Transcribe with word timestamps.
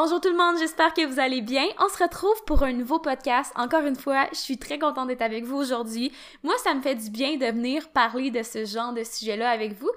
Bonjour 0.00 0.20
tout 0.20 0.28
le 0.28 0.36
monde, 0.36 0.56
j'espère 0.60 0.94
que 0.94 1.04
vous 1.04 1.18
allez 1.18 1.40
bien. 1.40 1.64
On 1.80 1.88
se 1.88 2.00
retrouve 2.00 2.44
pour 2.46 2.62
un 2.62 2.72
nouveau 2.72 3.00
podcast. 3.00 3.52
Encore 3.56 3.84
une 3.84 3.96
fois, 3.96 4.28
je 4.30 4.38
suis 4.38 4.56
très 4.56 4.78
contente 4.78 5.08
d'être 5.08 5.22
avec 5.22 5.42
vous 5.44 5.56
aujourd'hui. 5.56 6.12
Moi, 6.44 6.54
ça 6.62 6.72
me 6.72 6.80
fait 6.80 6.94
du 6.94 7.10
bien 7.10 7.36
de 7.36 7.46
venir 7.46 7.88
parler 7.88 8.30
de 8.30 8.44
ce 8.44 8.64
genre 8.64 8.92
de 8.92 9.02
sujet-là 9.02 9.50
avec 9.50 9.72
vous. 9.72 9.90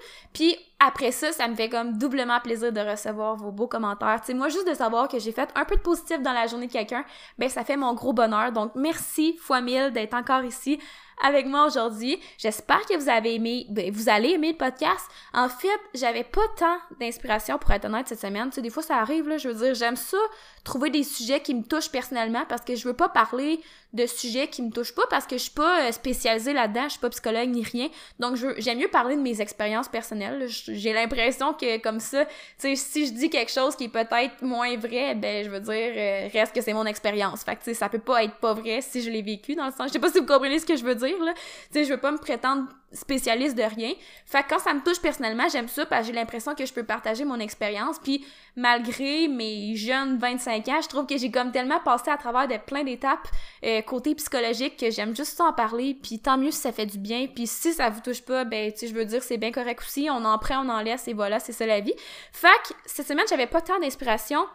Après 0.84 1.12
ça, 1.12 1.32
ça 1.32 1.46
me 1.46 1.54
fait 1.54 1.68
comme 1.68 1.96
doublement 1.96 2.40
plaisir 2.40 2.72
de 2.72 2.80
recevoir 2.80 3.36
vos 3.36 3.52
beaux 3.52 3.68
commentaires. 3.68 4.20
Tu 4.20 4.28
sais, 4.28 4.34
moi, 4.34 4.48
juste 4.48 4.68
de 4.68 4.74
savoir 4.74 5.08
que 5.08 5.18
j'ai 5.18 5.32
fait 5.32 5.48
un 5.54 5.64
peu 5.64 5.76
de 5.76 5.80
positif 5.80 6.20
dans 6.22 6.32
la 6.32 6.46
journée 6.46 6.66
de 6.66 6.72
quelqu'un, 6.72 7.04
ben 7.38 7.48
ça 7.48 7.64
fait 7.64 7.76
mon 7.76 7.94
gros 7.94 8.12
bonheur. 8.12 8.50
Donc, 8.52 8.72
merci 8.74 9.36
fois 9.36 9.60
mille 9.60 9.92
d'être 9.92 10.14
encore 10.14 10.44
ici 10.44 10.80
avec 11.22 11.46
moi 11.46 11.66
aujourd'hui. 11.66 12.18
J'espère 12.38 12.80
que 12.86 12.96
vous 12.96 13.08
avez 13.08 13.36
aimé, 13.36 13.66
ben, 13.70 13.92
vous 13.92 14.08
allez 14.08 14.30
aimer 14.30 14.52
le 14.52 14.58
podcast. 14.58 15.08
En 15.32 15.48
fait, 15.48 15.68
j'avais 15.94 16.24
pas 16.24 16.42
tant 16.56 16.76
d'inspiration 16.98 17.58
pour 17.58 17.70
être 17.70 17.84
honnête 17.84 18.08
cette 18.08 18.20
semaine. 18.20 18.48
Tu 18.50 18.56
sais, 18.56 18.62
des 18.62 18.70
fois, 18.70 18.82
ça 18.82 18.96
arrive, 18.96 19.28
là, 19.28 19.38
je 19.38 19.48
veux 19.48 19.64
dire, 19.64 19.74
j'aime 19.74 19.96
ça, 19.96 20.18
trouver 20.64 20.90
des 20.90 21.04
sujets 21.04 21.40
qui 21.40 21.54
me 21.54 21.62
touchent 21.62 21.90
personnellement 21.90 22.44
parce 22.48 22.62
que 22.62 22.74
je 22.74 22.86
veux 22.86 22.94
pas 22.94 23.08
parler 23.08 23.60
de 23.92 24.06
sujets 24.06 24.48
qui 24.48 24.62
me 24.62 24.70
touchent 24.70 24.94
pas 24.94 25.06
parce 25.10 25.26
que 25.26 25.36
je 25.36 25.42
suis 25.42 25.50
pas 25.50 25.86
euh, 25.86 25.92
spécialisée 25.92 26.54
là-dedans, 26.54 26.84
je 26.84 26.92
suis 26.92 27.00
pas 27.00 27.10
psychologue 27.10 27.48
ni 27.50 27.62
rien. 27.62 27.88
Donc 28.18 28.36
j'aime 28.58 28.78
mieux 28.78 28.88
parler 28.88 29.16
de 29.16 29.20
mes 29.20 29.40
expériences 29.40 29.88
personnelles. 29.88 30.46
J'ai 30.72 30.92
l'impression 30.92 31.52
que 31.54 31.78
comme 31.78 32.00
ça, 32.00 32.24
tu 32.24 32.32
sais 32.58 32.76
si 32.76 33.06
je 33.06 33.12
dis 33.12 33.30
quelque 33.30 33.52
chose 33.52 33.76
qui 33.76 33.84
est 33.84 33.88
peut-être 33.88 34.42
moins 34.42 34.76
vrai, 34.76 35.14
ben 35.14 35.44
je 35.44 35.50
veux 35.50 35.60
dire 35.60 35.72
euh, 35.74 36.28
reste 36.32 36.54
que 36.54 36.60
c'est 36.60 36.72
mon 36.72 36.86
expérience. 36.86 37.44
Fait 37.44 37.54
que 37.54 37.60
tu 37.60 37.64
sais 37.66 37.74
ça 37.74 37.88
peut 37.88 37.98
pas 37.98 38.24
être 38.24 38.34
pas 38.36 38.54
vrai 38.54 38.80
si 38.80 39.02
je 39.02 39.10
l'ai 39.10 39.22
vécu 39.22 39.54
dans 39.54 39.66
le 39.66 39.72
sens 39.72 39.88
je 39.88 39.92
sais 39.92 39.98
pas 39.98 40.10
si 40.10 40.18
vous 40.18 40.26
comprenez 40.26 40.58
ce 40.58 40.66
que 40.66 40.76
je 40.76 40.84
veux 40.84 40.94
dire 40.94 41.22
là. 41.22 41.34
Tu 41.34 41.40
sais 41.72 41.84
je 41.84 41.90
veux 41.90 42.00
pas 42.00 42.12
me 42.12 42.18
prétendre 42.18 42.68
spécialiste 42.92 43.56
de 43.56 43.62
rien. 43.62 43.92
Fait 44.26 44.42
que 44.42 44.50
quand 44.50 44.58
ça 44.58 44.74
me 44.74 44.80
touche 44.80 45.00
personnellement, 45.00 45.48
j'aime 45.50 45.68
ça 45.68 45.86
parce 45.86 46.02
que 46.02 46.06
j'ai 46.08 46.12
l'impression 46.12 46.54
que 46.54 46.66
je 46.66 46.72
peux 46.72 46.84
partager 46.84 47.24
mon 47.24 47.38
expérience. 47.38 47.98
Puis 47.98 48.24
malgré 48.56 49.28
mes 49.28 49.74
jeunes 49.76 50.18
25 50.18 50.68
ans, 50.68 50.80
je 50.82 50.88
trouve 50.88 51.06
que 51.06 51.16
j'ai 51.16 51.30
comme 51.30 51.52
tellement 51.52 51.80
passé 51.80 52.10
à 52.10 52.16
travers 52.16 52.48
de 52.48 52.56
plein 52.56 52.84
d'étapes 52.84 53.28
euh, 53.64 53.82
côté 53.82 54.14
psychologique 54.14 54.76
que 54.76 54.90
j'aime 54.90 55.16
juste 55.16 55.36
ça 55.36 55.44
en 55.44 55.52
parler. 55.52 55.96
Puis 56.00 56.18
tant 56.18 56.38
mieux 56.38 56.50
si 56.50 56.60
ça 56.60 56.72
fait 56.72 56.86
du 56.86 56.98
bien. 56.98 57.26
Puis 57.26 57.46
si 57.46 57.72
ça 57.72 57.88
vous 57.90 58.00
touche 58.00 58.22
pas, 58.22 58.44
ben 58.44 58.72
tu 58.72 58.78
sais, 58.80 58.86
je 58.88 58.94
veux 58.94 59.04
dire, 59.04 59.22
c'est 59.22 59.38
bien 59.38 59.52
correct 59.52 59.80
aussi. 59.80 60.08
On 60.10 60.24
en 60.24 60.38
prend, 60.38 60.64
on 60.64 60.68
en 60.68 60.80
laisse 60.80 61.08
et 61.08 61.12
voilà, 61.12 61.40
c'est 61.40 61.52
ça 61.52 61.66
la 61.66 61.80
vie. 61.80 61.94
Fait 62.32 62.48
que 62.68 62.74
cette 62.86 63.06
semaine, 63.06 63.26
j'avais 63.28 63.46
pas 63.46 63.60
tant 63.60 63.78
d'inspiration 63.78 64.46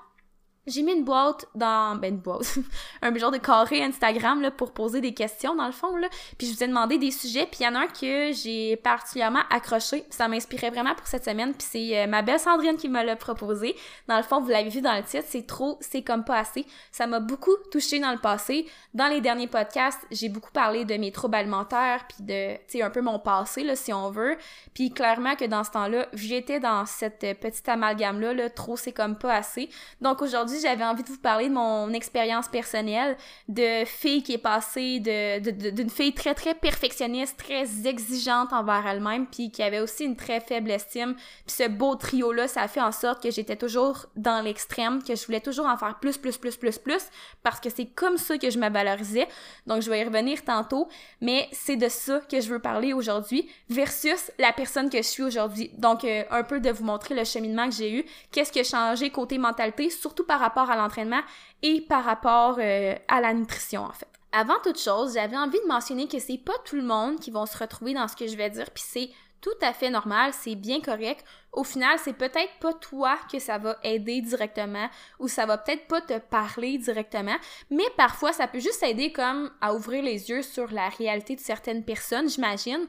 j'ai 0.68 0.84
mis 0.84 0.92
une 0.92 1.06
boîte 1.06 1.46
dans 1.56 1.96
ben 1.96 2.14
une 2.14 2.20
boîte 2.20 2.58
un 3.02 3.16
genre 3.16 3.32
de 3.32 3.38
carré 3.38 3.82
Instagram 3.82 4.42
là 4.42 4.52
pour 4.52 4.74
poser 4.74 5.00
des 5.00 5.14
questions 5.14 5.56
dans 5.56 5.66
le 5.66 5.72
fond 5.72 5.96
là. 5.96 6.10
Puis 6.38 6.48
je 6.48 6.54
vous 6.54 6.64
ai 6.64 6.68
demandé 6.68 6.98
des 6.98 7.12
sujets 7.12 7.46
puis 7.46 7.62
il 7.62 7.64
y 7.64 7.68
en 7.68 7.76
a 7.76 7.80
un 7.80 7.88
que 7.88 8.34
j'ai 8.34 8.76
particulièrement 8.76 9.42
accroché. 9.50 10.04
Ça 10.10 10.28
m'inspirait 10.28 10.70
vraiment 10.70 10.94
pour 10.94 11.08
cette 11.08 11.24
semaine 11.24 11.54
puis 11.54 11.68
c'est 11.70 11.98
euh, 12.00 12.08
ma 12.08 12.22
belle 12.22 12.40
Sandrine 12.40 12.76
qui 12.76 12.90
me 12.90 13.04
l'a 13.04 13.16
proposé. 13.16 13.76
Dans 14.08 14.18
le 14.18 14.24
fond 14.24 14.42
vous 14.42 14.50
l'avez 14.50 14.70
vu 14.70 14.82
dans 14.82 14.96
le 14.96 15.04
titre 15.04 15.26
c'est 15.28 15.48
trop 15.48 15.78
c'est 15.80 16.02
comme 16.02 16.26
pas 16.26 16.40
assez. 16.40 16.66
Ça 16.92 17.08
m'a 17.08 17.22
beaucoup 17.22 17.56
touché 17.72 18.00
dans 18.00 18.12
le 18.12 18.20
passé. 18.20 18.68
Dans 18.94 19.08
les 19.08 19.22
derniers 19.22 19.48
podcasts 19.48 20.06
j'ai 20.12 20.28
beaucoup 20.28 20.52
parlé 20.52 20.84
de 20.84 20.96
mes 20.96 21.14
troubles 21.14 21.36
alimentaires 21.36 22.06
puis 22.10 22.26
de 22.26 22.56
tu 22.56 22.80
sais 22.80 22.82
un 22.82 22.90
peu 22.90 23.02
mon 23.02 23.20
passé 23.20 23.64
là 23.64 23.78
si 23.78 23.94
on 23.94 24.12
veut. 24.12 24.38
Puis 24.74 24.92
clairement 24.92 25.36
que 25.36 25.46
dans 25.46 25.64
ce 25.64 25.72
temps-là 25.72 26.08
j'étais 26.12 26.60
dans 26.60 26.86
cette 26.86 27.40
petite 27.40 27.70
amalgame 27.70 28.20
là, 28.20 28.34
là 28.34 28.50
trop 28.50 28.76
c'est 28.76 28.92
comme 28.92 29.18
pas 29.18 29.34
assez. 29.34 29.70
Donc 30.02 30.22
aujourd'hui 30.22 30.57
j'avais 30.62 30.84
envie 30.84 31.04
de 31.04 31.10
vous 31.10 31.18
parler 31.18 31.50
de 31.50 31.54
mon 31.54 31.92
expérience 31.94 32.48
personnelle 32.48 33.18
de 33.48 33.86
fille 33.86 34.24
qui 34.24 34.34
est 34.34 34.38
passée 34.38 35.00
de, 35.00 35.70
d'une 35.72 35.90
fille 35.90 36.14
très, 36.14 36.34
très 36.34 36.54
perfectionniste, 36.54 37.38
très 37.38 37.88
exigeante 37.88 38.54
envers 38.54 38.86
elle-même, 38.88 39.28
puis 39.28 39.52
qui 39.52 39.64
avait 39.64 39.80
aussi 39.80 40.06
une 40.06 40.16
très 40.16 40.40
faible 40.40 40.72
estime. 40.72 41.16
Puis 41.46 41.56
ce 41.58 41.68
beau 41.68 41.96
trio-là, 41.96 42.48
ça 42.48 42.62
a 42.62 42.68
fait 42.68 42.82
en 42.82 42.92
sorte 42.92 43.22
que 43.22 43.32
j'étais 43.32 43.56
toujours 43.56 44.06
dans 44.16 44.44
l'extrême, 44.44 45.04
que 45.04 45.16
je 45.16 45.26
voulais 45.26 45.42
toujours 45.42 45.66
en 45.66 45.78
faire 45.78 45.98
plus, 46.00 46.18
plus, 46.18 46.38
plus, 46.38 46.58
plus, 46.58 46.78
plus, 46.78 47.04
parce 47.44 47.60
que 47.60 47.70
c'est 47.70 47.86
comme 47.86 48.18
ça 48.18 48.38
que 48.38 48.50
je 48.50 48.60
me 48.60 48.70
valorisais. 48.70 49.28
Donc, 49.66 49.82
je 49.82 49.90
vais 49.90 50.02
y 50.02 50.04
revenir 50.04 50.44
tantôt, 50.44 50.88
mais 51.22 51.48
c'est 51.52 51.76
de 51.76 51.90
ça 51.90 52.20
que 52.30 52.42
je 52.42 52.50
veux 52.50 52.60
parler 52.60 52.94
aujourd'hui, 52.94 53.50
versus 53.70 54.32
la 54.40 54.54
personne 54.54 54.90
que 54.90 54.98
je 54.98 55.04
suis 55.04 55.24
aujourd'hui. 55.24 55.72
Donc, 55.78 56.04
euh, 56.04 56.24
un 56.32 56.44
peu 56.44 56.60
de 56.60 56.70
vous 56.70 56.84
montrer 56.84 57.16
le 57.16 57.24
cheminement 57.24 57.70
que 57.70 57.76
j'ai 57.76 58.00
eu, 58.00 58.06
qu'est-ce 58.32 58.52
qui 58.52 58.60
a 58.60 58.64
changé 58.64 59.10
côté 59.10 59.38
mentalité, 59.38 59.90
surtout 59.90 60.24
par 60.24 60.40
rapport 60.40 60.47
à 60.56 60.76
l'entraînement 60.76 61.22
et 61.62 61.82
par 61.82 62.04
rapport 62.04 62.58
euh, 62.60 62.96
à 63.08 63.22
la 63.22 63.34
nutrition 63.34 63.84
en 63.84 63.92
fait. 63.92 64.08
Avant 64.32 64.60
toute 64.62 64.80
chose, 64.80 65.14
j'avais 65.14 65.38
envie 65.38 65.60
de 65.62 65.68
mentionner 65.68 66.08
que 66.08 66.20
c'est 66.20 66.38
pas 66.38 66.58
tout 66.66 66.76
le 66.76 66.84
monde 66.84 67.20
qui 67.20 67.32
vont 67.32 67.46
se 67.46 67.58
retrouver 67.58 67.94
dans 67.94 68.08
ce 68.08 68.16
que 68.16 68.28
je 68.28 68.36
vais 68.36 68.50
dire, 68.50 68.70
puis 68.72 68.84
c'est 68.86 69.10
tout 69.42 69.50
à 69.62 69.72
fait 69.72 69.90
normal, 69.90 70.32
c'est 70.34 70.56
bien 70.56 70.82
correct. 70.82 71.24
Au 71.54 71.64
final, 71.64 71.98
c'est 72.04 72.14
peut-être 72.14 72.52
pas 72.60 72.74
toi 72.74 73.18
que 73.32 73.40
ça 73.40 73.58
va 73.58 73.78
aider 73.84 74.22
directement 74.22 74.90
ou 75.20 75.28
ça 75.28 75.46
va 75.46 75.58
peut-être 75.58 75.88
pas 75.88 76.02
te 76.02 76.18
parler 76.20 76.78
directement, 76.78 77.36
mais 77.70 77.86
parfois 77.96 78.34
ça 78.34 78.48
peut 78.48 78.60
juste 78.60 78.84
aider 78.84 79.12
comme 79.12 79.52
à 79.62 79.74
ouvrir 79.74 80.04
les 80.04 80.30
yeux 80.30 80.42
sur 80.42 80.72
la 80.72 80.90
réalité 80.90 81.36
de 81.36 81.42
certaines 81.42 81.86
personnes, 81.86 82.30
j'imagine. 82.30 82.88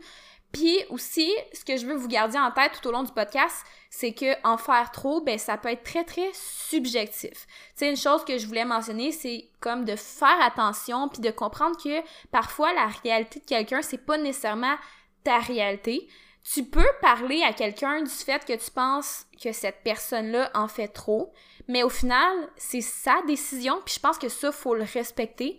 Puis 0.52 0.78
aussi, 0.88 1.30
ce 1.52 1.64
que 1.64 1.76
je 1.76 1.86
veux 1.86 1.94
vous 1.94 2.08
garder 2.08 2.38
en 2.38 2.50
tête 2.50 2.72
tout 2.80 2.88
au 2.88 2.92
long 2.92 3.02
du 3.02 3.12
podcast, 3.12 3.64
c'est 3.90 4.12
que 4.12 4.34
en 4.46 4.56
faire 4.56 4.90
trop, 4.90 5.20
ben 5.20 5.38
ça 5.38 5.58
peut 5.58 5.68
être 5.68 5.82
très 5.82 6.04
très 6.04 6.30
subjectif. 6.32 7.46
C'est 7.74 7.88
une 7.88 7.96
chose 7.96 8.24
que 8.24 8.38
je 8.38 8.46
voulais 8.46 8.64
mentionner, 8.64 9.12
c'est 9.12 9.50
comme 9.60 9.84
de 9.84 9.94
faire 9.96 10.40
attention 10.40 11.08
puis 11.08 11.20
de 11.20 11.30
comprendre 11.30 11.76
que 11.76 12.00
parfois 12.30 12.72
la 12.72 12.86
réalité 13.02 13.40
de 13.40 13.44
quelqu'un, 13.44 13.82
c'est 13.82 14.04
pas 14.04 14.16
nécessairement 14.16 14.76
ta 15.22 15.38
réalité. 15.38 16.08
Tu 16.50 16.64
peux 16.64 16.88
parler 17.02 17.42
à 17.42 17.52
quelqu'un 17.52 18.02
du 18.02 18.10
fait 18.10 18.42
que 18.44 18.54
tu 18.54 18.70
penses 18.70 19.26
que 19.42 19.52
cette 19.52 19.82
personne-là 19.82 20.50
en 20.54 20.68
fait 20.68 20.88
trop, 20.88 21.30
mais 21.66 21.82
au 21.82 21.90
final, 21.90 22.32
c'est 22.56 22.80
sa 22.80 23.20
décision, 23.26 23.82
puis 23.84 23.96
je 23.96 24.00
pense 24.00 24.16
que 24.16 24.30
ça 24.30 24.50
faut 24.50 24.74
le 24.74 24.84
respecter. 24.84 25.58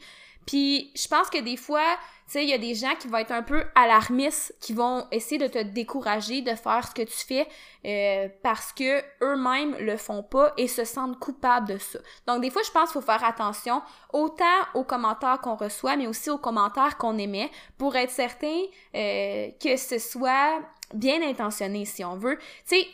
Puis 0.49 0.91
je 0.95 1.07
pense 1.07 1.29
que 1.29 1.37
des 1.37 1.57
fois, 1.57 1.95
tu 2.25 2.31
sais, 2.33 2.43
il 2.43 2.49
y 2.49 2.53
a 2.53 2.57
des 2.57 2.73
gens 2.73 2.95
qui 2.99 3.07
vont 3.07 3.19
être 3.19 3.31
un 3.31 3.43
peu 3.43 3.65
alarmistes, 3.75 4.55
qui 4.59 4.73
vont 4.73 5.05
essayer 5.11 5.37
de 5.37 5.45
te 5.45 5.59
décourager 5.59 6.41
de 6.41 6.55
faire 6.55 6.87
ce 6.87 6.95
que 6.95 7.03
tu 7.03 7.17
fais 7.17 7.47
euh, 7.85 8.27
parce 8.41 8.73
que 8.73 9.03
eux-mêmes 9.21 9.75
le 9.79 9.95
font 9.95 10.23
pas 10.23 10.51
et 10.57 10.67
se 10.67 10.85
sentent 10.85 11.19
coupables 11.19 11.67
de 11.67 11.77
ça. 11.77 11.99
Donc 12.25 12.41
des 12.41 12.49
fois, 12.49 12.63
je 12.65 12.71
pense 12.71 12.91
qu'il 12.91 12.99
faut 12.99 13.05
faire 13.05 13.23
attention 13.23 13.83
autant 14.11 14.45
aux 14.73 14.83
commentaires 14.83 15.39
qu'on 15.39 15.55
reçoit, 15.55 15.95
mais 15.97 16.07
aussi 16.07 16.31
aux 16.31 16.39
commentaires 16.39 16.97
qu'on 16.97 17.19
émet 17.19 17.51
pour 17.77 17.95
être 17.95 18.09
certain 18.09 18.63
euh, 18.95 19.49
que 19.63 19.77
ce 19.77 19.99
soit 19.99 20.61
bien 20.95 21.21
intentionné 21.21 21.85
si 21.85 22.03
on 22.03 22.17
veut. 22.17 22.39
Tu 22.67 22.75
sais, 22.75 22.87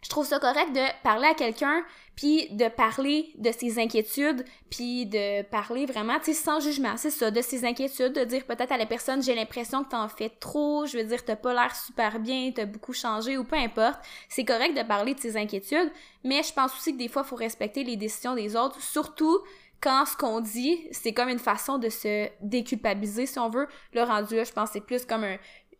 je 0.00 0.10
trouve 0.10 0.26
ça 0.26 0.38
correct 0.38 0.72
de 0.72 1.02
parler 1.02 1.26
à 1.26 1.34
quelqu'un 1.34 1.82
puis 2.16 2.48
de 2.50 2.68
parler 2.68 3.32
de 3.38 3.50
ses 3.50 3.78
inquiétudes, 3.78 4.44
puis 4.70 5.06
de 5.06 5.42
parler 5.42 5.86
vraiment, 5.86 6.18
tu 6.18 6.26
sais, 6.26 6.34
sans 6.34 6.60
jugement, 6.60 6.96
c'est 6.96 7.10
ça, 7.10 7.30
de 7.30 7.40
ses 7.40 7.64
inquiétudes, 7.64 8.12
de 8.12 8.24
dire 8.24 8.44
peut-être 8.44 8.72
à 8.72 8.76
la 8.76 8.86
personne, 8.86 9.22
j'ai 9.22 9.34
l'impression 9.34 9.82
que 9.84 9.90
t'en 9.90 10.08
fais 10.08 10.28
trop, 10.28 10.86
je 10.86 10.98
veux 10.98 11.04
dire, 11.04 11.24
t'as 11.24 11.36
pas 11.36 11.52
l'air 11.52 11.74
super 11.74 12.20
bien, 12.20 12.52
t'as 12.54 12.66
beaucoup 12.66 12.92
changé, 12.92 13.36
ou 13.36 13.44
peu 13.44 13.56
importe. 13.56 14.00
C'est 14.28 14.44
correct 14.44 14.76
de 14.76 14.82
parler 14.82 15.14
de 15.14 15.20
ses 15.20 15.36
inquiétudes, 15.36 15.90
mais 16.22 16.42
je 16.42 16.52
pense 16.52 16.72
aussi 16.74 16.92
que 16.92 16.98
des 16.98 17.08
fois, 17.08 17.24
faut 17.24 17.36
respecter 17.36 17.84
les 17.84 17.96
décisions 17.96 18.34
des 18.34 18.54
autres, 18.56 18.80
surtout 18.80 19.40
quand 19.84 20.06
ce 20.06 20.16
qu'on 20.16 20.40
dit, 20.40 20.88
c'est 20.92 21.12
comme 21.12 21.28
une 21.28 21.38
façon 21.38 21.76
de 21.76 21.90
se 21.90 22.28
déculpabiliser, 22.40 23.26
si 23.26 23.38
on 23.38 23.50
veut. 23.50 23.68
Le 23.92 24.02
rendu 24.02 24.34
là, 24.34 24.44
je 24.44 24.52
pense 24.52 24.70
c'est 24.72 24.80
plus 24.80 25.04
comme 25.04 25.24
un, 25.24 25.36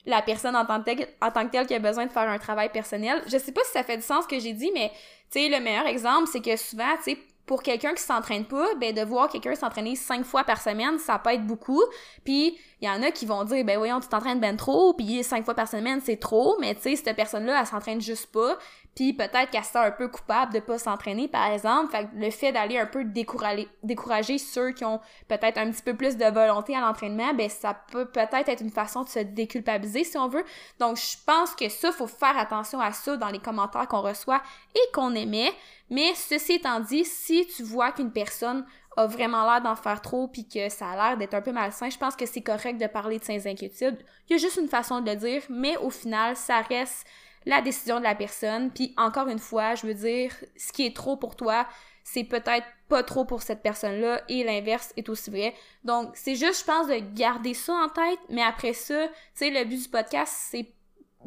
la 0.06 0.22
personne 0.22 0.56
en 0.56 0.64
tant, 0.64 0.80
que 0.80 0.84
telle, 0.84 1.08
en 1.20 1.30
tant 1.30 1.46
que 1.46 1.50
telle 1.50 1.66
qui 1.66 1.74
a 1.74 1.78
besoin 1.78 2.06
de 2.06 2.12
faire 2.12 2.28
un 2.28 2.38
travail 2.38 2.70
personnel. 2.70 3.22
Je 3.26 3.38
sais 3.38 3.52
pas 3.52 3.62
si 3.64 3.72
ça 3.72 3.82
fait 3.82 3.96
du 3.96 4.02
sens 4.02 4.24
ce 4.24 4.28
que 4.28 4.38
j'ai 4.38 4.52
dit, 4.52 4.70
mais 4.74 4.90
tu 5.30 5.40
sais, 5.40 5.48
le 5.48 5.60
meilleur 5.62 5.86
exemple, 5.86 6.28
c'est 6.30 6.42
que 6.42 6.56
souvent, 6.56 6.96
tu 7.02 7.12
sais, 7.12 7.18
pour 7.46 7.62
quelqu'un 7.62 7.92
qui 7.92 8.02
s'entraîne 8.02 8.44
pas, 8.46 8.74
ben 8.76 8.94
de 8.94 9.02
voir 9.02 9.28
quelqu'un 9.28 9.54
s'entraîner 9.54 9.96
cinq 9.96 10.24
fois 10.24 10.44
par 10.44 10.60
semaine, 10.62 10.98
ça 10.98 11.18
peut 11.18 11.30
être 11.30 11.46
beaucoup. 11.46 11.82
Puis 12.24 12.58
il 12.80 12.88
y 12.88 12.90
en 12.90 13.02
a 13.02 13.10
qui 13.10 13.26
vont 13.26 13.44
dire 13.44 13.64
ben 13.64 13.76
voyons, 13.76 14.00
tu 14.00 14.08
t'entraînes 14.08 14.40
ben 14.40 14.56
trop, 14.56 14.94
puis 14.94 15.22
cinq 15.22 15.44
fois 15.44 15.54
par 15.54 15.68
semaine, 15.68 16.00
c'est 16.02 16.16
trop, 16.16 16.56
mais 16.60 16.74
tu 16.74 16.82
sais 16.82 16.96
cette 16.96 17.14
personne-là, 17.16 17.60
elle 17.60 17.66
s'entraîne 17.66 18.00
juste 18.00 18.32
pas, 18.32 18.56
puis 18.94 19.12
peut-être 19.12 19.50
qu'elle 19.50 19.64
se 19.64 19.72
sent 19.72 19.78
un 19.78 19.90
peu 19.90 20.08
coupable 20.08 20.52
de 20.52 20.60
pas 20.60 20.78
s'entraîner 20.78 21.28
par 21.28 21.50
exemple. 21.50 21.90
Fait 21.90 22.08
le 22.14 22.30
fait 22.30 22.52
d'aller 22.52 22.78
un 22.78 22.86
peu 22.86 23.04
décourager 23.04 23.68
décourager 23.82 24.38
ceux 24.38 24.72
qui 24.72 24.84
ont 24.84 25.00
peut-être 25.28 25.58
un 25.58 25.70
petit 25.70 25.82
peu 25.82 25.94
plus 25.94 26.16
de 26.16 26.24
volonté 26.26 26.76
à 26.76 26.80
l'entraînement, 26.80 27.34
ben 27.34 27.48
ça 27.48 27.74
peut 27.74 28.06
peut-être 28.06 28.48
être 28.48 28.60
une 28.60 28.70
façon 28.70 29.02
de 29.02 29.08
se 29.08 29.18
déculpabiliser 29.18 30.04
si 30.04 30.16
on 30.16 30.28
veut. 30.28 30.44
Donc 30.78 30.96
je 30.96 31.16
pense 31.26 31.54
que 31.54 31.68
ça 31.68 31.92
faut 31.92 32.06
faire 32.06 32.36
attention 32.38 32.80
à 32.80 32.92
ça 32.92 33.16
dans 33.16 33.28
les 33.28 33.40
commentaires 33.40 33.88
qu'on 33.88 34.02
reçoit 34.02 34.42
et 34.74 34.92
qu'on 34.92 35.14
émet. 35.14 35.52
Mais 35.90 36.14
ceci 36.14 36.54
étant 36.54 36.80
dit, 36.80 37.04
si 37.04 37.46
tu 37.46 37.62
vois 37.62 37.92
qu'une 37.92 38.12
personne 38.12 38.64
a 38.96 39.06
vraiment 39.06 39.44
l'air 39.44 39.60
d'en 39.60 39.76
faire 39.76 40.00
trop 40.00 40.28
puis 40.28 40.48
que 40.48 40.68
ça 40.68 40.90
a 40.90 40.96
l'air 40.96 41.16
d'être 41.16 41.34
un 41.34 41.42
peu 41.42 41.52
malsain, 41.52 41.90
je 41.90 41.98
pense 41.98 42.16
que 42.16 42.26
c'est 42.26 42.42
correct 42.42 42.80
de 42.80 42.86
parler 42.86 43.18
de 43.18 43.24
ses 43.24 43.46
inquiétudes. 43.46 43.98
Il 44.28 44.32
y 44.32 44.36
a 44.36 44.38
juste 44.38 44.56
une 44.56 44.68
façon 44.68 45.00
de 45.00 45.10
le 45.10 45.16
dire, 45.16 45.42
mais 45.50 45.76
au 45.78 45.90
final, 45.90 46.36
ça 46.36 46.60
reste 46.60 47.06
la 47.46 47.60
décision 47.60 47.98
de 47.98 48.04
la 48.04 48.14
personne. 48.14 48.70
Puis 48.70 48.94
encore 48.96 49.28
une 49.28 49.38
fois, 49.38 49.74
je 49.74 49.86
veux 49.86 49.94
dire, 49.94 50.32
ce 50.56 50.72
qui 50.72 50.86
est 50.86 50.94
trop 50.94 51.16
pour 51.16 51.36
toi, 51.36 51.66
c'est 52.02 52.24
peut-être 52.24 52.66
pas 52.88 53.02
trop 53.02 53.24
pour 53.24 53.42
cette 53.42 53.62
personne-là 53.62 54.20
et 54.28 54.44
l'inverse 54.44 54.92
est 54.96 55.08
aussi 55.08 55.30
vrai. 55.30 55.54
Donc, 55.84 56.10
c'est 56.14 56.34
juste, 56.34 56.60
je 56.60 56.64
pense, 56.64 56.86
de 56.86 56.98
garder 57.14 57.54
ça 57.54 57.72
en 57.72 57.88
tête, 57.88 58.18
mais 58.28 58.42
après 58.42 58.74
ça, 58.74 59.08
tu 59.08 59.14
sais, 59.34 59.50
le 59.50 59.64
but 59.64 59.82
du 59.82 59.88
podcast, 59.88 60.32
c'est 60.50 60.68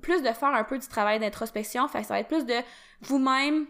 plus 0.02 0.22
de 0.22 0.32
faire 0.32 0.50
un 0.50 0.64
peu 0.64 0.78
du 0.78 0.88
travail 0.88 1.20
d'introspection. 1.20 1.88
Fait 1.88 2.04
ça 2.04 2.14
va 2.14 2.20
être 2.20 2.28
plus 2.28 2.46
de 2.46 2.56
vous-même 3.02 3.66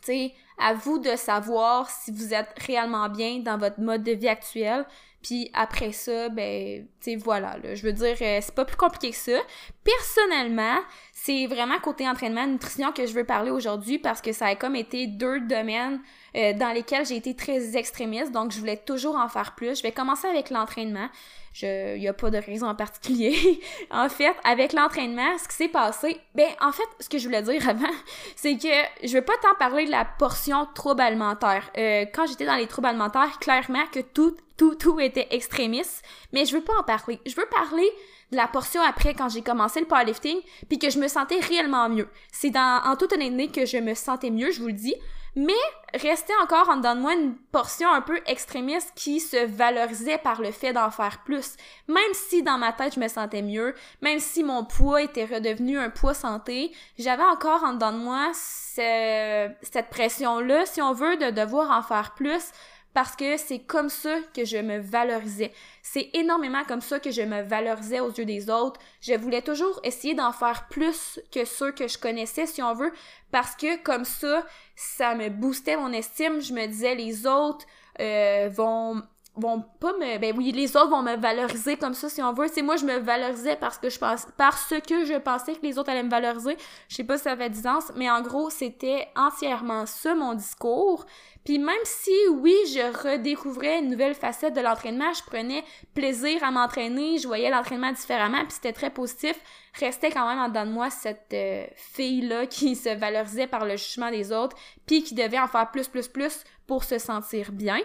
tu 0.00 0.06
sais, 0.12 0.34
à 0.58 0.74
vous 0.74 0.98
de 0.98 1.14
savoir 1.16 1.90
si 1.90 2.10
vous 2.10 2.32
êtes 2.32 2.48
réellement 2.66 3.08
bien 3.08 3.40
dans 3.40 3.58
votre 3.58 3.80
mode 3.80 4.02
de 4.02 4.12
vie 4.12 4.28
actuel. 4.28 4.86
Puis 5.22 5.50
après 5.52 5.92
ça, 5.92 6.30
ben, 6.30 6.86
tu 7.00 7.12
sais, 7.12 7.16
voilà, 7.16 7.58
là, 7.58 7.74
je 7.74 7.82
veux 7.82 7.92
dire, 7.92 8.16
euh, 8.22 8.38
c'est 8.40 8.54
pas 8.54 8.64
plus 8.64 8.76
compliqué 8.76 9.10
que 9.10 9.16
ça. 9.16 9.38
Personnellement, 9.84 10.78
c'est 11.22 11.46
vraiment 11.46 11.78
côté 11.80 12.08
entraînement, 12.08 12.46
nutrition 12.46 12.92
que 12.92 13.04
je 13.04 13.12
veux 13.12 13.24
parler 13.24 13.50
aujourd'hui 13.50 13.98
parce 13.98 14.22
que 14.22 14.32
ça 14.32 14.46
a 14.46 14.54
comme 14.54 14.74
été 14.74 15.06
deux 15.06 15.40
domaines 15.40 16.00
euh, 16.34 16.54
dans 16.54 16.72
lesquels 16.72 17.04
j'ai 17.04 17.16
été 17.16 17.36
très 17.36 17.76
extrémiste, 17.76 18.32
donc 18.32 18.52
je 18.52 18.58
voulais 18.58 18.78
toujours 18.78 19.16
en 19.16 19.28
faire 19.28 19.54
plus. 19.54 19.76
Je 19.76 19.82
vais 19.82 19.92
commencer 19.92 20.28
avec 20.28 20.48
l'entraînement. 20.48 21.08
Je, 21.52 21.98
y 21.98 22.08
a 22.08 22.14
pas 22.14 22.30
de 22.30 22.38
raison 22.38 22.68
en 22.68 22.74
particulier. 22.74 23.60
en 23.90 24.08
fait, 24.08 24.34
avec 24.44 24.72
l'entraînement, 24.72 25.36
ce 25.36 25.46
qui 25.46 25.56
s'est 25.56 25.68
passé, 25.68 26.18
ben, 26.34 26.48
en 26.62 26.72
fait, 26.72 26.88
ce 27.00 27.10
que 27.10 27.18
je 27.18 27.26
voulais 27.26 27.42
dire 27.42 27.68
avant, 27.68 27.92
c'est 28.36 28.56
que 28.56 29.06
je 29.06 29.12
veux 29.12 29.24
pas 29.24 29.36
tant 29.42 29.54
parler 29.58 29.84
de 29.84 29.90
la 29.90 30.06
portion 30.06 30.66
trouble 30.74 31.02
alimentaire. 31.02 31.70
Euh, 31.76 32.06
quand 32.14 32.26
j'étais 32.28 32.46
dans 32.46 32.56
les 32.56 32.66
troubles 32.66 32.88
alimentaires, 32.88 33.38
clairement 33.40 33.84
que 33.92 34.00
tout, 34.00 34.38
tout, 34.56 34.74
tout 34.74 34.98
était 35.00 35.28
extrémiste, 35.32 36.02
mais 36.32 36.46
je 36.46 36.56
veux 36.56 36.64
pas 36.64 36.78
en 36.80 36.82
parler. 36.82 37.20
Je 37.26 37.36
veux 37.36 37.48
parler 37.50 37.90
la 38.30 38.46
portion 38.46 38.80
après 38.82 39.14
quand 39.14 39.28
j'ai 39.28 39.42
commencé 39.42 39.80
le 39.80 39.86
powerlifting, 39.86 40.38
puis 40.68 40.78
que 40.78 40.90
je 40.90 40.98
me 40.98 41.08
sentais 41.08 41.40
réellement 41.40 41.88
mieux. 41.88 42.08
C'est 42.32 42.50
dans, 42.50 42.82
en 42.84 42.96
toute 42.96 43.12
honnêteté 43.12 43.48
que 43.48 43.66
je 43.66 43.78
me 43.78 43.94
sentais 43.94 44.30
mieux, 44.30 44.50
je 44.50 44.60
vous 44.60 44.68
le 44.68 44.72
dis. 44.72 44.94
Mais 45.36 45.52
restait 45.94 46.34
encore 46.42 46.68
en 46.68 46.76
dedans 46.76 46.96
de 46.96 47.00
moi 47.00 47.14
une 47.14 47.36
portion 47.52 47.88
un 47.92 48.00
peu 48.00 48.20
extrémiste 48.26 48.92
qui 48.96 49.20
se 49.20 49.46
valorisait 49.46 50.18
par 50.18 50.40
le 50.40 50.50
fait 50.50 50.72
d'en 50.72 50.90
faire 50.90 51.22
plus. 51.24 51.56
Même 51.86 52.14
si 52.14 52.42
dans 52.42 52.58
ma 52.58 52.72
tête 52.72 52.94
je 52.94 53.00
me 53.00 53.06
sentais 53.06 53.42
mieux, 53.42 53.74
même 54.02 54.18
si 54.18 54.42
mon 54.42 54.64
poids 54.64 55.02
était 55.02 55.24
redevenu 55.24 55.78
un 55.78 55.90
poids 55.90 56.14
santé, 56.14 56.72
j'avais 56.98 57.22
encore 57.22 57.62
en 57.62 57.74
dedans 57.74 57.92
de 57.92 57.98
moi 57.98 58.32
cette 58.34 59.90
pression-là, 59.90 60.66
si 60.66 60.82
on 60.82 60.92
veut, 60.92 61.16
de 61.16 61.30
devoir 61.30 61.70
en 61.70 61.82
faire 61.82 62.14
plus 62.14 62.50
parce 62.92 63.14
que 63.14 63.36
c'est 63.36 63.60
comme 63.60 63.88
ça 63.88 64.16
que 64.34 64.44
je 64.44 64.56
me 64.56 64.78
valorisais. 64.78 65.52
C'est 65.82 66.10
énormément 66.14 66.64
comme 66.64 66.80
ça 66.80 66.98
que 66.98 67.10
je 67.10 67.22
me 67.22 67.42
valorisais 67.42 68.00
aux 68.00 68.10
yeux 68.10 68.24
des 68.24 68.50
autres. 68.50 68.80
Je 69.00 69.14
voulais 69.14 69.42
toujours 69.42 69.80
essayer 69.84 70.14
d'en 70.14 70.32
faire 70.32 70.66
plus 70.68 71.20
que 71.32 71.44
ceux 71.44 71.72
que 71.72 71.86
je 71.86 71.98
connaissais, 71.98 72.46
si 72.46 72.62
on 72.62 72.74
veut, 72.74 72.92
parce 73.30 73.54
que 73.54 73.80
comme 73.82 74.04
ça, 74.04 74.44
ça 74.74 75.14
me 75.14 75.28
boostait 75.28 75.76
mon 75.76 75.92
estime. 75.92 76.40
Je 76.40 76.52
me 76.52 76.66
disais, 76.66 76.94
les 76.94 77.26
autres 77.26 77.64
euh, 78.00 78.48
vont 78.52 79.02
vont 79.36 79.64
pas 79.78 79.92
me 79.94 80.18
ben 80.18 80.34
oui 80.36 80.50
les 80.52 80.76
autres 80.76 80.90
vont 80.90 81.02
me 81.02 81.16
valoriser 81.16 81.76
comme 81.76 81.94
ça 81.94 82.08
si 82.08 82.22
on 82.22 82.32
veut. 82.32 82.48
C'est 82.52 82.62
moi 82.62 82.76
je 82.76 82.84
me 82.84 82.98
valorisais 82.98 83.56
parce 83.56 83.78
que 83.78 83.88
je 83.88 83.98
pense 83.98 84.26
parce 84.36 84.74
que 84.86 85.04
je 85.04 85.18
pensais 85.18 85.54
que 85.54 85.62
les 85.62 85.78
autres 85.78 85.90
allaient 85.90 86.02
me 86.02 86.10
valoriser. 86.10 86.56
Je 86.88 86.96
sais 86.96 87.04
pas 87.04 87.16
si 87.16 87.24
ça 87.24 87.36
fait 87.36 87.50
du 87.50 87.60
sens 87.60 87.92
mais 87.96 88.10
en 88.10 88.22
gros 88.22 88.50
c'était 88.50 89.08
entièrement 89.16 89.86
ça 89.86 90.14
mon 90.14 90.34
discours. 90.34 91.06
Puis 91.44 91.58
même 91.58 91.74
si 91.84 92.12
oui 92.28 92.54
je 92.66 93.08
redécouvrais 93.08 93.78
une 93.78 93.90
nouvelle 93.90 94.14
facette 94.14 94.54
de 94.54 94.60
l'entraînement 94.60 95.12
je 95.12 95.22
prenais 95.22 95.64
plaisir 95.94 96.42
à 96.42 96.50
m'entraîner 96.50 97.18
je 97.18 97.26
voyais 97.26 97.50
l'entraînement 97.50 97.92
différemment 97.92 98.40
puis 98.40 98.52
c'était 98.52 98.72
très 98.72 98.90
positif 98.90 99.40
restait 99.78 100.10
quand 100.10 100.28
même 100.28 100.38
en 100.38 100.48
dedans 100.48 100.66
de 100.66 100.72
moi 100.72 100.90
cette 100.90 101.32
euh, 101.32 101.64
fille 101.76 102.22
là 102.22 102.46
qui 102.46 102.74
se 102.74 102.90
valorisait 102.90 103.46
par 103.46 103.64
le 103.64 103.76
jugement 103.76 104.10
des 104.10 104.32
autres 104.32 104.56
puis 104.86 105.02
qui 105.02 105.14
devait 105.14 105.38
en 105.38 105.48
faire 105.48 105.70
plus 105.70 105.88
plus 105.88 106.08
plus 106.08 106.44
pour 106.66 106.84
se 106.84 106.98
sentir 106.98 107.52
bien 107.52 107.78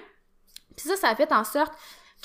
puis 0.76 0.88
ça, 0.88 0.96
ça 0.96 1.10
a 1.10 1.16
fait 1.16 1.32
en 1.32 1.44
sorte 1.44 1.74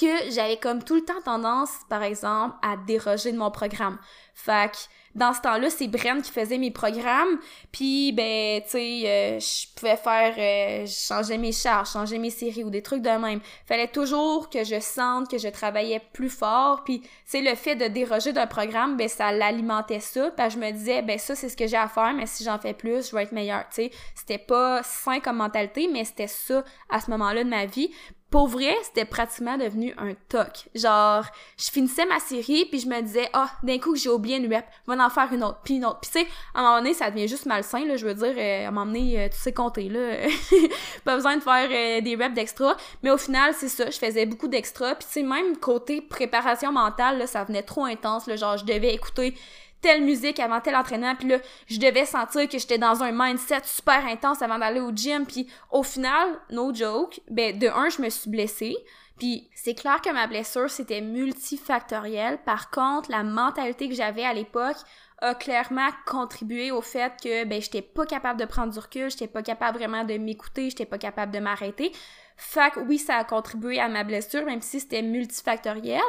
que 0.00 0.30
j'avais 0.30 0.56
comme 0.56 0.82
tout 0.82 0.94
le 0.94 1.04
temps 1.04 1.20
tendance, 1.24 1.70
par 1.88 2.02
exemple, 2.02 2.56
à 2.62 2.76
déroger 2.76 3.32
de 3.32 3.38
mon 3.38 3.50
programme. 3.50 3.98
Fait 4.34 4.70
que 4.70 4.78
dans 5.14 5.34
ce 5.34 5.40
temps-là, 5.40 5.70
c'est 5.70 5.88
Bren 5.88 6.22
qui 6.22 6.30
faisait 6.30 6.56
mes 6.56 6.70
programmes, 6.70 7.38
puis 7.72 8.12
ben, 8.12 8.62
tu 8.62 8.70
sais, 8.70 9.02
euh, 9.06 9.40
je 9.40 9.74
pouvais 9.74 9.96
faire, 9.96 10.34
euh, 10.38 10.86
changer 10.86 11.36
mes 11.36 11.50
charges, 11.50 11.90
changer 11.90 12.18
mes 12.18 12.30
séries 12.30 12.62
ou 12.62 12.70
des 12.70 12.80
trucs 12.80 13.02
de 13.02 13.10
même. 13.10 13.40
Fallait 13.66 13.88
toujours 13.88 14.48
que 14.48 14.62
je 14.62 14.78
sente 14.78 15.28
que 15.28 15.36
je 15.36 15.48
travaillais 15.48 16.00
plus 16.12 16.30
fort, 16.30 16.84
puis 16.84 17.02
c'est 17.26 17.40
le 17.42 17.56
fait 17.56 17.74
de 17.74 17.88
déroger 17.88 18.32
d'un 18.32 18.46
programme, 18.46 18.96
ben 18.96 19.08
ça 19.08 19.32
l'alimentait 19.32 20.00
ça, 20.00 20.30
puis 20.30 20.48
je 20.48 20.58
me 20.58 20.70
disais, 20.70 21.02
ben 21.02 21.18
ça 21.18 21.34
c'est 21.34 21.48
ce 21.48 21.56
que 21.56 21.66
j'ai 21.66 21.76
à 21.76 21.88
faire, 21.88 22.14
mais 22.14 22.26
si 22.26 22.44
j'en 22.44 22.58
fais 22.58 22.74
plus, 22.74 23.10
je 23.10 23.16
vais 23.16 23.24
être 23.24 23.32
meilleure, 23.32 23.64
tu 23.68 23.82
sais. 23.82 23.90
C'était 24.14 24.38
pas 24.38 24.80
sain 24.84 25.18
comme 25.18 25.38
mentalité, 25.38 25.88
mais 25.92 26.04
c'était 26.04 26.28
ça 26.28 26.62
à 26.88 27.00
ce 27.00 27.10
moment-là 27.10 27.42
de 27.42 27.50
ma 27.50 27.66
vie 27.66 27.90
pour 28.30 28.46
vrai, 28.46 28.76
c'était 28.84 29.04
pratiquement 29.04 29.58
devenu 29.58 29.92
un 29.98 30.14
toc. 30.28 30.68
Genre, 30.74 31.24
je 31.58 31.70
finissais 31.70 32.06
ma 32.06 32.20
série, 32.20 32.64
puis 32.66 32.78
je 32.78 32.86
me 32.86 33.00
disais, 33.02 33.28
ah, 33.32 33.50
d'un 33.64 33.78
coup, 33.78 33.96
j'ai 33.96 34.08
oublié 34.08 34.36
une 34.36 34.44
je 34.44 34.48
vais 34.48 35.02
en 35.02 35.10
faire 35.10 35.32
une 35.32 35.42
autre, 35.42 35.58
puis 35.64 35.74
une 35.74 35.84
autre. 35.84 35.98
Puis 36.00 36.10
tu 36.12 36.20
sais, 36.20 36.26
à 36.54 36.60
un 36.60 36.62
moment 36.62 36.78
donné, 36.78 36.94
ça 36.94 37.10
devient 37.10 37.26
juste 37.26 37.46
malsain, 37.46 37.84
là, 37.84 37.96
je 37.96 38.06
veux 38.06 38.14
dire, 38.14 38.34
euh, 38.36 38.64
à 38.64 38.68
un 38.68 38.70
moment 38.70 38.86
donné, 38.86 39.20
euh, 39.20 39.28
tu 39.28 39.36
sais 39.36 39.52
compter, 39.52 39.88
là. 39.88 40.28
pas 41.04 41.16
besoin 41.16 41.36
de 41.36 41.42
faire 41.42 41.68
euh, 41.70 42.00
des 42.00 42.14
reps 42.14 42.34
d'extra. 42.34 42.76
Mais 43.02 43.10
au 43.10 43.18
final, 43.18 43.52
c'est 43.54 43.68
ça, 43.68 43.90
je 43.90 43.98
faisais 43.98 44.26
beaucoup 44.26 44.48
d'extra. 44.48 44.94
Puis 44.94 45.06
tu 45.06 45.12
sais, 45.14 45.22
même 45.22 45.56
côté 45.56 46.00
préparation 46.00 46.72
mentale, 46.72 47.18
là, 47.18 47.26
ça 47.26 47.42
venait 47.42 47.62
trop 47.62 47.84
intense, 47.84 48.28
là, 48.28 48.36
genre, 48.36 48.56
je 48.56 48.64
devais 48.64 48.94
écouter 48.94 49.34
telle 49.80 50.02
musique 50.02 50.40
avant 50.40 50.60
tel 50.60 50.76
entraînement 50.76 51.14
puis 51.14 51.28
là 51.28 51.38
je 51.66 51.78
devais 51.78 52.04
sentir 52.04 52.48
que 52.48 52.58
j'étais 52.58 52.78
dans 52.78 53.02
un 53.02 53.12
mindset 53.12 53.62
super 53.64 54.06
intense 54.06 54.42
avant 54.42 54.58
d'aller 54.58 54.80
au 54.80 54.92
gym 54.92 55.26
puis 55.26 55.46
au 55.70 55.82
final 55.82 56.28
no 56.50 56.74
joke 56.74 57.20
ben 57.30 57.58
de 57.58 57.68
un 57.68 57.88
je 57.88 58.02
me 58.02 58.08
suis 58.10 58.30
blessée 58.30 58.76
puis 59.18 59.48
c'est 59.54 59.74
clair 59.74 60.00
que 60.00 60.12
ma 60.12 60.26
blessure 60.26 60.70
c'était 60.70 61.00
multifactoriel 61.00 62.38
par 62.44 62.70
contre 62.70 63.10
la 63.10 63.22
mentalité 63.22 63.88
que 63.88 63.94
j'avais 63.94 64.24
à 64.24 64.32
l'époque 64.32 64.76
a 65.22 65.34
clairement 65.34 65.88
contribué 66.06 66.70
au 66.70 66.80
fait 66.80 67.12
que 67.22 67.44
ben 67.44 67.60
j'étais 67.60 67.82
pas 67.82 68.06
capable 68.06 68.40
de 68.40 68.46
prendre 68.46 68.72
du 68.72 68.78
recul, 68.78 69.10
j'étais 69.10 69.26
pas 69.26 69.42
capable 69.42 69.78
vraiment 69.78 70.04
de 70.04 70.14
m'écouter, 70.16 70.70
j'étais 70.70 70.86
pas 70.86 70.98
capable 70.98 71.32
de 71.32 71.38
m'arrêter. 71.40 71.92
Fait 72.42 72.72
que 72.72 72.80
oui, 72.80 72.96
ça 72.96 73.16
a 73.16 73.24
contribué 73.24 73.78
à 73.78 73.88
ma 73.88 74.02
blessure, 74.02 74.46
même 74.46 74.62
si 74.62 74.80
c'était 74.80 75.02
multifactoriel. 75.02 76.00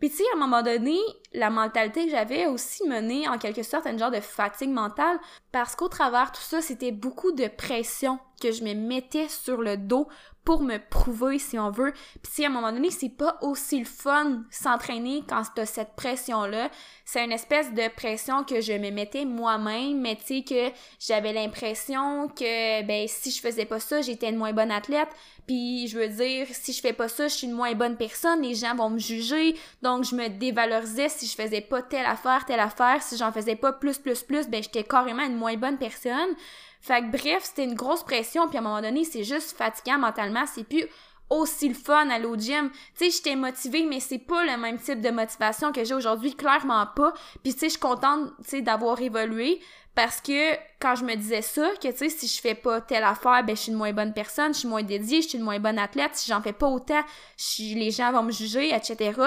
Puis 0.00 0.10
tu 0.10 0.16
sais, 0.16 0.24
à 0.32 0.36
un 0.36 0.40
moment 0.40 0.60
donné, 0.60 0.98
la 1.32 1.48
mentalité 1.48 2.06
que 2.06 2.10
j'avais 2.10 2.46
aussi 2.46 2.86
mené 2.88 3.28
en 3.28 3.38
quelque 3.38 3.62
sorte 3.62 3.86
à 3.86 3.90
une 3.90 3.98
genre 3.98 4.10
de 4.10 4.20
fatigue 4.20 4.70
mentale, 4.70 5.16
parce 5.52 5.76
qu'au 5.76 5.88
travers 5.88 6.32
tout 6.32 6.42
ça, 6.42 6.60
c'était 6.60 6.90
beaucoup 6.90 7.30
de 7.30 7.46
pression 7.46 8.18
que 8.42 8.50
je 8.50 8.64
me 8.64 8.74
mettais 8.74 9.28
sur 9.28 9.62
le 9.62 9.76
dos 9.76 10.08
pour 10.46 10.62
me 10.62 10.78
prouver 10.78 11.38
si 11.38 11.58
on 11.58 11.70
veut. 11.70 11.92
Puis 12.22 12.32
si 12.32 12.44
à 12.44 12.48
un 12.48 12.52
moment 12.52 12.72
donné, 12.72 12.90
c'est 12.90 13.10
pas 13.10 13.36
aussi 13.42 13.80
le 13.80 13.84
fun 13.84 14.44
s'entraîner 14.48 15.24
quand 15.28 15.42
t'as 15.54 15.66
cette 15.66 15.96
pression-là. 15.96 16.70
C'est 17.04 17.24
une 17.24 17.32
espèce 17.32 17.74
de 17.74 17.88
pression 17.94 18.44
que 18.44 18.60
je 18.60 18.72
me 18.72 18.90
mettais 18.90 19.24
moi-même, 19.24 20.00
mais 20.00 20.14
tu 20.14 20.26
sais 20.26 20.42
que 20.42 20.74
j'avais 21.00 21.32
l'impression 21.32 22.28
que 22.28 22.82
ben 22.84 23.06
si 23.08 23.32
je 23.32 23.40
faisais 23.40 23.64
pas 23.64 23.80
ça, 23.80 24.00
j'étais 24.02 24.30
une 24.30 24.36
moins 24.36 24.52
bonne 24.52 24.70
athlète. 24.70 25.08
Puis 25.48 25.88
je 25.88 25.98
veux 25.98 26.08
dire, 26.08 26.46
si 26.50 26.72
je 26.72 26.80
fais 26.80 26.92
pas 26.92 27.08
ça, 27.08 27.26
je 27.28 27.34
suis 27.34 27.46
une 27.48 27.52
moins 27.52 27.74
bonne 27.74 27.96
personne, 27.96 28.42
les 28.42 28.54
gens 28.54 28.74
vont 28.76 28.90
me 28.90 28.98
juger. 28.98 29.56
Donc 29.82 30.04
je 30.04 30.14
me 30.14 30.28
dévalorisais 30.28 31.08
si 31.08 31.26
je 31.26 31.34
faisais 31.34 31.60
pas 31.60 31.82
telle 31.82 32.06
affaire, 32.06 32.44
telle 32.46 32.60
affaire. 32.60 33.02
Si 33.02 33.16
j'en 33.16 33.32
faisais 33.32 33.56
pas 33.56 33.72
plus, 33.72 33.98
plus, 33.98 34.22
plus, 34.22 34.48
ben 34.48 34.62
j'étais 34.62 34.84
carrément 34.84 35.24
une 35.24 35.36
moins 35.36 35.56
bonne 35.56 35.78
personne. 35.78 36.34
Fait 36.86 37.02
que 37.02 37.10
bref, 37.10 37.42
c'était 37.42 37.64
une 37.64 37.74
grosse 37.74 38.04
pression, 38.04 38.46
puis 38.46 38.58
à 38.58 38.60
un 38.60 38.62
moment 38.62 38.80
donné, 38.80 39.02
c'est 39.02 39.24
juste 39.24 39.56
fatigant 39.56 39.98
mentalement, 39.98 40.44
c'est 40.46 40.62
plus 40.62 40.86
aussi 41.28 41.68
le 41.68 41.74
fun 41.74 42.08
à 42.10 42.20
au 42.20 42.36
gym. 42.36 42.70
Tu 42.96 43.06
sais, 43.06 43.10
j'étais 43.10 43.34
motivée, 43.34 43.84
mais 43.84 43.98
c'est 43.98 44.20
pas 44.20 44.44
le 44.44 44.56
même 44.56 44.78
type 44.78 45.00
de 45.00 45.10
motivation 45.10 45.72
que 45.72 45.82
j'ai 45.82 45.94
aujourd'hui, 45.94 46.36
clairement 46.36 46.86
pas. 46.94 47.12
Puis 47.42 47.54
tu 47.54 47.58
sais, 47.58 47.66
je 47.66 47.70
suis 47.70 47.80
contente, 47.80 48.30
d'avoir 48.62 49.00
évolué 49.00 49.60
parce 49.96 50.20
que 50.20 50.52
quand 50.78 50.94
je 50.94 51.04
me 51.04 51.16
disais 51.16 51.42
ça, 51.42 51.70
que 51.82 51.88
tu 51.88 51.96
sais, 51.96 52.08
si 52.10 52.28
je 52.28 52.40
fais 52.40 52.54
pas 52.54 52.80
telle 52.82 53.02
affaire, 53.02 53.42
ben 53.42 53.56
je 53.56 53.62
suis 53.62 53.72
une 53.72 53.78
moins 53.78 53.94
bonne 53.94 54.12
personne, 54.12 54.52
je 54.52 54.60
suis 54.60 54.68
moins 54.68 54.82
dédiée, 54.82 55.22
je 55.22 55.28
suis 55.30 55.38
une 55.38 55.44
moins 55.44 55.58
bonne 55.58 55.78
athlète, 55.78 56.10
si 56.14 56.30
j'en 56.30 56.42
fais 56.42 56.52
pas 56.52 56.68
autant, 56.68 57.02
les 57.58 57.90
gens 57.90 58.12
vont 58.12 58.22
me 58.22 58.30
juger, 58.30 58.72
etc. 58.72 59.18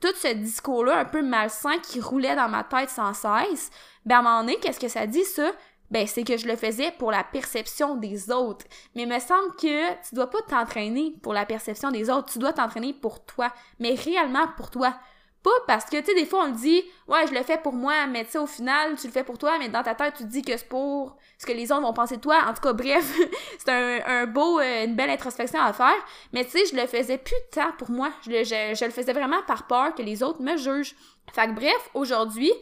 Tout 0.00 0.14
ce 0.14 0.34
discours-là 0.34 0.98
un 0.98 1.04
peu 1.06 1.22
malsain 1.22 1.78
qui 1.78 1.98
roulait 2.00 2.36
dans 2.36 2.48
ma 2.48 2.62
tête 2.62 2.90
sans 2.90 3.14
cesse, 3.14 3.70
ben 4.04 4.16
à 4.16 4.18
un 4.18 4.22
moment 4.22 4.40
donné, 4.40 4.58
qu'est-ce 4.60 4.78
que 4.78 4.88
ça 4.88 5.06
dit 5.06 5.24
ça? 5.24 5.50
Ben 5.90 6.06
c'est 6.06 6.24
que 6.24 6.36
je 6.36 6.46
le 6.46 6.56
faisais 6.56 6.92
pour 6.98 7.10
la 7.10 7.24
perception 7.24 7.96
des 7.96 8.30
autres. 8.30 8.66
Mais 8.94 9.02
il 9.02 9.08
me 9.08 9.18
semble 9.18 9.54
que 9.56 9.92
tu 10.06 10.14
dois 10.14 10.30
pas 10.30 10.42
t'entraîner 10.42 11.14
pour 11.22 11.32
la 11.32 11.46
perception 11.46 11.90
des 11.90 12.10
autres, 12.10 12.32
tu 12.32 12.38
dois 12.38 12.52
t'entraîner 12.52 12.92
pour 12.92 13.24
toi, 13.24 13.52
mais 13.78 13.94
réellement 13.94 14.48
pour 14.56 14.70
toi. 14.70 14.94
Pas 15.42 15.50
parce 15.68 15.84
que, 15.84 15.98
tu 16.00 16.06
sais, 16.06 16.14
des 16.14 16.26
fois, 16.26 16.44
on 16.44 16.46
le 16.46 16.56
dit, 16.56 16.82
ouais, 17.06 17.26
je 17.28 17.32
le 17.32 17.44
fais 17.44 17.58
pour 17.58 17.72
moi, 17.72 18.06
mais 18.08 18.24
tu 18.24 18.32
sais, 18.32 18.38
au 18.38 18.46
final, 18.46 18.96
tu 18.96 19.06
le 19.06 19.12
fais 19.12 19.22
pour 19.22 19.38
toi, 19.38 19.56
mais 19.58 19.68
dans 19.68 19.84
ta 19.84 19.94
tête, 19.94 20.14
tu 20.16 20.24
te 20.24 20.28
dis 20.28 20.42
que 20.42 20.56
c'est 20.56 20.68
pour 20.68 21.16
ce 21.38 21.46
que 21.46 21.52
les 21.52 21.70
autres 21.70 21.82
vont 21.82 21.92
penser 21.92 22.16
de 22.16 22.20
toi. 22.20 22.42
En 22.48 22.54
tout 22.54 22.60
cas, 22.60 22.72
bref, 22.72 23.16
c'est 23.58 23.70
un, 23.70 24.26
beau, 24.26 24.58
euh, 24.58 24.84
une 24.84 24.96
belle 24.96 25.10
introspection 25.10 25.60
à 25.60 25.72
faire. 25.72 25.94
Mais 26.32 26.44
tu 26.44 26.50
sais, 26.50 26.66
je 26.66 26.74
le 26.74 26.88
faisais 26.88 27.18
plus 27.18 27.36
de 27.36 27.60
temps 27.60 27.70
pour 27.78 27.88
moi. 27.90 28.10
Je, 28.26 28.42
je, 28.42 28.76
je 28.76 28.84
le 28.84 28.90
faisais 28.90 29.12
vraiment 29.12 29.40
par 29.46 29.68
peur 29.68 29.94
que 29.94 30.02
les 30.02 30.24
autres 30.24 30.42
me 30.42 30.56
jugent. 30.56 30.96
Fait 31.32 31.46
que 31.46 31.52
bref, 31.52 31.90
aujourd'hui, 31.94 32.52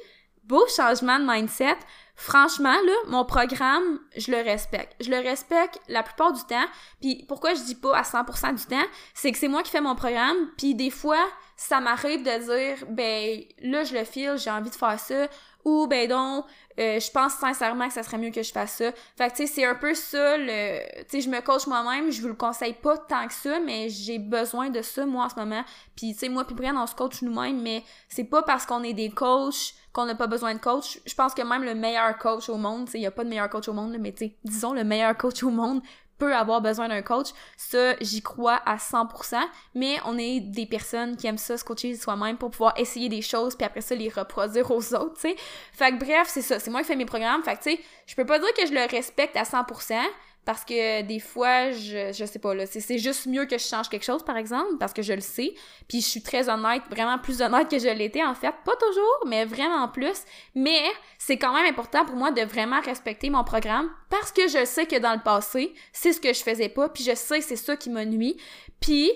beau 0.45 0.67
changement 0.69 1.19
de 1.19 1.25
mindset. 1.25 1.79
Franchement, 2.17 2.71
là, 2.73 2.95
mon 3.09 3.27
programme, 3.27 4.01
je 4.17 4.31
le 4.31 4.39
respecte. 4.39 4.97
Je 5.01 5.11
le 5.11 5.19
respecte 5.19 5.79
la 5.87 6.03
plupart 6.03 6.33
du 6.33 6.43
temps. 6.45 6.65
Puis 7.01 7.25
pourquoi 7.29 7.53
je 7.53 7.63
dis 7.63 7.75
pas 7.75 7.95
à 7.95 8.03
100% 8.03 8.55
du 8.55 8.65
temps, 8.65 8.87
c'est 9.13 9.31
que 9.33 9.39
c'est 9.39 9.49
moi 9.49 9.63
qui 9.63 9.71
fais 9.71 9.83
mon 9.83 9.95
programme. 9.95 10.37
Puis 10.57 10.75
des 10.75 10.91
fois, 10.91 11.23
ça 11.57 11.81
m'arrive 11.81 12.23
de 12.23 12.45
dire, 12.45 12.87
ben 12.89 13.43
là, 13.61 13.85
je 13.85 13.95
le 13.95 14.05
file, 14.05 14.37
j'ai 14.37 14.51
envie 14.51 14.71
de 14.71 14.75
faire 14.75 14.99
ça. 14.99 15.29
ou 15.65 15.87
ben 15.89 16.09
donc 16.09 16.45
euh, 16.79 17.01
je 17.01 17.11
pense 17.11 17.33
sincèrement 17.33 17.89
que 17.89 17.95
ça 17.95 18.03
serait 18.03 18.19
mieux 18.19 18.31
que 18.31 18.43
je 18.43 18.53
fasse 18.53 18.75
ça. 18.75 18.93
Fait 19.17 19.31
que 19.31 19.37
tu 19.37 19.47
sais, 19.47 19.53
c'est 19.53 19.65
un 19.65 19.75
peu 19.75 19.95
ça 19.95 20.37
le 20.37 20.79
tu 21.03 21.05
sais 21.09 21.21
je 21.23 21.29
me 21.29 21.41
coach 21.41 21.67
moi-même, 21.67 22.13
je 22.13 22.23
vous 22.23 22.29
le 22.29 22.35
conseille 22.35 22.75
pas 22.75 22.97
tant 22.97 23.27
que 23.27 23.33
ça, 23.33 23.59
mais 23.61 23.89
j'ai 23.89 24.19
besoin 24.19 24.71
de 24.71 24.81
ça 24.81 25.05
moi 25.07 25.25
en 25.25 25.29
ce 25.29 25.35
moment. 25.35 25.65
Puis 25.97 26.13
tu 26.13 26.21
sais 26.21 26.29
moi 26.29 26.45
puis 26.45 26.55
Brian 26.55 26.77
on 26.81 26.87
se 26.87 26.95
coach 26.95 27.21
nous-mêmes, 27.23 27.61
mais 27.63 27.83
c'est 28.09 28.25
pas 28.25 28.43
parce 28.43 28.65
qu'on 28.65 28.85
est 28.85 28.93
des 28.93 29.11
coachs 29.11 29.75
qu'on 29.97 30.05
n'a 30.05 30.15
pas 30.15 30.27
besoin 30.27 30.53
de 30.53 30.59
coach. 30.59 31.01
Je 31.07 31.15
pense 31.15 31.33
que 31.33 31.41
même 31.41 31.65
le 31.65 31.75
meilleur 31.75 32.19
coach 32.19 32.51
au 32.51 32.57
monde, 32.57 32.91
il 32.93 33.01
y 33.01 33.07
a 33.07 33.11
pas 33.11 33.25
de 33.25 33.31
meilleur 33.31 33.49
coach 33.49 33.67
au 33.67 33.73
monde, 33.73 33.97
mais 33.99 34.13
tu 34.13 34.27
sais, 34.27 34.37
disons 34.45 34.75
le 34.75 34.85
meilleur 34.85 35.17
coach 35.17 35.43
au 35.43 35.49
monde 35.49 35.81
peut 36.19 36.35
avoir 36.35 36.61
besoin 36.61 36.89
d'un 36.89 37.01
coach. 37.01 37.29
Ça, 37.57 37.95
j'y 38.03 38.21
crois 38.21 38.61
à 38.67 38.77
100%, 38.77 39.39
mais 39.75 39.97
on 40.05 40.19
est 40.19 40.41
des 40.41 40.67
personnes 40.67 41.17
qui 41.17 41.27
aiment 41.27 41.39
ça, 41.39 41.57
se 41.57 41.65
coacher 41.65 41.97
soi-même 41.97 42.37
pour 42.37 42.51
pouvoir 42.51 42.75
essayer 42.79 43.09
des 43.09 43.23
choses 43.23 43.57
puis 43.57 43.65
après 43.65 43.81
ça 43.81 43.95
les 43.95 44.11
reproduire 44.11 44.71
aux 44.71 44.95
autres, 44.95 45.15
tu 45.15 45.31
sais. 45.31 45.37
Fait 45.73 45.93
que 45.93 46.05
bref, 46.05 46.29
c'est 46.29 46.43
ça, 46.43 46.59
c'est 46.59 46.71
moi 46.71 46.83
qui 46.83 46.89
fais 46.89 46.97
mes 46.97 47.07
programmes. 47.07 47.43
Fait 47.43 47.57
que 47.57 47.63
tu 47.63 47.71
sais, 47.71 47.81
je 48.07 48.15
peux 48.15 48.27
pas 48.27 48.39
dire 48.39 48.53
que 48.55 48.67
je 48.67 48.75
le 48.75 48.87
respecte 48.91 49.35
à 49.35 49.45
100%, 49.45 49.95
parce 50.47 50.65
que 50.65 51.03
des 51.03 51.19
fois, 51.19 51.73
je, 51.73 52.13
je 52.17 52.25
sais 52.25 52.39
pas, 52.39 52.55
là, 52.55 52.67
c'est 52.67 52.99
juste 52.99 53.27
mieux 53.27 53.47
que 53.47 53.59
je 53.59 53.65
change 53.65 53.89
quelque 53.89 54.05
chose, 54.05 54.23
par 54.23 54.37
exemple, 54.37 54.79
parce 54.79 54.93
que 54.93 55.03
je 55.03 55.13
le 55.13 55.21
sais. 55.21 55.55
Puis 55.89 56.01
je 56.01 56.07
suis 56.07 56.23
très 56.23 56.49
honnête, 56.49 56.83
vraiment 56.89 57.19
plus 57.19 57.43
honnête 57.43 57.69
que 57.69 57.81
je 57.81 57.89
l'étais, 57.89 58.23
en 58.23 58.35
fait. 58.35 58.55
Pas 58.65 58.77
toujours, 58.77 59.25
mais 59.27 59.45
vraiment 59.45 59.89
plus. 59.89 60.23
Mais 60.55 60.85
c'est 61.19 61.37
quand 61.37 61.53
même 61.53 61.67
important 61.67 62.05
pour 62.05 62.15
moi 62.15 62.31
de 62.31 62.43
vraiment 62.43 62.81
respecter 62.81 63.29
mon 63.29 63.43
programme, 63.43 63.91
parce 64.09 64.31
que 64.31 64.47
je 64.47 64.65
sais 64.65 64.87
que 64.87 65.01
dans 65.01 65.15
le 65.15 65.23
passé, 65.23 65.75
c'est 65.93 66.13
ce 66.13 66.21
que 66.21 66.33
je 66.33 66.41
faisais 66.41 66.69
pas, 66.69 66.89
puis 66.91 67.03
je 67.03 67.17
sais 67.17 67.41
que 67.41 67.45
c'est 67.45 67.57
ça 67.57 67.77
qui 67.77 67.91
me 67.91 68.05
nuit. 68.05 68.37
Puis 68.79 69.11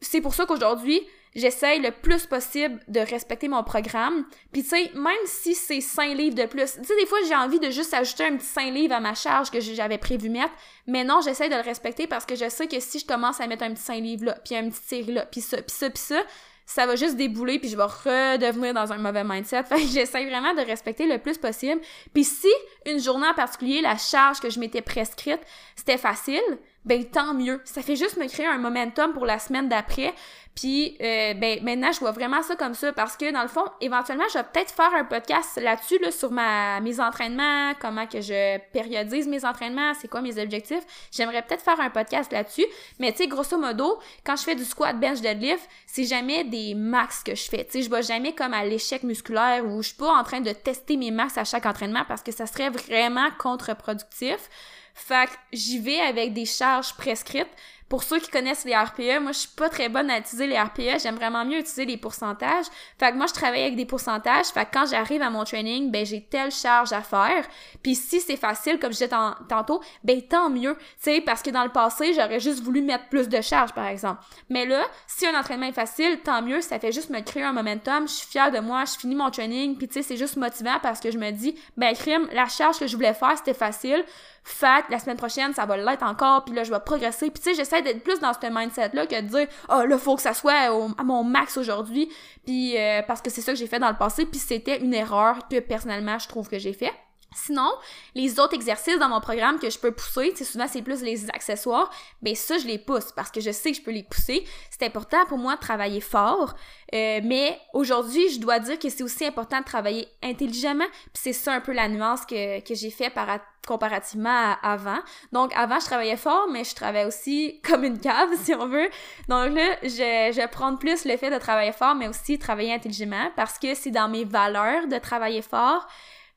c'est 0.00 0.20
pour 0.20 0.34
ça 0.34 0.44
qu'aujourd'hui, 0.44 1.00
j'essaye 1.34 1.80
le 1.80 1.90
plus 1.90 2.26
possible 2.26 2.80
de 2.88 3.00
respecter 3.00 3.48
mon 3.48 3.62
programme. 3.62 4.24
Puis 4.52 4.62
tu 4.62 4.70
sais, 4.70 4.90
même 4.94 5.12
si 5.26 5.54
c'est 5.54 5.80
5 5.80 6.16
livres 6.16 6.36
de 6.36 6.46
plus, 6.46 6.74
tu 6.74 6.84
sais, 6.84 6.96
des 6.96 7.06
fois 7.06 7.18
j'ai 7.26 7.34
envie 7.34 7.60
de 7.60 7.70
juste 7.70 7.94
ajouter 7.94 8.26
un 8.26 8.36
petit 8.36 8.46
5 8.46 8.72
livres 8.72 8.94
à 8.94 9.00
ma 9.00 9.14
charge 9.14 9.50
que 9.50 9.60
j'avais 9.60 9.98
prévu 9.98 10.28
mettre, 10.28 10.52
mais 10.86 11.04
non, 11.04 11.20
j'essaye 11.22 11.48
de 11.48 11.56
le 11.56 11.62
respecter 11.62 12.06
parce 12.06 12.24
que 12.26 12.36
je 12.36 12.48
sais 12.48 12.66
que 12.66 12.80
si 12.80 12.98
je 12.98 13.06
commence 13.06 13.40
à 13.40 13.46
mettre 13.46 13.64
un 13.64 13.72
petit 13.74 13.82
5 13.82 14.00
livres 14.00 14.26
là, 14.26 14.38
puis 14.44 14.56
un 14.56 14.68
petit 14.68 14.82
série 14.86 15.12
là, 15.12 15.26
puis 15.26 15.40
ça, 15.40 15.58
puis 15.58 15.74
ça, 15.74 15.90
puis 15.90 16.02
ça, 16.02 16.22
ça 16.66 16.86
va 16.86 16.96
juste 16.96 17.16
débouler 17.16 17.58
puis 17.58 17.68
je 17.68 17.76
vais 17.76 17.82
redevenir 17.82 18.72
dans 18.72 18.92
un 18.92 18.98
mauvais 18.98 19.24
mindset. 19.24 19.64
Fait 19.68 19.76
que 19.76 19.86
j'essaie 19.86 20.24
vraiment 20.24 20.54
de 20.54 20.60
respecter 20.60 21.06
le 21.06 21.18
plus 21.18 21.38
possible. 21.38 21.80
Puis 22.12 22.24
si 22.24 22.52
une 22.86 23.00
journée 23.00 23.26
en 23.26 23.34
particulier, 23.34 23.80
la 23.80 23.96
charge 23.96 24.40
que 24.40 24.50
je 24.50 24.58
m'étais 24.58 24.82
prescrite, 24.82 25.40
c'était 25.76 25.98
facile, 25.98 26.42
ben 26.84 27.04
tant 27.04 27.34
mieux. 27.34 27.60
Ça 27.64 27.82
fait 27.82 27.96
juste 27.96 28.16
me 28.16 28.28
créer 28.28 28.46
un 28.46 28.58
momentum 28.58 29.12
pour 29.12 29.26
la 29.26 29.38
semaine 29.38 29.68
d'après. 29.68 30.14
Puis 30.54 30.96
euh, 31.00 31.34
ben 31.34 31.62
maintenant 31.64 31.90
je 31.90 31.98
vois 31.98 32.12
vraiment 32.12 32.40
ça 32.42 32.54
comme 32.54 32.74
ça 32.74 32.92
parce 32.92 33.16
que 33.16 33.32
dans 33.32 33.42
le 33.42 33.48
fond 33.48 33.64
éventuellement 33.80 34.24
je 34.32 34.38
vais 34.38 34.44
peut-être 34.44 34.70
faire 34.70 34.94
un 34.94 35.04
podcast 35.04 35.60
là-dessus 35.60 35.98
là 35.98 36.12
sur 36.12 36.30
ma 36.30 36.80
mes 36.80 37.00
entraînements, 37.00 37.72
comment 37.80 38.06
que 38.06 38.20
je 38.20 38.58
périodise 38.72 39.26
mes 39.26 39.44
entraînements, 39.44 39.94
c'est 39.94 40.06
quoi 40.06 40.20
mes 40.20 40.40
objectifs. 40.40 40.84
J'aimerais 41.10 41.42
peut-être 41.42 41.62
faire 41.62 41.80
un 41.80 41.90
podcast 41.90 42.30
là-dessus, 42.30 42.66
mais 43.00 43.10
tu 43.10 43.18
sais 43.18 43.26
grosso 43.26 43.58
modo 43.58 43.98
quand 44.24 44.36
je 44.36 44.44
fais 44.44 44.54
du 44.54 44.64
squat 44.64 44.98
bench 44.98 45.20
deadlift, 45.20 45.68
c'est 45.86 46.04
jamais 46.04 46.44
des 46.44 46.74
max 46.74 47.24
que 47.24 47.34
je 47.34 47.48
fais. 47.48 47.64
Tu 47.64 47.72
sais 47.72 47.82
je 47.82 47.90
vais 47.90 48.02
jamais 48.02 48.32
comme 48.32 48.54
à 48.54 48.64
l'échec 48.64 49.02
musculaire 49.02 49.66
où 49.66 49.82
je 49.82 49.88
suis 49.88 49.96
pas 49.96 50.12
en 50.12 50.22
train 50.22 50.40
de 50.40 50.52
tester 50.52 50.96
mes 50.96 51.10
max 51.10 51.36
à 51.36 51.42
chaque 51.42 51.66
entraînement 51.66 52.04
parce 52.06 52.22
que 52.22 52.30
ça 52.30 52.46
serait 52.46 52.70
vraiment 52.70 53.28
contre-productif. 53.38 54.48
Fait 54.94 55.28
que 55.28 55.32
j'y 55.52 55.78
vais 55.80 56.00
avec 56.00 56.32
des 56.32 56.46
charges 56.46 56.94
prescrites. 56.94 57.48
Pour 57.88 58.02
ceux 58.02 58.18
qui 58.18 58.30
connaissent 58.30 58.64
les 58.64 58.74
RPE, 58.74 59.20
moi 59.20 59.32
je 59.32 59.40
suis 59.40 59.54
pas 59.56 59.68
très 59.68 59.90
bonne 59.90 60.10
à 60.10 60.18
utiliser 60.18 60.46
les 60.46 60.58
RPE, 60.58 60.98
j'aime 61.02 61.16
vraiment 61.16 61.44
mieux 61.44 61.58
utiliser 61.58 61.84
les 61.84 61.98
pourcentages. 61.98 62.64
Fait 62.98 63.12
que 63.12 63.16
moi 63.16 63.26
je 63.26 63.34
travaille 63.34 63.62
avec 63.62 63.76
des 63.76 63.84
pourcentages, 63.84 64.46
fait 64.46 64.64
que 64.64 64.70
quand 64.72 64.86
j'arrive 64.86 65.20
à 65.20 65.28
mon 65.28 65.44
training, 65.44 65.90
ben 65.90 66.04
j'ai 66.04 66.22
telle 66.22 66.50
charge 66.50 66.92
à 66.92 67.02
faire. 67.02 67.46
Puis 67.82 67.94
si 67.94 68.20
c'est 68.20 68.38
facile 68.38 68.78
comme 68.78 68.90
je 68.90 69.04
disais 69.04 69.10
tantôt, 69.48 69.82
ben 70.02 70.22
tant 70.22 70.48
mieux, 70.48 70.76
tu 70.76 70.84
sais 70.98 71.20
parce 71.20 71.42
que 71.42 71.50
dans 71.50 71.62
le 71.62 71.70
passé, 71.70 72.14
j'aurais 72.14 72.40
juste 72.40 72.62
voulu 72.62 72.80
mettre 72.80 73.08
plus 73.10 73.28
de 73.28 73.40
charge 73.42 73.74
par 73.74 73.86
exemple. 73.86 74.24
Mais 74.48 74.64
là, 74.64 74.82
si 75.06 75.26
un 75.26 75.38
entraînement 75.38 75.66
est 75.66 75.72
facile, 75.72 76.18
tant 76.24 76.40
mieux, 76.40 76.62
ça 76.62 76.80
fait 76.80 76.90
juste 76.90 77.10
me 77.10 77.20
créer 77.20 77.42
un 77.44 77.52
momentum, 77.52 78.08
je 78.08 78.14
suis 78.14 78.28
fière 78.28 78.50
de 78.50 78.60
moi, 78.60 78.86
je 78.86 78.98
finis 78.98 79.14
mon 79.14 79.30
training, 79.30 79.76
puis 79.76 79.88
tu 79.88 79.94
sais 79.94 80.02
c'est 80.02 80.16
juste 80.16 80.36
motivant 80.36 80.78
parce 80.82 81.00
que 81.00 81.10
je 81.10 81.18
me 81.18 81.30
dis 81.30 81.54
ben 81.76 81.94
crime, 81.94 82.28
la 82.32 82.48
charge 82.48 82.78
que 82.78 82.86
je 82.86 82.96
voulais 82.96 83.14
faire, 83.14 83.36
c'était 83.36 83.54
facile. 83.54 84.04
Fait 84.46 84.84
la 84.90 84.98
semaine 84.98 85.16
prochaine, 85.16 85.54
ça 85.54 85.64
va 85.64 85.78
l'être 85.78 86.02
encore, 86.02 86.44
puis 86.44 86.54
là, 86.54 86.64
je 86.64 86.70
vais 86.70 86.80
progresser. 86.80 87.30
Puis 87.30 87.42
tu 87.42 87.50
sais, 87.50 87.54
j'essaie 87.54 87.80
d'être 87.80 88.04
plus 88.04 88.20
dans 88.20 88.32
ce 88.34 88.46
mindset-là 88.46 89.06
que 89.06 89.20
de 89.20 89.26
dire 89.26 89.46
«Oh, 89.70 89.82
là, 89.86 89.96
faut 89.96 90.16
que 90.16 90.22
ça 90.22 90.34
soit 90.34 90.70
à 90.98 91.02
mon 91.02 91.24
max 91.24 91.56
aujourd'hui.» 91.56 92.10
Puis 92.44 92.76
euh, 92.76 93.00
parce 93.06 93.22
que 93.22 93.30
c'est 93.30 93.40
ça 93.40 93.52
que 93.52 93.58
j'ai 93.58 93.66
fait 93.66 93.78
dans 93.78 93.88
le 93.88 93.96
passé, 93.96 94.26
puis 94.26 94.38
c'était 94.38 94.80
une 94.80 94.92
erreur 94.92 95.48
que, 95.48 95.60
personnellement, 95.60 96.18
je 96.18 96.28
trouve 96.28 96.48
que 96.48 96.58
j'ai 96.58 96.74
fait. 96.74 96.92
Sinon, 97.34 97.72
les 98.14 98.38
autres 98.38 98.54
exercices 98.54 98.98
dans 98.98 99.08
mon 99.08 99.20
programme 99.20 99.58
que 99.58 99.70
je 99.70 99.78
peux 99.78 99.92
pousser, 99.92 100.32
c'est 100.34 100.44
souvent 100.44 100.66
c'est 100.68 100.82
plus 100.82 101.02
les 101.02 101.28
accessoires, 101.30 101.90
ben 102.22 102.34
ça 102.34 102.58
je 102.58 102.66
les 102.66 102.78
pousse 102.78 103.12
parce 103.12 103.30
que 103.30 103.40
je 103.40 103.50
sais 103.50 103.72
que 103.72 103.78
je 103.78 103.82
peux 103.82 103.90
les 103.90 104.02
pousser. 104.02 104.44
C'est 104.70 104.84
important 104.84 105.24
pour 105.26 105.38
moi 105.38 105.56
de 105.56 105.60
travailler 105.60 106.00
fort, 106.00 106.54
euh, 106.94 107.20
mais 107.24 107.58
aujourd'hui 107.72 108.28
je 108.30 108.40
dois 108.40 108.58
dire 108.60 108.78
que 108.78 108.88
c'est 108.88 109.02
aussi 109.02 109.24
important 109.24 109.60
de 109.60 109.64
travailler 109.64 110.08
intelligemment. 110.22 110.86
Puis 111.12 111.22
c'est 111.22 111.32
ça 111.32 111.52
un 111.52 111.60
peu 111.60 111.72
la 111.72 111.88
nuance 111.88 112.24
que, 112.24 112.60
que 112.60 112.74
j'ai 112.74 112.90
fait 112.90 113.10
par 113.10 113.28
comparativement 113.66 114.28
à 114.28 114.72
avant. 114.72 114.98
Donc 115.32 115.52
avant 115.56 115.80
je 115.80 115.86
travaillais 115.86 116.16
fort, 116.16 116.48
mais 116.50 116.64
je 116.64 116.74
travaillais 116.74 117.06
aussi 117.06 117.60
comme 117.64 117.84
une 117.84 117.98
cave 117.98 118.30
si 118.42 118.54
on 118.54 118.66
veut. 118.66 118.88
Donc 119.28 119.54
là 119.54 119.76
je, 119.82 120.32
je 120.32 120.48
prendre 120.48 120.78
plus 120.78 121.04
le 121.04 121.16
fait 121.16 121.30
de 121.30 121.38
travailler 121.38 121.72
fort, 121.72 121.94
mais 121.94 122.08
aussi 122.08 122.38
travailler 122.38 122.72
intelligemment 122.74 123.30
parce 123.36 123.58
que 123.58 123.74
c'est 123.74 123.90
dans 123.90 124.08
mes 124.08 124.24
valeurs 124.24 124.86
de 124.86 124.98
travailler 124.98 125.42
fort. 125.42 125.86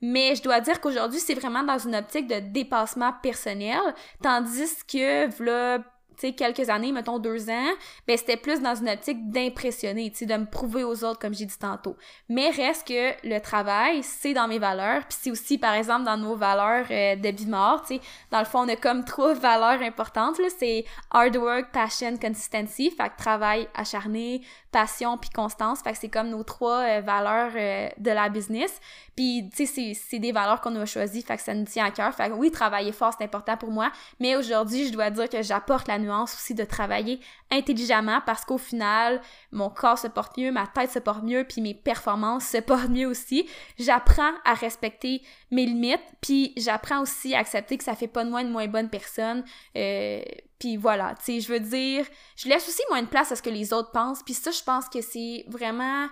Mais 0.01 0.35
je 0.35 0.43
dois 0.43 0.59
dire 0.61 0.79
qu'aujourd'hui, 0.79 1.19
c'est 1.19 1.33
vraiment 1.33 1.63
dans 1.63 1.77
une 1.77 1.95
optique 1.95 2.27
de 2.27 2.39
dépassement 2.39 3.13
personnel, 3.21 3.81
tandis 4.21 4.83
que, 4.87 5.27
voilà, 5.37 5.83
tu 6.17 6.27
sais, 6.27 6.33
quelques 6.33 6.69
années, 6.69 6.91
mettons 6.91 7.19
deux 7.19 7.49
ans, 7.49 7.71
ben 8.07 8.17
c'était 8.17 8.37
plus 8.37 8.59
dans 8.59 8.73
une 8.73 8.89
optique 8.89 9.29
d'impressionner, 9.29 10.09
tu 10.09 10.17
sais, 10.17 10.25
de 10.25 10.35
me 10.35 10.45
prouver 10.45 10.83
aux 10.83 11.03
autres, 11.03 11.19
comme 11.19 11.35
j'ai 11.35 11.45
dit 11.45 11.57
tantôt. 11.59 11.95
Mais 12.27 12.49
reste 12.49 12.87
que 12.87 13.13
le 13.23 13.39
travail, 13.39 14.01
c'est 14.01 14.33
dans 14.33 14.47
mes 14.47 14.57
valeurs, 14.57 15.01
puis 15.07 15.17
c'est 15.21 15.31
aussi, 15.31 15.59
par 15.59 15.75
exemple, 15.75 16.05
dans 16.05 16.17
nos 16.17 16.35
valeurs 16.35 16.87
euh, 16.89 17.15
de 17.15 17.31
Bimor, 17.31 17.83
tu 17.83 17.95
sais, 17.95 18.01
dans 18.31 18.39
le 18.39 18.45
fond, 18.45 18.61
on 18.61 18.67
a 18.67 18.75
comme 18.75 19.05
trois 19.05 19.33
valeurs 19.35 19.81
importantes, 19.83 20.39
là, 20.39 20.47
c'est 20.57 20.85
hard 21.11 21.35
work, 21.37 21.71
passion, 21.71 22.17
consistency, 22.17 22.89
fait 22.89 23.09
que 23.09 23.17
travail 23.17 23.67
acharné, 23.75 24.41
passion 24.77 25.17
puis 25.17 25.31
constance, 25.31 25.81
fait 25.81 25.93
que 25.93 25.97
c'est 25.97 26.07
comme 26.07 26.29
nos 26.29 26.43
trois 26.43 26.83
euh, 26.83 27.01
valeurs 27.01 27.51
euh, 27.55 27.89
de 27.97 28.11
la 28.11 28.29
business. 28.29 28.79
Puis, 29.15 29.49
tu 29.55 29.65
sais, 29.65 29.93
c'est 29.95 30.19
des 30.19 30.31
valeurs 30.31 30.61
qu'on 30.61 30.75
a 30.75 30.85
choisies, 30.85 31.23
fait 31.23 31.35
que 31.35 31.41
ça 31.41 31.55
nous 31.55 31.65
tient 31.65 31.85
à 31.85 31.89
cœur. 31.89 32.13
Fait 32.13 32.29
que 32.29 32.33
oui, 32.33 32.51
travailler 32.51 32.91
fort, 32.91 33.11
c'est 33.17 33.23
important 33.23 33.57
pour 33.57 33.71
moi, 33.71 33.91
mais 34.19 34.35
aujourd'hui, 34.35 34.85
je 34.85 34.93
dois 34.93 35.09
dire 35.09 35.27
que 35.29 35.41
j'apporte 35.41 35.87
la 35.87 35.97
nuance 35.97 36.35
aussi 36.35 36.53
de 36.53 36.63
travailler 36.63 37.19
intelligemment 37.49 38.21
parce 38.23 38.45
qu'au 38.45 38.59
final, 38.59 39.19
mon 39.51 39.71
corps 39.71 39.97
se 39.97 40.07
porte 40.07 40.37
mieux, 40.37 40.51
ma 40.51 40.67
tête 40.67 40.91
se 40.91 40.99
porte 40.99 41.23
mieux, 41.23 41.43
puis 41.43 41.61
mes 41.61 41.73
performances 41.73 42.45
se 42.45 42.57
portent 42.57 42.89
mieux 42.89 43.07
aussi. 43.07 43.49
J'apprends 43.79 44.33
à 44.45 44.53
respecter 44.53 45.23
mes 45.49 45.65
limites, 45.65 46.05
puis 46.21 46.53
j'apprends 46.55 47.01
aussi 47.01 47.33
à 47.33 47.39
accepter 47.39 47.79
que 47.79 47.83
ça 47.83 47.95
fait 47.95 48.07
pas 48.07 48.23
de 48.23 48.29
moi 48.29 48.41
une 48.41 48.51
moins 48.51 48.67
bonne 48.67 48.89
personne. 48.89 49.43
Euh, 49.75 50.21
puis 50.59 50.77
voilà, 50.77 51.15
tu 51.23 51.39
je 51.39 51.51
veux 51.51 51.59
dire, 51.59 52.05
je 52.35 52.47
laisse 52.49 52.67
aussi 52.67 52.81
moins 52.89 53.01
de 53.01 53.07
place 53.07 53.31
à 53.31 53.35
ce 53.35 53.41
que 53.41 53.49
les 53.49 53.73
autres 53.73 53.91
pensent, 53.91 54.23
puis 54.23 54.33
ça, 54.33 54.51
je 54.51 54.63
pense 54.63 54.89
que 54.89 55.01
c'est 55.01 55.45
vraiment 55.47 56.07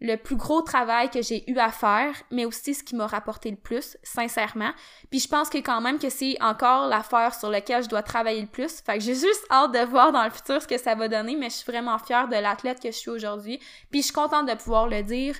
le 0.00 0.16
plus 0.16 0.36
gros 0.36 0.62
travail 0.62 1.10
que 1.10 1.22
j'ai 1.22 1.50
eu 1.50 1.58
à 1.58 1.70
faire, 1.70 2.14
mais 2.30 2.44
aussi 2.44 2.74
ce 2.74 2.84
qui 2.84 2.94
m'a 2.94 3.06
rapporté 3.06 3.50
le 3.50 3.56
plus, 3.56 3.96
sincèrement. 4.02 4.70
Puis 5.10 5.20
je 5.20 5.28
pense 5.28 5.48
que 5.48 5.58
quand 5.58 5.80
même 5.80 5.98
que 5.98 6.08
c'est 6.08 6.40
encore 6.40 6.86
l'affaire 6.86 7.34
sur 7.34 7.50
laquelle 7.50 7.82
je 7.82 7.88
dois 7.88 8.02
travailler 8.02 8.42
le 8.42 8.46
plus. 8.46 8.80
Fait 8.80 8.98
que 8.98 9.04
j'ai 9.04 9.14
juste 9.16 9.44
hâte 9.50 9.72
de 9.72 9.84
voir 9.84 10.12
dans 10.12 10.24
le 10.24 10.30
futur 10.30 10.62
ce 10.62 10.68
que 10.68 10.78
ça 10.78 10.94
va 10.94 11.08
donner, 11.08 11.34
mais 11.34 11.50
je 11.50 11.56
suis 11.56 11.70
vraiment 11.70 11.98
fière 11.98 12.28
de 12.28 12.36
l'athlète 12.36 12.80
que 12.80 12.92
je 12.92 12.96
suis 12.96 13.10
aujourd'hui. 13.10 13.58
Puis 13.90 14.00
je 14.00 14.06
suis 14.06 14.14
contente 14.14 14.46
de 14.46 14.54
pouvoir 14.54 14.86
le 14.86 15.02
dire. 15.02 15.34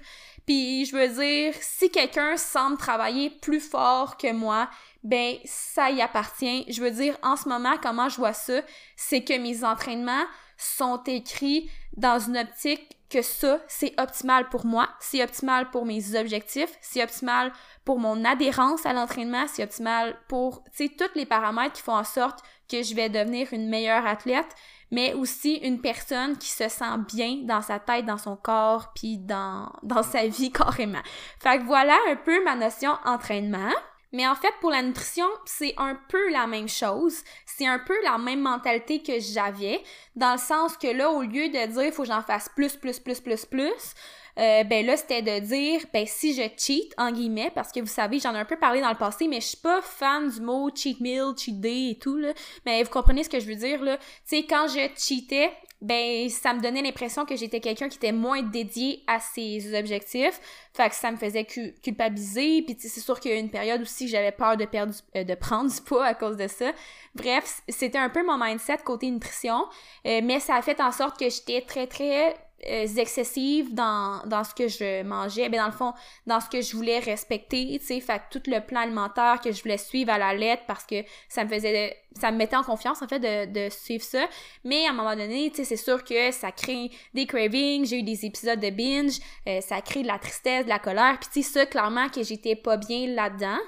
Puis 0.44 0.86
je 0.86 0.96
veux 0.96 1.08
dire, 1.08 1.54
si 1.60 1.90
quelqu'un 1.90 2.36
semble 2.36 2.78
travailler 2.78 3.30
plus 3.30 3.60
fort 3.60 4.16
que 4.16 4.32
moi, 4.32 4.68
ben 5.02 5.36
ça 5.44 5.90
y 5.90 6.02
appartient. 6.02 6.64
Je 6.68 6.82
veux 6.82 6.90
dire, 6.90 7.16
en 7.22 7.36
ce 7.36 7.48
moment, 7.48 7.76
comment 7.82 8.08
je 8.08 8.16
vois 8.16 8.32
ça, 8.32 8.60
c'est 8.96 9.22
que 9.22 9.38
mes 9.38 9.64
entraînements 9.64 10.24
sont 10.56 11.02
écrits 11.04 11.70
dans 11.96 12.18
une 12.18 12.36
optique 12.36 12.98
que 13.08 13.22
ça, 13.22 13.60
c'est 13.68 13.98
optimal 13.98 14.48
pour 14.50 14.66
moi, 14.66 14.88
c'est 15.00 15.22
optimal 15.22 15.70
pour 15.70 15.86
mes 15.86 16.14
objectifs, 16.14 16.76
c'est 16.80 17.02
optimal 17.02 17.52
pour 17.84 17.98
mon 17.98 18.24
adhérence 18.24 18.84
à 18.84 18.92
l'entraînement, 18.92 19.46
c'est 19.48 19.64
optimal 19.64 20.18
pour, 20.28 20.62
tu 20.76 20.86
sais, 20.86 20.88
tous 20.90 21.14
les 21.14 21.24
paramètres 21.24 21.74
qui 21.74 21.82
font 21.82 21.96
en 21.96 22.04
sorte 22.04 22.40
que 22.70 22.82
je 22.82 22.94
vais 22.94 23.08
devenir 23.08 23.48
une 23.52 23.68
meilleure 23.68 24.06
athlète, 24.06 24.54
mais 24.90 25.14
aussi 25.14 25.54
une 25.54 25.80
personne 25.80 26.36
qui 26.36 26.48
se 26.48 26.68
sent 26.68 26.98
bien 27.08 27.40
dans 27.44 27.62
sa 27.62 27.78
tête, 27.78 28.04
dans 28.04 28.18
son 28.18 28.36
corps, 28.36 28.92
puis 28.94 29.16
dans, 29.16 29.72
dans 29.82 30.02
sa 30.02 30.26
vie 30.26 30.52
carrément. 30.52 31.02
Fait 31.40 31.58
que 31.58 31.64
voilà 31.64 31.96
un 32.10 32.16
peu 32.16 32.44
ma 32.44 32.56
notion 32.56 32.92
entraînement. 33.04 33.72
Mais 34.12 34.26
en 34.26 34.34
fait, 34.34 34.52
pour 34.60 34.70
la 34.70 34.82
nutrition, 34.82 35.26
c'est 35.44 35.74
un 35.76 35.98
peu 36.08 36.30
la 36.30 36.46
même 36.46 36.68
chose. 36.68 37.22
C'est 37.44 37.66
un 37.66 37.78
peu 37.78 37.94
la 38.04 38.16
même 38.16 38.40
mentalité 38.40 39.02
que 39.02 39.20
j'avais, 39.20 39.82
dans 40.16 40.32
le 40.32 40.38
sens 40.38 40.76
que 40.76 40.88
là, 40.88 41.10
au 41.10 41.22
lieu 41.22 41.48
de 41.48 41.66
dire 41.66 41.84
il 41.84 41.92
faut 41.92 42.02
que 42.02 42.08
j'en 42.08 42.22
fasse 42.22 42.48
plus, 42.48 42.76
plus, 42.76 42.98
plus, 42.98 43.20
plus, 43.20 43.44
plus, 43.44 43.94
euh, 44.38 44.64
ben 44.64 44.86
là, 44.86 44.96
c'était 44.96 45.22
de 45.22 45.44
dire, 45.44 45.80
ben 45.92 46.06
si 46.06 46.34
je 46.34 46.42
cheat, 46.56 46.94
en 46.96 47.10
guillemets, 47.10 47.50
parce 47.54 47.72
que 47.72 47.80
vous 47.80 47.86
savez, 47.86 48.18
j'en 48.20 48.34
ai 48.34 48.38
un 48.38 48.44
peu 48.44 48.56
parlé 48.56 48.80
dans 48.80 48.90
le 48.90 48.96
passé, 48.96 49.28
mais 49.28 49.40
je 49.40 49.46
suis 49.48 49.56
pas 49.56 49.82
fan 49.82 50.28
du 50.28 50.40
mot 50.40 50.70
cheat 50.74 51.00
meal, 51.00 51.32
cheat 51.36 51.60
day 51.60 51.90
et 51.90 51.98
tout, 51.98 52.16
là. 52.16 52.32
Mais 52.64 52.82
vous 52.82 52.90
comprenez 52.90 53.24
ce 53.24 53.28
que 53.28 53.40
je 53.40 53.46
veux 53.46 53.56
dire, 53.56 53.82
là. 53.82 53.96
Tu 53.96 54.04
sais, 54.24 54.42
quand 54.44 54.66
je 54.68 54.88
cheatais, 54.96 55.50
ben 55.80 56.28
ça 56.28 56.54
me 56.54 56.60
donnait 56.60 56.82
l'impression 56.82 57.24
que 57.24 57.36
j'étais 57.36 57.60
quelqu'un 57.60 57.88
qui 57.88 57.98
était 57.98 58.12
moins 58.12 58.42
dédié 58.42 59.02
à 59.06 59.20
ses 59.20 59.78
objectifs. 59.78 60.40
Fait 60.72 60.88
que 60.88 60.94
ça 60.94 61.10
me 61.10 61.16
faisait 61.16 61.44
culpabiliser. 61.44 62.62
Puis 62.62 62.76
c'est 62.78 63.00
sûr 63.00 63.20
qu'il 63.20 63.30
y 63.30 63.34
a 63.34 63.36
eu 63.36 63.40
une 63.40 63.50
période 63.50 63.80
aussi 63.82 64.08
j'avais 64.08 64.32
peur 64.32 64.56
de 64.56 64.64
perdre 64.64 64.92
euh, 65.16 65.24
de 65.24 65.34
prendre 65.34 65.72
du 65.72 65.80
poids 65.80 66.04
à 66.04 66.14
cause 66.14 66.36
de 66.36 66.48
ça. 66.48 66.72
Bref, 67.14 67.62
c'était 67.68 67.98
un 67.98 68.10
peu 68.10 68.24
mon 68.24 68.38
mindset 68.38 68.78
côté 68.84 69.10
nutrition, 69.10 69.66
euh, 70.06 70.20
mais 70.22 70.40
ça 70.40 70.56
a 70.56 70.62
fait 70.62 70.80
en 70.80 70.92
sorte 70.92 71.18
que 71.18 71.28
j'étais 71.28 71.62
très 71.62 71.86
très 71.86 72.36
euh, 72.66 72.86
excessive 72.96 73.72
dans, 73.72 74.20
dans 74.26 74.42
ce 74.42 74.52
que 74.52 74.66
je 74.66 75.04
mangeais, 75.04 75.48
ben 75.48 75.60
dans 75.60 75.66
le 75.66 75.72
fond, 75.72 75.92
dans 76.26 76.40
ce 76.40 76.48
que 76.48 76.60
je 76.60 76.74
voulais 76.74 76.98
respecter, 76.98 77.78
tu 77.78 77.86
sais, 77.86 78.00
fait 78.00 78.20
tout 78.32 78.42
le 78.46 78.60
plan 78.60 78.80
alimentaire 78.80 79.40
que 79.40 79.52
je 79.52 79.62
voulais 79.62 79.78
suivre 79.78 80.10
à 80.10 80.18
la 80.18 80.34
lettre 80.34 80.64
parce 80.66 80.84
que 80.84 80.96
ça 81.28 81.44
me 81.44 81.48
faisait, 81.48 81.96
ça 82.18 82.32
me 82.32 82.36
mettait 82.36 82.56
en 82.56 82.64
confiance 82.64 83.00
en 83.00 83.06
fait 83.06 83.20
de, 83.20 83.66
de 83.66 83.70
suivre 83.70 84.02
ça, 84.02 84.26
mais 84.64 84.86
à 84.86 84.90
un 84.90 84.92
moment 84.92 85.14
donné, 85.14 85.50
tu 85.50 85.58
sais, 85.58 85.64
c'est 85.64 85.76
sûr 85.76 86.02
que 86.02 86.32
ça 86.32 86.50
crée 86.50 86.90
des 87.14 87.26
cravings, 87.26 87.86
j'ai 87.86 88.00
eu 88.00 88.02
des 88.02 88.26
épisodes 88.26 88.58
de 88.58 88.70
binge, 88.70 89.18
euh, 89.46 89.60
ça 89.60 89.80
crée 89.80 90.02
de 90.02 90.08
la 90.08 90.18
tristesse, 90.18 90.64
de 90.64 90.68
la 90.68 90.80
colère, 90.80 91.16
puis 91.20 91.30
tu 91.32 91.42
sais, 91.44 91.60
ça, 91.60 91.66
clairement 91.66 92.08
que 92.08 92.24
j'étais 92.24 92.56
pas 92.56 92.76
bien 92.76 93.06
là-dedans, 93.06 93.58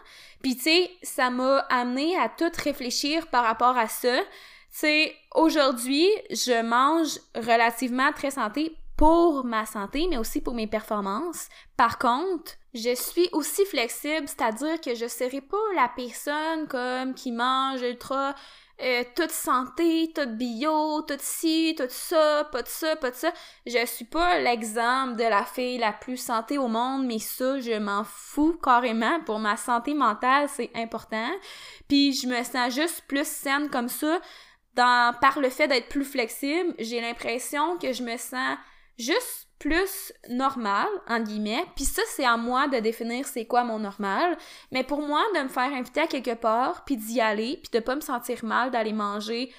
puis 0.43 0.57
tu 0.57 0.63
sais, 0.63 0.91
ça 1.05 1.31
m'a 1.31 1.59
amené 1.71 2.19
à 2.19 2.29
tout 2.29 2.51
réfléchir 2.65 3.29
par 3.29 3.45
rapport 3.45 3.79
à 3.79 3.87
ça, 3.87 4.19
sais, 4.71 5.15
aujourd'hui, 5.35 6.09
je 6.31 6.63
mange 6.63 7.19
relativement 7.35 8.13
très 8.13 8.31
santé 8.31 8.73
pour 9.01 9.47
ma 9.47 9.65
santé, 9.65 10.07
mais 10.11 10.19
aussi 10.19 10.43
pour 10.43 10.53
mes 10.53 10.67
performances. 10.67 11.49
Par 11.75 11.99
contre, 11.99 12.53
je 12.75 12.95
suis 12.95 13.31
aussi 13.33 13.65
flexible, 13.65 14.29
c'est-à-dire 14.29 14.79
que 14.79 14.95
je 14.95 15.09
serai 15.09 15.41
pas 15.41 15.57
la 15.75 15.89
personne 15.89 16.69
comme 16.69 17.15
qui 17.15 17.33
mange 17.33 17.81
ultra 17.81 18.35
euh, 18.83 19.03
toute 19.17 19.31
santé, 19.31 20.13
toute 20.15 20.37
bio, 20.37 21.01
tout 21.01 21.17
ci, 21.19 21.75
tout 21.79 21.87
ça, 21.89 22.47
pas 22.53 22.61
de 22.61 22.69
ça, 22.69 22.95
pas 22.97 23.11
de 23.11 23.17
ça. 23.17 23.33
Je 23.65 23.87
suis 23.87 24.05
pas 24.05 24.39
l'exemple 24.39 25.17
de 25.17 25.25
la 25.25 25.47
fille 25.47 25.79
la 25.79 25.95
plus 25.95 26.19
santé 26.19 26.59
au 26.59 26.69
monde, 26.69 27.07
mais 27.07 27.21
ça, 27.21 27.59
je 27.59 27.79
m'en 27.79 28.05
fous 28.05 28.59
carrément. 28.63 29.21
Pour 29.25 29.39
ma 29.39 29.57
santé 29.57 29.95
mentale, 29.95 30.47
c'est 30.51 30.73
important. 30.75 31.31
Puis 31.89 32.13
je 32.13 32.27
me 32.27 32.43
sens 32.45 32.75
juste 32.75 33.05
plus 33.09 33.27
saine 33.27 33.71
comme 33.71 33.89
ça 33.89 34.21
dans, 34.75 35.15
par 35.23 35.41
le 35.41 35.49
fait 35.49 35.69
d'être 35.69 35.89
plus 35.89 36.05
flexible, 36.05 36.75
j'ai 36.79 37.01
l'impression 37.01 37.79
que 37.79 37.95
je 37.95 38.03
me 38.03 38.19
sens 38.19 38.59
juste 39.01 39.49
plus 39.59 40.13
normal, 40.29 40.89
en 41.07 41.21
guillemets. 41.21 41.65
Puis 41.77 41.85
ça, 41.85 42.03
c'est 42.09 42.25
à 42.25 42.37
moi 42.37 42.67
de 42.69 42.79
définir 42.79 43.27
c'est 43.27 43.45
quoi 43.45 43.63
mon 43.63 43.79
normal. 43.79 44.37
Mais 44.73 44.85
pour 44.85 45.03
moi, 45.03 45.23
de 45.35 45.43
me 45.43 45.49
faire 45.49 45.73
inviter 45.73 46.01
à 46.01 46.07
quelque 46.07 46.35
part, 46.35 46.85
puis 46.85 46.97
d'y 46.97 47.21
aller, 47.21 47.61
puis 47.63 47.71
de 47.79 47.85
pas 47.85 47.95
me 47.95 48.01
sentir 48.01 48.45
mal 48.45 48.71
d'aller 48.71 48.95
manger 48.95 49.53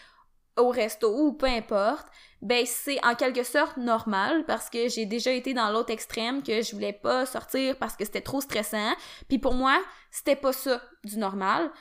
au 0.57 0.69
resto 0.69 1.15
ou 1.15 1.33
peu 1.33 1.45
importe, 1.45 2.07
ben 2.41 2.65
c'est 2.65 3.03
en 3.05 3.15
quelque 3.15 3.43
sorte 3.43 3.77
normal 3.77 4.43
parce 4.45 4.69
que 4.69 4.89
j'ai 4.89 5.05
déjà 5.05 5.31
été 5.31 5.53
dans 5.53 5.69
l'autre 5.69 5.91
extrême 5.91 6.43
que 6.43 6.61
je 6.61 6.73
voulais 6.73 6.93
pas 6.93 7.25
sortir 7.25 7.77
parce 7.77 7.95
que 7.95 8.03
c'était 8.03 8.21
trop 8.21 8.41
stressant. 8.41 8.93
Puis 9.29 9.39
pour 9.39 9.53
moi, 9.53 9.79
c'était 10.09 10.35
pas 10.35 10.51
ça 10.51 10.81
du 11.03 11.17
normal. 11.17 11.71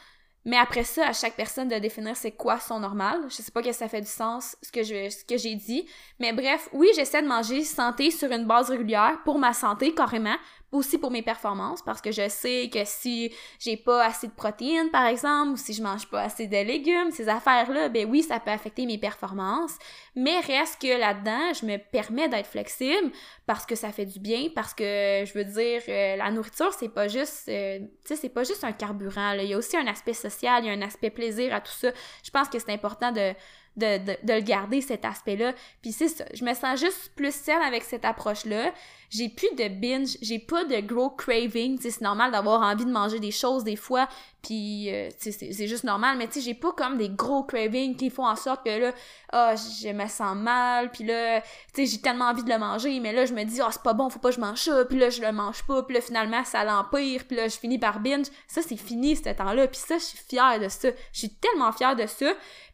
Mais 0.44 0.56
après 0.56 0.84
ça, 0.84 1.08
à 1.08 1.12
chaque 1.12 1.36
personne 1.36 1.68
de 1.68 1.78
définir 1.78 2.16
c'est 2.16 2.32
quoi 2.32 2.58
son 2.58 2.80
normal. 2.80 3.20
Je 3.28 3.36
sais 3.36 3.52
pas 3.52 3.62
que 3.62 3.72
ça 3.72 3.88
fait 3.88 4.00
du 4.00 4.06
sens 4.06 4.56
ce 4.62 4.72
que 4.72 4.82
ce 4.82 5.24
que 5.24 5.36
j'ai 5.36 5.54
dit, 5.54 5.86
mais 6.18 6.32
bref, 6.32 6.68
oui, 6.72 6.88
j'essaie 6.94 7.22
de 7.22 7.28
manger 7.28 7.62
santé 7.64 8.10
sur 8.10 8.30
une 8.32 8.46
base 8.46 8.70
régulière 8.70 9.18
pour 9.24 9.38
ma 9.38 9.52
santé 9.52 9.94
carrément, 9.94 10.36
aussi 10.72 10.98
pour 10.98 11.10
mes 11.10 11.22
performances 11.22 11.82
parce 11.82 12.00
que 12.00 12.12
je 12.12 12.28
sais 12.28 12.70
que 12.72 12.84
si 12.84 13.32
j'ai 13.58 13.76
pas 13.76 14.04
assez 14.04 14.28
de 14.28 14.32
protéines 14.32 14.90
par 14.90 15.06
exemple 15.06 15.52
ou 15.52 15.56
si 15.56 15.72
je 15.72 15.82
mange 15.82 16.06
pas 16.08 16.22
assez 16.22 16.46
de 16.46 16.56
légumes, 16.56 17.10
ces 17.10 17.28
affaires-là, 17.28 17.88
ben 17.88 18.08
oui, 18.08 18.22
ça 18.22 18.38
peut 18.38 18.50
affecter 18.50 18.86
mes 18.86 18.98
performances, 18.98 19.76
mais 20.14 20.38
reste 20.40 20.80
que 20.80 20.98
là-dedans, 20.98 21.52
je 21.60 21.66
me 21.66 21.76
permets 21.76 22.28
d'être 22.28 22.46
flexible 22.46 23.10
parce 23.46 23.66
que 23.66 23.74
ça 23.74 23.90
fait 23.90 24.06
du 24.06 24.20
bien 24.20 24.48
parce 24.54 24.74
que 24.74 24.84
je 25.26 25.32
veux 25.34 25.44
dire 25.44 25.82
euh, 25.88 26.16
la 26.16 26.30
nourriture, 26.30 26.72
c'est 26.72 26.88
pas 26.88 27.08
juste 27.08 27.48
euh, 27.48 27.80
tu 28.06 28.16
c'est 28.16 28.28
pas 28.28 28.44
juste 28.44 28.64
un 28.64 28.72
carburant, 28.72 29.32
il 29.32 29.46
y 29.46 29.54
a 29.54 29.58
aussi 29.58 29.76
un 29.76 29.86
aspect 29.86 30.14
social, 30.14 30.64
il 30.64 30.68
y 30.68 30.70
a 30.70 30.72
un 30.72 30.82
aspect 30.82 31.10
plaisir 31.10 31.54
à 31.54 31.60
tout 31.60 31.72
ça. 31.72 31.90
Je 32.22 32.30
pense 32.30 32.48
que 32.48 32.58
c'est 32.58 32.72
important 32.72 33.12
de 33.12 33.34
de, 33.76 34.32
le 34.32 34.40
garder, 34.40 34.80
cet 34.80 35.04
aspect-là. 35.04 35.54
Puis 35.82 35.92
c'est 35.92 36.08
ça, 36.08 36.24
je 36.34 36.44
me 36.44 36.54
sens 36.54 36.80
juste 36.80 37.12
plus 37.14 37.34
saine 37.34 37.62
avec 37.62 37.82
cette 37.82 38.04
approche-là. 38.04 38.72
J'ai 39.10 39.28
plus 39.28 39.48
de 39.56 39.68
binge, 39.68 40.16
j'ai 40.22 40.38
pas 40.38 40.64
de 40.64 40.80
gros 40.80 41.10
craving. 41.10 41.78
c'est 41.80 42.00
normal 42.00 42.30
d'avoir 42.30 42.62
envie 42.62 42.84
de 42.84 42.92
manger 42.92 43.18
des 43.18 43.32
choses 43.32 43.64
des 43.64 43.74
fois, 43.74 44.08
puis 44.40 44.88
euh, 44.94 45.08
c'est 45.18 45.66
juste 45.66 45.82
normal. 45.82 46.16
Mais 46.16 46.28
tu 46.28 46.34
sais, 46.34 46.40
j'ai 46.40 46.54
pas 46.54 46.72
comme 46.72 46.96
des 46.96 47.08
gros 47.08 47.42
cravings 47.42 47.96
qui 47.96 48.08
font 48.10 48.26
en 48.26 48.36
sorte 48.36 48.64
que 48.64 48.70
là, 48.70 48.92
ah, 49.32 49.54
je 49.56 49.88
me 49.88 50.06
sens 50.06 50.36
mal, 50.36 50.90
puis 50.92 51.04
là, 51.04 51.40
tu 51.40 51.46
sais, 51.74 51.86
j'ai 51.86 52.00
tellement 52.00 52.26
envie 52.26 52.44
de 52.44 52.50
le 52.50 52.58
manger, 52.58 53.00
mais 53.00 53.12
là, 53.12 53.26
je 53.26 53.34
me 53.34 53.42
dis, 53.42 53.60
ah, 53.60 53.66
oh, 53.68 53.72
c'est 53.72 53.82
pas 53.82 53.94
bon, 53.94 54.10
faut 54.10 54.20
pas 54.20 54.30
que 54.30 54.36
je 54.36 54.40
mange 54.40 54.60
ça, 54.60 54.84
puis 54.84 54.98
là, 54.98 55.10
je 55.10 55.22
le 55.22 55.32
mange 55.32 55.64
pas, 55.64 55.82
puis 55.82 55.94
là, 55.94 56.00
finalement, 56.00 56.44
ça 56.44 56.62
l'empire, 56.62 57.24
puis 57.26 57.36
là, 57.36 57.48
je 57.48 57.56
finis 57.56 57.78
par 57.78 57.98
binge. 57.98 58.26
Ça, 58.46 58.62
c'est 58.62 58.76
fini, 58.76 59.16
ce 59.16 59.30
temps-là, 59.30 59.66
puis 59.66 59.80
ça, 59.80 59.98
je 59.98 60.04
suis 60.04 60.18
fière 60.18 60.60
de 60.60 60.68
ça. 60.68 60.88
Je 61.12 61.18
suis 61.18 61.30
tellement 61.30 61.72
fière 61.72 61.96
de 61.96 62.06
ça. 62.06 62.32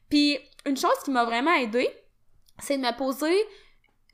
Puis 0.09 0.39
une 0.67 0.77
chose 0.77 0.99
qui 1.05 1.11
m'a 1.11 1.25
vraiment 1.25 1.55
aidée, 1.55 1.89
c'est 2.59 2.77
de 2.77 2.83
me 2.83 2.97
poser 2.97 3.37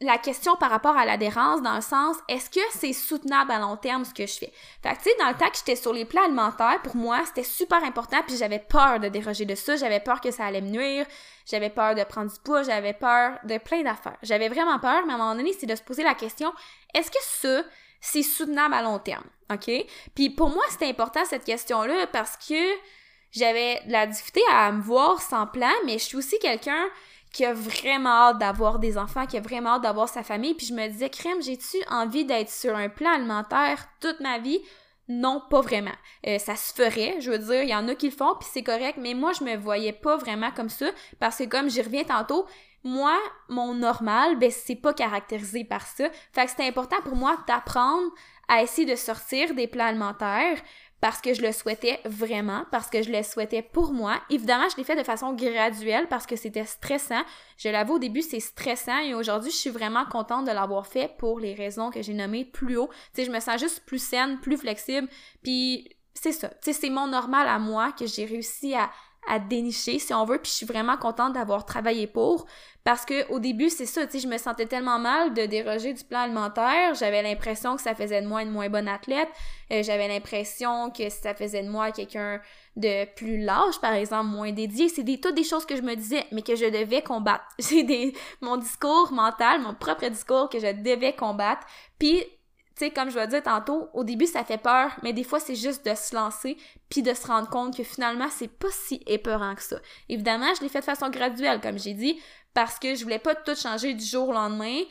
la 0.02 0.18
question 0.18 0.56
par 0.56 0.70
rapport 0.70 0.96
à 0.96 1.06
l'adhérence 1.06 1.62
dans 1.62 1.76
le 1.76 1.80
sens 1.80 2.16
est-ce 2.28 2.50
que 2.50 2.60
c'est 2.72 2.92
soutenable 2.92 3.52
à 3.52 3.58
long 3.58 3.76
terme 3.76 4.04
ce 4.04 4.12
que 4.12 4.26
je 4.26 4.38
fais? 4.38 4.52
Fait 4.82 4.90
que 4.90 4.96
tu 4.96 5.04
sais 5.04 5.16
dans 5.18 5.28
le 5.28 5.36
temps 5.36 5.48
que 5.48 5.56
j'étais 5.56 5.76
sur 5.76 5.92
les 5.92 6.04
plans 6.04 6.24
alimentaires, 6.24 6.80
pour 6.82 6.96
moi, 6.96 7.20
c'était 7.24 7.44
super 7.44 7.82
important 7.84 8.18
puis 8.26 8.36
j'avais 8.36 8.58
peur 8.58 9.00
de 9.00 9.08
déroger 9.08 9.44
de 9.44 9.54
ça, 9.54 9.76
j'avais 9.76 10.00
peur 10.00 10.20
que 10.20 10.30
ça 10.30 10.44
allait 10.44 10.60
me 10.60 10.70
nuire, 10.70 11.06
j'avais 11.46 11.70
peur 11.70 11.94
de 11.94 12.02
prendre 12.04 12.32
du 12.32 12.40
poids, 12.40 12.62
j'avais 12.62 12.94
peur 12.94 13.38
de 13.44 13.58
plein 13.58 13.82
d'affaires. 13.82 14.18
J'avais 14.22 14.48
vraiment 14.48 14.78
peur, 14.78 15.06
mais 15.06 15.12
à 15.12 15.16
un 15.16 15.18
moment 15.18 15.36
donné, 15.36 15.52
c'est 15.52 15.66
de 15.66 15.76
se 15.76 15.82
poser 15.82 16.02
la 16.02 16.14
question 16.14 16.52
est-ce 16.94 17.10
que 17.10 17.18
ça 17.20 17.62
c'est 18.04 18.24
soutenable 18.24 18.74
à 18.74 18.82
long 18.82 18.98
terme, 18.98 19.24
OK? 19.52 19.70
Puis 20.14 20.30
pour 20.30 20.50
moi, 20.50 20.64
c'était 20.68 20.88
important 20.88 21.24
cette 21.24 21.44
question-là 21.44 22.08
parce 22.08 22.36
que 22.36 22.74
j'avais 23.32 23.80
de 23.86 23.92
la 23.92 24.06
difficulté 24.06 24.42
à 24.50 24.70
me 24.72 24.80
voir 24.80 25.20
sans 25.20 25.46
plan, 25.46 25.72
mais 25.84 25.94
je 25.94 26.04
suis 26.04 26.16
aussi 26.16 26.38
quelqu'un 26.38 26.86
qui 27.32 27.44
a 27.44 27.54
vraiment 27.54 28.10
hâte 28.10 28.38
d'avoir 28.38 28.78
des 28.78 28.98
enfants, 28.98 29.26
qui 29.26 29.38
a 29.38 29.40
vraiment 29.40 29.70
hâte 29.70 29.82
d'avoir 29.82 30.08
sa 30.08 30.22
famille, 30.22 30.54
puis 30.54 30.66
je 30.66 30.74
me 30.74 30.86
disais, 30.88 31.08
crème, 31.08 31.42
j'ai-tu 31.42 31.78
envie 31.90 32.24
d'être 32.24 32.50
sur 32.50 32.76
un 32.76 32.88
plan 32.88 33.10
alimentaire 33.10 33.88
toute 34.00 34.20
ma 34.20 34.38
vie? 34.38 34.60
Non, 35.08 35.42
pas 35.50 35.62
vraiment. 35.62 35.94
Euh, 36.26 36.38
ça 36.38 36.56
se 36.56 36.72
ferait, 36.72 37.20
je 37.20 37.30
veux 37.30 37.38
dire, 37.38 37.62
il 37.62 37.70
y 37.70 37.74
en 37.74 37.88
a 37.88 37.94
qui 37.94 38.10
le 38.10 38.14
font, 38.14 38.34
puis 38.38 38.48
c'est 38.52 38.62
correct, 38.62 38.98
mais 39.00 39.14
moi, 39.14 39.32
je 39.32 39.44
me 39.44 39.56
voyais 39.56 39.92
pas 39.92 40.16
vraiment 40.16 40.50
comme 40.52 40.68
ça, 40.68 40.86
parce 41.18 41.38
que 41.38 41.44
comme 41.44 41.70
j'y 41.70 41.82
reviens 41.82 42.04
tantôt, 42.04 42.46
moi, 42.84 43.18
mon 43.48 43.74
normal, 43.74 44.38
ben, 44.38 44.50
c'est 44.50 44.76
pas 44.76 44.92
caractérisé 44.92 45.64
par 45.64 45.86
ça. 45.86 46.08
Fait 46.32 46.44
que 46.44 46.50
c'était 46.50 46.66
important 46.66 47.00
pour 47.04 47.14
moi 47.14 47.36
d'apprendre 47.46 48.10
à 48.48 48.62
essayer 48.62 48.90
de 48.90 48.96
sortir 48.96 49.54
des 49.54 49.68
plans 49.68 49.86
alimentaires, 49.86 50.58
parce 51.02 51.20
que 51.20 51.34
je 51.34 51.42
le 51.42 51.50
souhaitais 51.50 51.98
vraiment, 52.04 52.64
parce 52.70 52.88
que 52.88 53.02
je 53.02 53.10
le 53.10 53.24
souhaitais 53.24 53.60
pour 53.60 53.92
moi. 53.92 54.20
Évidemment, 54.30 54.68
je 54.70 54.76
l'ai 54.76 54.84
fait 54.84 54.94
de 54.94 55.02
façon 55.02 55.32
graduelle 55.32 56.06
parce 56.06 56.26
que 56.26 56.36
c'était 56.36 56.64
stressant. 56.64 57.22
Je 57.58 57.68
l'avoue, 57.68 57.94
au 57.94 57.98
début, 57.98 58.22
c'est 58.22 58.38
stressant 58.38 59.00
et 59.00 59.12
aujourd'hui, 59.12 59.50
je 59.50 59.56
suis 59.56 59.70
vraiment 59.70 60.04
contente 60.04 60.46
de 60.46 60.52
l'avoir 60.52 60.86
fait 60.86 61.12
pour 61.18 61.40
les 61.40 61.54
raisons 61.54 61.90
que 61.90 62.02
j'ai 62.02 62.14
nommées 62.14 62.44
plus 62.44 62.76
haut. 62.76 62.88
Tu 63.14 63.20
sais, 63.20 63.24
je 63.24 63.32
me 63.32 63.40
sens 63.40 63.60
juste 63.60 63.82
plus 63.84 64.00
saine, 64.00 64.38
plus 64.38 64.56
flexible, 64.56 65.08
puis 65.42 65.90
c'est 66.14 66.30
ça. 66.30 66.50
Tu 66.50 66.72
sais, 66.72 66.72
c'est 66.72 66.90
mon 66.90 67.08
normal 67.08 67.48
à 67.48 67.58
moi 67.58 67.90
que 67.90 68.06
j'ai 68.06 68.24
réussi 68.24 68.76
à, 68.76 68.88
à 69.28 69.38
dénicher, 69.38 69.98
si 69.98 70.12
on 70.12 70.24
veut, 70.24 70.38
puis 70.38 70.50
je 70.50 70.56
suis 70.56 70.66
vraiment 70.66 70.96
contente 70.96 71.34
d'avoir 71.34 71.64
travaillé 71.64 72.06
pour. 72.06 72.46
Parce 72.84 73.04
que 73.04 73.30
au 73.30 73.38
début, 73.38 73.70
c'est 73.70 73.86
ça, 73.86 74.04
tu 74.06 74.12
sais, 74.12 74.18
je 74.18 74.26
me 74.26 74.36
sentais 74.38 74.66
tellement 74.66 74.98
mal 74.98 75.32
de 75.34 75.46
déroger 75.46 75.92
du 75.92 76.02
plan 76.02 76.20
alimentaire. 76.20 76.94
J'avais 76.94 77.22
l'impression 77.22 77.76
que 77.76 77.82
ça 77.82 77.94
faisait 77.94 78.20
de 78.20 78.26
moi 78.26 78.42
une 78.42 78.50
moins 78.50 78.68
bonne 78.68 78.88
athlète. 78.88 79.28
Euh, 79.70 79.84
j'avais 79.84 80.08
l'impression 80.08 80.90
que 80.90 81.08
ça 81.08 81.34
faisait 81.34 81.62
de 81.62 81.68
moi 81.68 81.92
quelqu'un 81.92 82.40
de 82.74 83.04
plus 83.14 83.38
lâche, 83.38 83.80
par 83.80 83.92
exemple, 83.92 84.26
moins 84.26 84.50
dédié. 84.50 84.88
C'est 84.88 85.04
des, 85.04 85.20
toutes 85.20 85.36
des 85.36 85.44
choses 85.44 85.64
que 85.64 85.76
je 85.76 85.82
me 85.82 85.94
disais, 85.94 86.26
mais 86.32 86.42
que 86.42 86.56
je 86.56 86.64
devais 86.64 87.02
combattre. 87.02 87.44
C'est 87.60 87.84
des, 87.84 88.14
mon 88.40 88.56
discours 88.56 89.12
mental, 89.12 89.60
mon 89.60 89.74
propre 89.74 90.08
discours 90.08 90.48
que 90.48 90.58
je 90.58 90.72
devais 90.72 91.14
combattre. 91.14 91.64
Puis 92.00 92.24
tu 92.76 92.86
sais, 92.86 92.90
comme 92.90 93.10
je 93.10 93.14
vais 93.14 93.26
dire 93.26 93.42
tantôt, 93.42 93.88
au 93.92 94.04
début, 94.04 94.26
ça 94.26 94.44
fait 94.44 94.58
peur, 94.58 94.90
mais 95.02 95.12
des 95.12 95.24
fois, 95.24 95.40
c'est 95.40 95.54
juste 95.54 95.84
de 95.84 95.94
se 95.94 96.14
lancer 96.14 96.56
puis 96.88 97.02
de 97.02 97.12
se 97.14 97.26
rendre 97.26 97.48
compte 97.48 97.76
que 97.76 97.84
finalement, 97.84 98.28
c'est 98.30 98.48
pas 98.48 98.70
si 98.70 99.02
épeurant 99.06 99.54
que 99.54 99.62
ça. 99.62 99.76
Évidemment, 100.08 100.52
je 100.56 100.62
l'ai 100.62 100.68
fait 100.68 100.80
de 100.80 100.84
façon 100.84 101.10
graduelle, 101.10 101.60
comme 101.60 101.78
j'ai 101.78 101.94
dit, 101.94 102.20
parce 102.54 102.78
que 102.78 102.94
je 102.94 103.02
voulais 103.02 103.18
pas 103.18 103.34
tout 103.34 103.54
changer 103.54 103.94
du 103.94 104.04
jour 104.04 104.28
au 104.28 104.32
lendemain. 104.32 104.82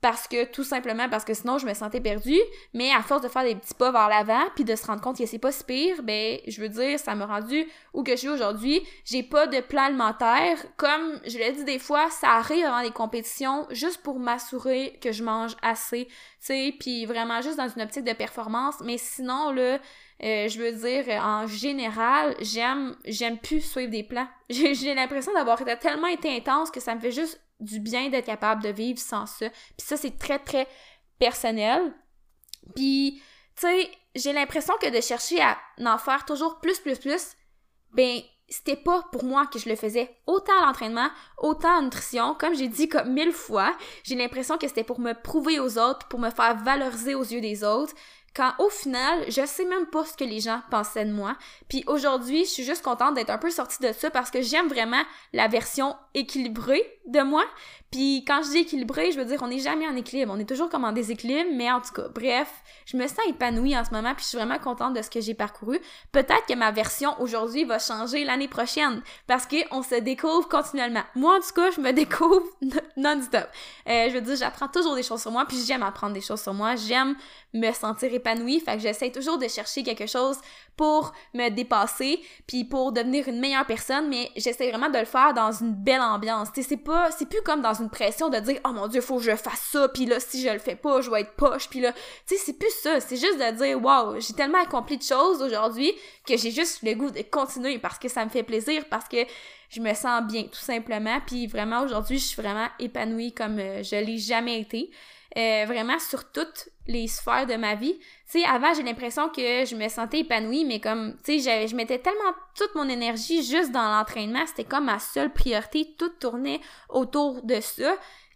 Parce 0.00 0.28
que 0.28 0.44
tout 0.44 0.64
simplement 0.64 1.08
parce 1.08 1.24
que 1.24 1.34
sinon 1.34 1.58
je 1.58 1.66
me 1.66 1.74
sentais 1.74 2.00
perdue. 2.00 2.40
Mais 2.74 2.92
à 2.92 3.02
force 3.02 3.22
de 3.22 3.28
faire 3.28 3.44
des 3.44 3.54
petits 3.54 3.74
pas 3.74 3.90
vers 3.90 4.08
l'avant 4.08 4.44
puis 4.54 4.64
de 4.64 4.74
se 4.76 4.86
rendre 4.86 5.00
compte 5.00 5.18
que 5.18 5.26
c'est 5.26 5.38
pas 5.38 5.52
si 5.52 5.64
pire 5.64 6.02
ben 6.02 6.38
je 6.46 6.60
veux 6.60 6.68
dire 6.68 6.98
ça 6.98 7.14
m'a 7.14 7.26
rendu 7.26 7.66
où 7.94 8.02
que 8.02 8.12
je 8.12 8.16
suis 8.16 8.28
aujourd'hui. 8.28 8.82
J'ai 9.04 9.22
pas 9.22 9.46
de 9.46 9.60
plan 9.60 9.84
alimentaire. 9.84 10.58
Comme 10.76 11.20
je 11.26 11.38
l'ai 11.38 11.52
dit 11.52 11.64
des 11.64 11.78
fois 11.78 12.10
ça 12.10 12.30
arrive 12.32 12.64
avant 12.64 12.80
les 12.80 12.92
compétitions 12.92 13.66
juste 13.70 14.02
pour 14.02 14.18
m'assurer 14.20 14.98
que 15.00 15.12
je 15.12 15.22
mange 15.22 15.56
assez 15.62 16.06
tu 16.06 16.14
sais 16.40 16.74
puis 16.78 17.04
vraiment 17.06 17.40
juste 17.42 17.56
dans 17.56 17.68
une 17.68 17.82
optique 17.82 18.04
de 18.04 18.12
performance. 18.12 18.76
Mais 18.84 18.98
sinon 18.98 19.50
là 19.50 19.78
euh, 20.20 20.48
je 20.48 20.58
veux 20.58 20.72
dire, 20.72 21.22
en 21.22 21.46
général, 21.46 22.34
j'aime 22.40 22.96
j'aime 23.04 23.38
plus 23.38 23.60
suivre 23.60 23.90
des 23.90 24.02
plans. 24.02 24.26
J'ai 24.50 24.94
l'impression 24.94 25.32
d'avoir 25.32 25.60
été 25.62 25.76
tellement 25.76 26.08
intense 26.08 26.72
que 26.72 26.80
ça 26.80 26.96
me 26.96 27.00
fait 27.00 27.12
juste 27.12 27.40
du 27.60 27.80
bien 27.80 28.08
d'être 28.08 28.26
capable 28.26 28.62
de 28.62 28.68
vivre 28.68 28.98
sans 28.98 29.26
ça. 29.26 29.48
Puis 29.50 29.86
ça, 29.86 29.96
c'est 29.96 30.18
très, 30.18 30.38
très 30.38 30.66
personnel. 31.18 31.92
Puis, 32.74 33.22
tu 33.56 33.66
sais, 33.66 33.90
j'ai 34.14 34.32
l'impression 34.32 34.74
que 34.80 34.94
de 34.94 35.00
chercher 35.00 35.40
à 35.40 35.58
en 35.84 35.98
faire 35.98 36.24
toujours 36.24 36.60
plus, 36.60 36.78
plus, 36.78 36.98
plus, 36.98 37.36
ben, 37.92 38.20
c'était 38.48 38.76
pas 38.76 39.02
pour 39.12 39.24
moi 39.24 39.46
que 39.46 39.58
je 39.58 39.68
le 39.68 39.76
faisais. 39.76 40.10
Autant 40.26 40.58
à 40.60 40.66
l'entraînement, 40.66 41.08
autant 41.38 41.78
en 41.78 41.82
nutrition, 41.82 42.34
comme 42.34 42.54
j'ai 42.54 42.68
dit 42.68 42.88
comme 42.88 43.12
mille 43.12 43.32
fois, 43.32 43.76
j'ai 44.04 44.14
l'impression 44.14 44.56
que 44.56 44.66
c'était 44.66 44.84
pour 44.84 45.00
me 45.00 45.12
prouver 45.12 45.60
aux 45.60 45.78
autres, 45.78 46.08
pour 46.08 46.18
me 46.18 46.30
faire 46.30 46.56
valoriser 46.56 47.14
aux 47.14 47.24
yeux 47.24 47.40
des 47.40 47.62
autres 47.62 47.94
quand 48.38 48.54
au 48.60 48.70
final, 48.70 49.24
je 49.28 49.44
sais 49.44 49.64
même 49.64 49.86
pas 49.86 50.04
ce 50.04 50.16
que 50.16 50.22
les 50.22 50.38
gens 50.38 50.62
pensaient 50.70 51.04
de 51.04 51.12
moi. 51.12 51.36
Puis 51.68 51.82
aujourd'hui, 51.88 52.44
je 52.44 52.50
suis 52.50 52.62
juste 52.62 52.84
contente 52.84 53.14
d'être 53.14 53.30
un 53.30 53.38
peu 53.38 53.50
sortie 53.50 53.82
de 53.82 53.92
ça 53.92 54.10
parce 54.10 54.30
que 54.30 54.42
j'aime 54.42 54.68
vraiment 54.68 55.02
la 55.32 55.48
version 55.48 55.96
équilibrée 56.14 56.84
de 57.08 57.20
moi. 57.20 57.42
Puis 57.90 58.22
quand 58.26 58.42
je 58.42 58.50
dis 58.50 58.58
équilibré, 58.58 59.12
je 59.12 59.18
veux 59.18 59.24
dire 59.24 59.40
on 59.42 59.48
n'est 59.48 59.60
jamais 59.60 59.86
en 59.88 59.96
équilibre, 59.96 60.32
on 60.34 60.38
est 60.38 60.48
toujours 60.48 60.68
comme 60.68 60.84
en 60.84 60.92
déséquilibre, 60.92 61.48
mais 61.54 61.70
en 61.70 61.80
tout 61.80 61.92
cas, 61.94 62.08
bref, 62.14 62.52
je 62.84 62.98
me 62.98 63.06
sens 63.06 63.18
épanouie 63.26 63.76
en 63.76 63.84
ce 63.84 63.90
moment 63.92 64.14
puis 64.14 64.24
je 64.24 64.28
suis 64.28 64.38
vraiment 64.38 64.58
contente 64.58 64.94
de 64.94 65.00
ce 65.00 65.08
que 65.08 65.22
j'ai 65.22 65.32
parcouru. 65.32 65.78
Peut-être 66.12 66.44
que 66.46 66.54
ma 66.54 66.70
version 66.70 67.18
aujourd'hui 67.18 67.64
va 67.64 67.78
changer 67.78 68.24
l'année 68.24 68.48
prochaine 68.48 69.02
parce 69.26 69.46
que 69.46 69.56
on 69.70 69.82
se 69.82 69.94
découvre 69.94 70.48
continuellement. 70.48 71.02
Moi 71.14 71.36
en 71.36 71.40
tout 71.40 71.54
cas, 71.54 71.70
je 71.70 71.80
me 71.80 71.92
découvre 71.98 72.42
non-stop. 72.96 73.48
Euh, 73.88 74.08
je 74.10 74.14
veux 74.14 74.20
dire, 74.20 74.36
j'apprends 74.36 74.68
toujours 74.68 74.94
des 74.94 75.02
choses 75.02 75.22
sur 75.22 75.30
moi 75.30 75.46
puis 75.46 75.56
j'aime 75.66 75.82
apprendre 75.82 76.12
des 76.12 76.20
choses 76.20 76.42
sur 76.42 76.52
moi, 76.52 76.76
j'aime 76.76 77.16
me 77.54 77.72
sentir 77.72 78.12
épanouie, 78.12 78.60
fait 78.60 78.76
que 78.76 78.82
j'essaie 78.82 79.10
toujours 79.10 79.38
de 79.38 79.48
chercher 79.48 79.82
quelque 79.82 80.06
chose 80.06 80.36
pour 80.76 81.12
me 81.32 81.48
dépasser 81.48 82.20
puis 82.46 82.64
pour 82.64 82.92
devenir 82.92 83.28
une 83.28 83.40
meilleure 83.40 83.66
personne, 83.66 84.08
mais 84.08 84.30
j'essaie 84.36 84.68
vraiment 84.68 84.90
de 84.90 84.98
le 84.98 85.06
faire 85.06 85.32
dans 85.32 85.52
une 85.52 85.72
belle 85.72 86.02
ambiance. 86.02 86.48
C'est 86.54 86.76
pas 86.76 87.10
c'est 87.10 87.26
plus 87.26 87.40
comme 87.42 87.62
dans 87.62 87.77
une 87.80 87.90
pression 87.90 88.28
de 88.28 88.38
dire 88.38 88.60
oh 88.64 88.72
mon 88.72 88.86
dieu, 88.88 89.00
faut 89.00 89.18
que 89.18 89.24
je 89.24 89.36
fasse 89.36 89.68
ça 89.72 89.88
puis 89.88 90.06
là 90.06 90.20
si 90.20 90.42
je 90.42 90.48
le 90.48 90.58
fais 90.58 90.76
pas, 90.76 91.00
je 91.00 91.10
vais 91.10 91.22
être 91.22 91.34
poche 91.34 91.68
puis 91.68 91.80
là, 91.80 91.92
tu 91.92 92.00
sais, 92.26 92.36
c'est 92.36 92.58
plus 92.58 92.72
ça, 92.82 93.00
c'est 93.00 93.16
juste 93.16 93.38
de 93.38 93.56
dire 93.64 93.82
waouh, 93.82 94.20
j'ai 94.20 94.34
tellement 94.34 94.60
accompli 94.60 94.98
de 94.98 95.02
choses 95.02 95.42
aujourd'hui 95.42 95.92
que 96.26 96.36
j'ai 96.36 96.50
juste 96.50 96.82
le 96.82 96.94
goût 96.94 97.10
de 97.10 97.22
continuer 97.22 97.78
parce 97.78 97.98
que 97.98 98.08
ça 98.08 98.24
me 98.24 98.30
fait 98.30 98.42
plaisir 98.42 98.84
parce 98.90 99.08
que 99.08 99.18
je 99.70 99.80
me 99.80 99.92
sens 99.94 100.22
bien 100.26 100.44
tout 100.44 100.60
simplement 100.60 101.20
puis 101.26 101.46
vraiment 101.46 101.82
aujourd'hui, 101.82 102.18
je 102.18 102.26
suis 102.26 102.42
vraiment 102.42 102.68
épanouie 102.78 103.32
comme 103.32 103.58
euh, 103.58 103.82
je 103.82 103.96
l'ai 103.96 104.18
jamais 104.18 104.60
été. 104.60 104.90
Euh, 105.38 105.66
vraiment 105.68 106.00
sur 106.00 106.32
toutes 106.32 106.68
les 106.88 107.06
sphères 107.06 107.46
de 107.46 107.54
ma 107.54 107.76
vie. 107.76 107.96
Tu 108.28 108.40
sais, 108.40 108.44
avant, 108.44 108.74
j'ai 108.74 108.82
l'impression 108.82 109.28
que 109.28 109.64
je 109.64 109.76
me 109.76 109.88
sentais 109.88 110.20
épanouie, 110.20 110.64
mais 110.64 110.80
comme, 110.80 111.16
tu 111.24 111.38
sais, 111.38 111.68
je 111.68 111.76
mettais 111.76 112.00
tellement 112.00 112.34
toute 112.56 112.74
mon 112.74 112.88
énergie 112.88 113.44
juste 113.44 113.70
dans 113.70 113.88
l'entraînement, 113.88 114.44
c'était 114.46 114.64
comme 114.64 114.86
ma 114.86 114.98
seule 114.98 115.32
priorité, 115.32 115.94
tout 115.96 116.08
tournait 116.08 116.60
autour 116.88 117.40
de 117.42 117.60
ça 117.60 117.94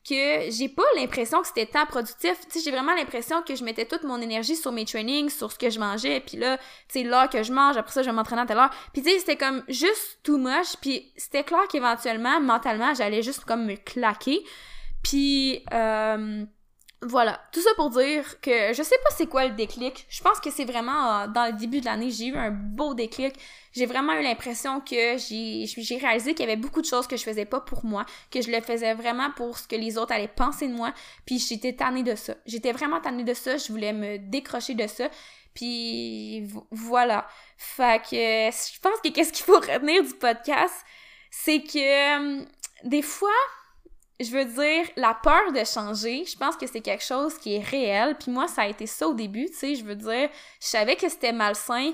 que 0.09 0.51
j'ai 0.51 0.69
pas 0.69 0.85
l'impression 0.95 1.41
que 1.41 1.49
c'était 1.49 1.67
tant 1.67 1.87
productif. 1.87 2.39
Tu 2.43 2.59
sais, 2.59 2.61
j'ai 2.65 2.71
vraiment 2.71 2.95
l'impression 2.95 3.43
que 3.43 3.57
je 3.57 3.65
mettais 3.65 3.87
toute 3.87 4.05
mon 4.05 4.21
énergie 4.21 4.55
sur 4.55 4.71
mes 4.71 4.85
trainings, 4.85 5.29
sur 5.29 5.51
ce 5.51 5.59
que 5.59 5.71
je 5.71 5.81
mangeais, 5.81 6.21
puis 6.21 6.37
là, 6.37 6.59
tu 6.59 7.01
sais, 7.01 7.03
l'heure 7.03 7.29
que 7.29 7.43
je 7.43 7.53
mange, 7.53 7.77
après 7.77 7.93
ça, 7.93 8.03
je 8.03 8.11
vais 8.11 8.15
m'entraîner 8.15 8.43
à 8.43 8.47
telle 8.47 8.59
heure. 8.59 8.71
Puis 8.93 9.03
tu 9.03 9.11
sais, 9.11 9.19
c'était 9.19 9.37
comme 9.37 9.65
juste 9.67 10.21
too 10.23 10.39
much, 10.39 10.77
puis 10.81 11.13
c'était 11.17 11.43
clair 11.43 11.67
qu'éventuellement, 11.69 12.41
mentalement, 12.41 12.95
j'allais 12.95 13.23
juste 13.23 13.45
comme 13.45 13.67
me 13.67 13.75
claquer. 13.75 14.45
Puis, 15.03 15.65
euh, 15.73 16.45
voilà, 17.03 17.41
tout 17.51 17.61
ça 17.61 17.71
pour 17.75 17.91
dire 17.91 18.41
que 18.41 18.73
je 18.73 18.83
sais 18.83 18.97
pas 19.03 19.11
c'est 19.17 19.27
quoi 19.27 19.47
le 19.47 19.55
déclic. 19.55 20.07
Je 20.09 20.23
pense 20.23 20.39
que 20.39 20.51
c'est 20.51 20.65
vraiment 20.65 21.23
euh, 21.23 21.27
dans 21.27 21.47
le 21.47 21.53
début 21.53 21.81
de 21.81 21.87
l'année, 21.87 22.11
j'ai 22.11 22.27
eu 22.27 22.37
un 22.37 22.51
beau 22.51 22.95
déclic. 22.95 23.35
J'ai 23.73 23.87
vraiment 23.87 24.13
eu 24.13 24.23
l'impression 24.23 24.81
que 24.81 25.17
j'ai 25.19 25.97
réalisé 25.97 26.35
qu'il 26.35 26.47
y 26.47 26.49
avait 26.49 26.61
beaucoup 26.61 26.81
de 26.81 26.87
choses 26.87 27.07
que 27.07 27.17
je 27.17 27.25
faisais 27.25 27.45
pas 27.45 27.61
pour 27.61 27.85
moi, 27.85 28.07
que 28.31 28.41
je 28.41 28.51
le 28.51 28.61
faisais 28.61 28.95
vraiment 28.95 29.31
pour 29.33 29.59
ce 29.59 29.67
que 29.67 29.75
les 29.75 29.99
autres 29.99 30.13
allaient 30.13 30.29
penser 30.29 30.69
de 30.69 30.75
moi, 30.75 30.93
puis 31.27 31.39
j'étais 31.39 31.73
tannée 31.73 32.03
de 32.05 32.15
ça. 32.15 32.35
J'étais 32.47 32.73
vraiment 32.73 33.01
tannée 33.01 33.25
de 33.25 33.35
ça, 33.35 33.57
je 33.57 33.73
voulais 33.73 33.93
me 33.93 34.19
décrocher 34.19 34.75
de 34.75 34.87
ça. 34.87 35.09
Puis 35.55 36.47
voilà. 36.71 37.27
Fait 37.57 38.01
que 38.03 38.17
je 38.17 38.81
pense 38.81 39.01
que 39.03 39.09
qu'est-ce 39.09 39.33
qu'il 39.33 39.45
faut 39.45 39.59
retenir 39.59 40.03
du 40.03 40.15
podcast, 40.15 40.75
c'est 41.31 41.63
que 41.63 42.39
euh, 42.39 42.45
des 42.85 43.03
fois 43.03 43.31
je 44.23 44.31
veux 44.31 44.45
dire, 44.45 44.85
la 44.97 45.15
peur 45.23 45.53
de 45.53 45.65
changer, 45.65 46.25
je 46.25 46.37
pense 46.37 46.57
que 46.57 46.67
c'est 46.67 46.81
quelque 46.81 47.05
chose 47.05 47.37
qui 47.39 47.55
est 47.55 47.65
réel. 47.65 48.17
Puis 48.19 48.31
moi, 48.31 48.49
ça 48.49 48.63
a 48.63 48.67
été 48.67 48.87
ça 48.87 49.09
au 49.09 49.15
début, 49.15 49.47
tu 49.47 49.55
sais. 49.55 49.75
Je 49.75 49.85
veux 49.85 49.97
dire, 49.97 50.29
je 50.61 50.67
savais 50.67 50.97
que 50.97 51.09
c'était 51.09 51.33
malsain 51.33 51.93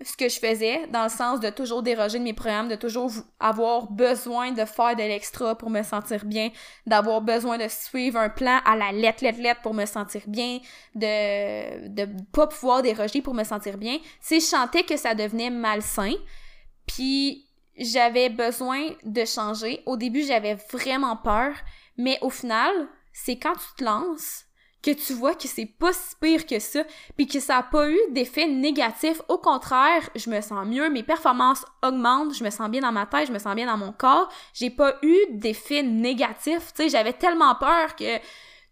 ce 0.00 0.16
que 0.16 0.28
je 0.28 0.38
faisais, 0.38 0.86
dans 0.88 1.02
le 1.02 1.08
sens 1.08 1.40
de 1.40 1.50
toujours 1.50 1.82
déroger 1.82 2.18
de 2.18 2.24
mes 2.24 2.32
programmes, 2.32 2.68
de 2.68 2.76
toujours 2.76 3.10
avoir 3.40 3.90
besoin 3.90 4.52
de 4.52 4.64
faire 4.64 4.94
de 4.94 5.02
l'extra 5.02 5.56
pour 5.56 5.70
me 5.70 5.82
sentir 5.82 6.24
bien, 6.24 6.50
d'avoir 6.86 7.20
besoin 7.20 7.58
de 7.58 7.66
suivre 7.66 8.18
un 8.18 8.28
plan 8.28 8.60
à 8.64 8.76
la 8.76 8.92
lettre, 8.92 9.24
lettre, 9.24 9.40
lettre 9.40 9.60
pour 9.60 9.74
me 9.74 9.86
sentir 9.86 10.22
bien, 10.28 10.60
de 10.94 11.88
de 11.88 12.08
pas 12.32 12.46
pouvoir 12.46 12.82
déroger 12.82 13.22
pour 13.22 13.34
me 13.34 13.42
sentir 13.42 13.76
bien. 13.76 13.98
Tu 13.98 14.04
sais, 14.20 14.40
je 14.40 14.44
sentais 14.44 14.84
que 14.84 14.96
ça 14.96 15.14
devenait 15.16 15.50
malsain. 15.50 16.14
Puis 16.86 17.47
j'avais 17.78 18.28
besoin 18.28 18.90
de 19.04 19.24
changer. 19.24 19.82
Au 19.86 19.96
début, 19.96 20.22
j'avais 20.22 20.56
vraiment 20.72 21.16
peur, 21.16 21.54
mais 21.96 22.18
au 22.20 22.30
final, 22.30 22.72
c'est 23.12 23.38
quand 23.38 23.54
tu 23.54 23.76
te 23.76 23.84
lances 23.84 24.44
que 24.82 24.92
tu 24.92 25.12
vois 25.12 25.34
que 25.34 25.48
c'est 25.48 25.66
pas 25.66 25.92
si 25.92 26.14
pire 26.20 26.46
que 26.46 26.58
ça, 26.58 26.84
puis 27.16 27.26
que 27.26 27.40
ça 27.40 27.58
a 27.58 27.62
pas 27.62 27.90
eu 27.90 27.98
d'effet 28.10 28.46
négatif. 28.46 29.20
Au 29.28 29.38
contraire, 29.38 30.08
je 30.14 30.30
me 30.30 30.40
sens 30.40 30.66
mieux, 30.66 30.88
mes 30.88 31.02
performances 31.02 31.64
augmentent, 31.82 32.34
je 32.34 32.44
me 32.44 32.50
sens 32.50 32.70
bien 32.70 32.82
dans 32.82 32.92
ma 32.92 33.06
tête, 33.06 33.26
je 33.26 33.32
me 33.32 33.38
sens 33.38 33.54
bien 33.56 33.66
dans 33.66 33.76
mon 33.76 33.92
corps. 33.92 34.28
J'ai 34.54 34.70
pas 34.70 34.94
eu 35.02 35.16
d'effet 35.30 35.82
négatif, 35.82 36.72
tu 36.74 36.82
sais, 36.82 36.88
j'avais 36.88 37.12
tellement 37.12 37.56
peur 37.56 37.96
que 37.96 38.18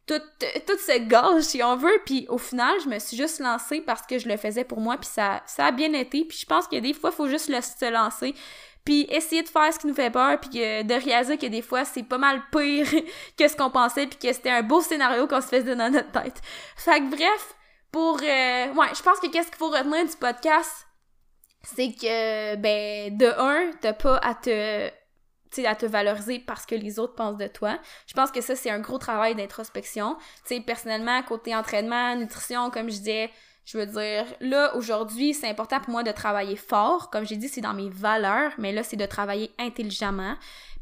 tout, 0.07 0.23
tout 0.67 0.79
se 0.79 0.99
gâche, 1.01 1.43
si 1.43 1.63
on 1.65 1.75
veut, 1.75 2.01
puis 2.05 2.27
au 2.29 2.39
final, 2.39 2.77
je 2.85 2.89
me 2.89 2.99
suis 3.01 3.17
juste 3.17 3.41
lancée 3.41 3.81
parce 3.81 4.03
que 4.03 4.21
je 4.21 4.29
le 4.29 4.37
faisais 4.37 4.63
pour 4.63 4.81
moi, 4.81 4.97
puis 4.97 5.09
ça, 5.11 5.43
ça 5.47 5.67
a 5.67 5.73
bien 5.73 5.93
été, 5.95 6.25
puis 6.25 6.39
je 6.39 6.47
pense 6.47 6.69
que 6.69 6.77
des 6.77 6.93
fois, 6.93 7.11
il 7.13 7.17
faut 7.17 7.29
juste 7.29 7.47
se 7.47 7.91
lancer 7.91 8.33
puis 8.87 9.05
essayer 9.11 9.43
de 9.43 9.49
faire 9.49 9.75
ce 9.75 9.81
qui 9.81 9.89
nous 9.89 9.95
fait 9.95 10.11
peur, 10.11 10.39
puis 10.41 10.61
de 10.61 11.05
réaliser 11.05 11.37
que 11.37 11.47
des 11.47 11.61
fois, 11.61 11.85
c'est 11.85 12.05
pas 12.05 12.19
mal 12.19 12.41
pire 12.53 12.87
que 13.39 13.49
ce 13.49 13.57
qu'on 13.57 13.69
pensait, 13.69 14.07
puis 14.07 14.17
que 14.17 14.33
c'était 14.33 14.51
un 14.51 14.63
beau 14.63 14.81
scénario 14.81 15.27
qu'on 15.27 15.41
se 15.41 15.49
faisait 15.49 15.75
dans 15.75 15.93
notre 15.93 16.13
tête. 16.13 16.41
Fait 16.77 17.01
que 17.01 17.11
bref, 17.11 17.55
pour... 17.91 18.15
Euh, 18.23 18.73
ouais, 18.73 18.95
je 18.97 19.03
pense 19.03 19.19
que 19.19 19.27
qu'est-ce 19.27 19.49
qu'il 19.49 19.59
faut 19.59 19.71
retenir 19.71 20.05
du 20.05 20.17
podcast, 20.17 20.87
c'est 21.65 21.93
que, 21.93 22.55
ben, 22.55 23.17
de 23.17 23.27
un, 23.27 23.73
t'as 23.81 23.93
pas 23.93 24.19
à 24.19 24.35
te 24.35 24.91
à 25.65 25.75
te 25.75 25.87
valoriser 25.87 26.39
parce 26.39 26.67
que 26.67 26.75
les 26.75 26.99
autres 26.99 27.15
pensent 27.15 27.39
de 27.39 27.47
toi. 27.47 27.79
Je 28.07 28.13
pense 28.13 28.31
que 28.31 28.43
ça, 28.43 28.55
c'est 28.55 28.69
un 28.69 28.81
gros 28.81 28.99
travail 28.99 29.35
d'introspection. 29.35 30.17
Tu 30.47 30.57
sais, 30.57 30.61
personnellement, 30.61 31.23
côté 31.23 31.57
entraînement, 31.57 32.15
nutrition, 32.15 32.71
comme 32.71 32.91
je 32.91 32.99
disais, 32.99 33.31
je 33.67 33.79
veux 33.79 33.87
dire, 33.87 34.25
là, 34.41 34.75
aujourd'hui, 34.77 35.35
c'est 35.35 35.49
important 35.49 35.81
pour 35.81 35.91
moi 35.91 36.05
de 36.05 36.13
travailler 36.13 36.55
fort. 36.55 37.11
Comme 37.11 37.27
j'ai 37.27 37.37
dit, 37.37 37.49
c'est 37.49 37.61
dans 37.61 37.75
mes 37.75 37.91
valeurs, 37.91 38.53
mais 38.59 38.73
là, 38.73 38.85
c'est 38.85 38.97
de 38.97 39.07
travailler 39.07 39.51
intelligemment. 39.59 40.37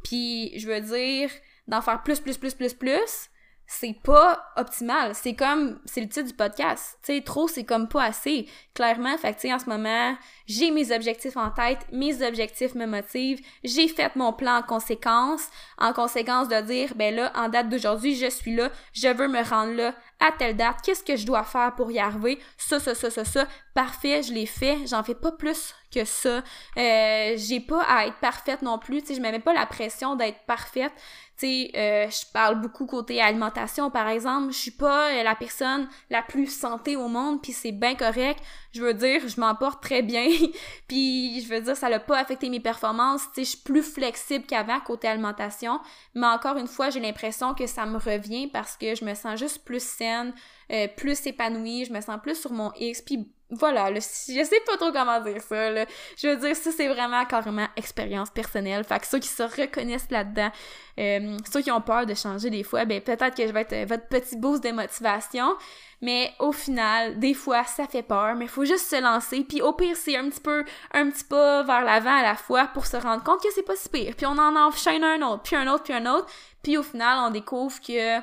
Puis, 0.04 0.52
je 0.58 0.68
veux 0.68 0.82
dire, 0.82 1.30
d'en 1.66 1.80
faire 1.80 2.02
plus, 2.02 2.20
plus, 2.20 2.36
plus, 2.36 2.52
plus, 2.52 2.74
plus, 2.74 3.30
c'est 3.66 3.96
pas 4.02 4.52
optimal. 4.56 5.14
C'est 5.14 5.34
comme, 5.34 5.80
c'est 5.86 6.02
le 6.02 6.08
titre 6.08 6.26
du 6.26 6.34
podcast. 6.34 6.98
Tu 7.02 7.14
sais, 7.14 7.20
trop, 7.22 7.48
c'est 7.48 7.64
comme 7.64 7.88
pas 7.88 8.04
assez. 8.04 8.46
Clairement, 8.74 9.16
fait 9.16 9.50
en 9.50 9.58
ce 9.58 9.68
moment, 9.68 10.16
j'ai 10.46 10.70
mes 10.70 10.94
objectifs 10.94 11.36
en 11.36 11.50
tête, 11.50 11.78
mes 11.90 12.22
objectifs 12.22 12.74
me 12.74 12.86
motivent, 12.86 13.40
j'ai 13.62 13.88
fait 13.88 14.14
mon 14.16 14.32
plan 14.32 14.58
en 14.58 14.62
conséquence, 14.62 15.48
en 15.78 15.94
conséquence 15.94 16.48
de 16.48 16.60
dire, 16.60 16.94
ben 16.96 17.14
là, 17.14 17.32
en 17.34 17.48
date 17.48 17.70
d'aujourd'hui, 17.70 18.14
je 18.14 18.28
suis 18.28 18.54
là, 18.54 18.70
je 18.92 19.08
veux 19.08 19.28
me 19.28 19.42
rendre 19.42 19.72
là 19.72 19.94
à 20.20 20.32
telle 20.32 20.56
date, 20.56 20.76
qu'est-ce 20.82 21.04
que 21.04 21.16
je 21.16 21.26
dois 21.26 21.44
faire 21.44 21.74
pour 21.74 21.90
y 21.90 21.98
arriver, 21.98 22.38
ça, 22.56 22.80
ça, 22.80 22.94
ça, 22.94 23.10
ça, 23.10 23.24
ça, 23.24 23.46
parfait, 23.74 24.22
je 24.22 24.32
l'ai 24.32 24.46
fait, 24.46 24.86
j'en 24.86 25.02
fais 25.02 25.14
pas 25.14 25.32
plus 25.32 25.74
que 25.92 26.04
ça, 26.04 26.42
euh, 26.76 27.34
j'ai 27.36 27.60
pas 27.60 27.82
à 27.82 28.06
être 28.06 28.18
parfaite 28.18 28.62
non 28.62 28.78
plus, 28.78 29.02
tu 29.02 29.08
sais, 29.08 29.14
je 29.14 29.20
me 29.20 29.30
mets 29.30 29.38
pas 29.38 29.52
la 29.52 29.66
pression 29.66 30.16
d'être 30.16 30.38
parfaite, 30.46 30.92
tu 31.36 31.46
sais, 31.46 31.70
euh, 31.74 32.08
je 32.08 32.30
parle 32.32 32.60
beaucoup 32.60 32.86
côté 32.86 33.20
alimentation, 33.20 33.90
par 33.90 34.06
exemple. 34.08 34.52
Je 34.52 34.58
suis 34.58 34.70
pas 34.70 35.10
euh, 35.10 35.24
la 35.24 35.34
personne 35.34 35.88
la 36.08 36.22
plus 36.22 36.46
santé 36.46 36.94
au 36.94 37.08
monde, 37.08 37.42
puis 37.42 37.52
c'est 37.52 37.72
bien 37.72 37.96
correct. 37.96 38.40
Je 38.74 38.82
veux 38.82 38.94
dire, 38.94 39.26
je 39.28 39.40
m'en 39.40 39.54
porte 39.54 39.82
très 39.82 40.02
bien, 40.02 40.28
puis 40.88 41.40
je 41.40 41.48
veux 41.48 41.60
dire, 41.60 41.76
ça 41.76 41.88
n'a 41.88 42.00
pas 42.00 42.18
affecté 42.18 42.50
mes 42.50 42.60
performances, 42.60 43.22
tu 43.32 43.36
sais, 43.36 43.44
je 43.44 43.48
suis 43.50 43.58
plus 43.58 43.82
flexible 43.82 44.44
qu'avant 44.46 44.80
côté 44.80 45.06
alimentation, 45.06 45.80
mais 46.14 46.26
encore 46.26 46.56
une 46.56 46.66
fois, 46.66 46.90
j'ai 46.90 47.00
l'impression 47.00 47.54
que 47.54 47.66
ça 47.66 47.86
me 47.86 47.98
revient 47.98 48.48
parce 48.48 48.76
que 48.76 48.94
je 48.94 49.04
me 49.04 49.14
sens 49.14 49.38
juste 49.38 49.64
plus 49.64 49.82
saine, 49.82 50.34
euh, 50.72 50.88
plus 50.96 51.26
épanouie, 51.26 51.84
je 51.84 51.92
me 51.92 52.00
sens 52.00 52.18
plus 52.22 52.34
sur 52.34 52.52
mon 52.52 52.72
X, 52.76 53.00
puis 53.02 53.32
voilà, 53.50 53.92
je 53.94 54.00
sais 54.00 54.60
pas 54.66 54.76
trop 54.78 54.90
comment 54.90 55.20
dire 55.20 55.40
ça, 55.42 55.70
là. 55.70 55.84
Je 56.16 56.28
veux 56.28 56.36
dire, 56.36 56.56
ça, 56.56 56.70
c'est 56.72 56.88
vraiment 56.88 57.24
carrément 57.26 57.66
expérience 57.76 58.30
personnelle. 58.30 58.84
Fait 58.84 58.98
que 58.98 59.06
ceux 59.06 59.18
qui 59.18 59.28
se 59.28 59.42
reconnaissent 59.42 60.10
là-dedans, 60.10 60.50
euh, 60.98 61.36
ceux 61.52 61.60
qui 61.60 61.70
ont 61.70 61.80
peur 61.80 62.06
de 62.06 62.14
changer 62.14 62.48
des 62.48 62.62
fois, 62.62 62.84
ben 62.86 63.00
peut-être 63.00 63.36
que 63.36 63.46
je 63.46 63.52
vais 63.52 63.60
être 63.60 63.72
euh, 63.74 63.84
votre 63.86 64.08
petit 64.08 64.36
boost 64.36 64.64
de 64.64 64.70
motivation. 64.70 65.56
Mais 66.00 66.32
au 66.38 66.52
final, 66.52 67.18
des 67.18 67.34
fois, 67.34 67.64
ça 67.64 67.86
fait 67.86 68.02
peur, 68.02 68.34
mais 68.34 68.46
il 68.46 68.50
faut 68.50 68.64
juste 68.64 68.90
se 68.90 69.00
lancer. 69.00 69.44
Puis 69.44 69.62
au 69.62 69.72
pire, 69.72 69.96
c'est 69.96 70.16
un 70.16 70.28
petit 70.28 70.40
peu, 70.40 70.64
un 70.92 71.10
petit 71.10 71.24
pas 71.24 71.62
vers 71.62 71.84
l'avant 71.84 72.16
à 72.16 72.22
la 72.22 72.36
fois 72.36 72.66
pour 72.68 72.86
se 72.86 72.96
rendre 72.96 73.22
compte 73.22 73.42
que 73.42 73.50
c'est 73.54 73.62
pas 73.62 73.76
si 73.76 73.88
pire. 73.88 74.14
Puis 74.16 74.26
on 74.26 74.38
en 74.38 74.56
enchaîne 74.56 75.04
un 75.04 75.20
autre, 75.22 75.42
puis 75.42 75.56
un 75.56 75.66
autre, 75.66 75.82
puis 75.84 75.92
un 75.92 76.06
autre. 76.06 76.26
Puis 76.62 76.76
au 76.76 76.82
final, 76.82 77.18
on 77.26 77.30
découvre 77.30 77.78
que 77.80 78.20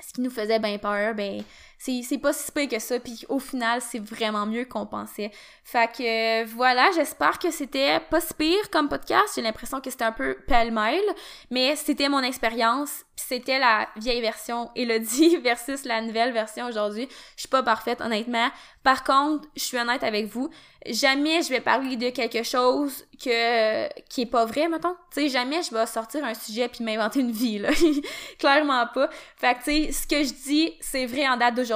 ce 0.00 0.12
qui 0.14 0.20
nous 0.20 0.30
faisait 0.30 0.58
bien 0.58 0.78
peur, 0.78 1.14
ben 1.14 1.42
c'est 1.84 2.18
pas 2.18 2.32
si 2.32 2.52
pire 2.52 2.68
que 2.68 2.78
ça, 2.78 3.00
puis 3.00 3.26
au 3.28 3.40
final, 3.40 3.80
c'est 3.80 3.98
vraiment 3.98 4.46
mieux 4.46 4.64
qu'on 4.64 4.86
pensait. 4.86 5.32
Fait 5.64 5.90
que 5.90 6.44
voilà, 6.44 6.90
j'espère 6.94 7.38
que 7.40 7.50
c'était 7.50 7.98
pas 7.98 8.20
si 8.20 8.34
pire 8.34 8.70
comme 8.70 8.88
podcast. 8.88 9.32
J'ai 9.34 9.42
l'impression 9.42 9.80
que 9.80 9.90
c'était 9.90 10.04
un 10.04 10.12
peu 10.12 10.36
pêle-mêle, 10.46 11.02
mais 11.50 11.74
c'était 11.74 12.08
mon 12.08 12.20
expérience, 12.20 13.04
c'était 13.16 13.58
la 13.58 13.88
vieille 13.96 14.20
version 14.20 14.70
Elodie 14.76 15.36
versus 15.42 15.84
la 15.84 16.00
nouvelle 16.02 16.32
version 16.32 16.66
aujourd'hui. 16.66 17.08
Je 17.36 17.42
suis 17.42 17.48
pas 17.48 17.62
parfaite, 17.62 18.00
honnêtement. 18.00 18.48
Par 18.84 19.02
contre, 19.02 19.48
je 19.56 19.62
suis 19.62 19.78
honnête 19.78 20.02
avec 20.02 20.26
vous, 20.26 20.50
jamais 20.86 21.42
je 21.42 21.48
vais 21.48 21.60
parler 21.60 21.96
de 21.96 22.10
quelque 22.10 22.42
chose 22.42 23.06
que 23.22 23.88
qui 24.08 24.22
est 24.22 24.26
pas 24.26 24.44
vrai, 24.44 24.68
mettons. 24.68 24.94
Tu 25.12 25.22
sais, 25.22 25.28
jamais 25.28 25.62
je 25.62 25.74
vais 25.74 25.86
sortir 25.86 26.24
un 26.24 26.34
sujet 26.34 26.68
puis 26.68 26.84
m'inventer 26.84 27.20
une 27.20 27.30
vie, 27.30 27.58
là. 27.58 27.70
Clairement 28.38 28.86
pas. 28.92 29.08
Fait 29.36 29.54
que, 29.54 29.58
tu 29.58 29.64
sais, 29.64 29.92
ce 29.92 30.06
que 30.06 30.22
je 30.22 30.32
dis, 30.32 30.74
c'est 30.80 31.06
vrai 31.06 31.28
en 31.28 31.36
date 31.36 31.54
d'aujourd'hui. 31.54 31.71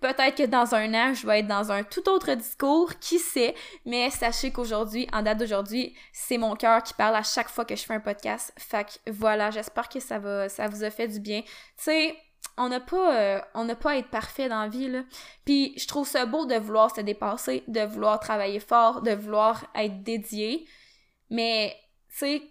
Peut-être 0.00 0.36
que 0.36 0.46
dans 0.46 0.74
un 0.74 0.94
an, 0.94 1.14
je 1.14 1.26
vais 1.26 1.40
être 1.40 1.46
dans 1.46 1.70
un 1.72 1.82
tout 1.82 2.08
autre 2.08 2.34
discours, 2.34 2.98
qui 2.98 3.18
sait, 3.18 3.54
mais 3.84 4.10
sachez 4.10 4.50
qu'aujourd'hui, 4.50 5.08
en 5.12 5.22
date 5.22 5.38
d'aujourd'hui, 5.38 5.94
c'est 6.12 6.38
mon 6.38 6.54
cœur 6.56 6.82
qui 6.82 6.94
parle 6.94 7.16
à 7.16 7.22
chaque 7.22 7.48
fois 7.48 7.64
que 7.64 7.76
je 7.76 7.82
fais 7.82 7.94
un 7.94 8.00
podcast. 8.00 8.52
Fait 8.58 8.84
que 8.84 9.10
voilà, 9.10 9.50
j'espère 9.50 9.88
que 9.88 10.00
ça 10.00 10.18
va, 10.18 10.48
ça 10.48 10.68
vous 10.68 10.84
a 10.84 10.90
fait 10.90 11.08
du 11.08 11.20
bien. 11.20 11.42
Tu 11.42 11.48
sais, 11.76 12.16
on 12.56 12.68
n'a 12.68 12.80
pas 12.80 13.16
euh, 13.16 13.40
on 13.54 13.64
n'a 13.64 13.76
pas 13.76 13.92
à 13.92 13.96
être 13.96 14.10
parfait 14.10 14.48
dans 14.48 14.62
la 14.62 14.68
vie 14.68 14.88
là. 14.88 15.02
Puis 15.44 15.74
je 15.76 15.86
trouve 15.86 16.06
ça 16.06 16.26
beau 16.26 16.44
de 16.44 16.56
vouloir 16.56 16.94
se 16.94 17.00
dépasser, 17.00 17.62
de 17.68 17.80
vouloir 17.82 18.20
travailler 18.20 18.60
fort, 18.60 19.02
de 19.02 19.12
vouloir 19.12 19.66
être 19.74 20.02
dédié. 20.02 20.66
Mais 21.30 21.76
tu 22.10 22.18
sais 22.18 22.42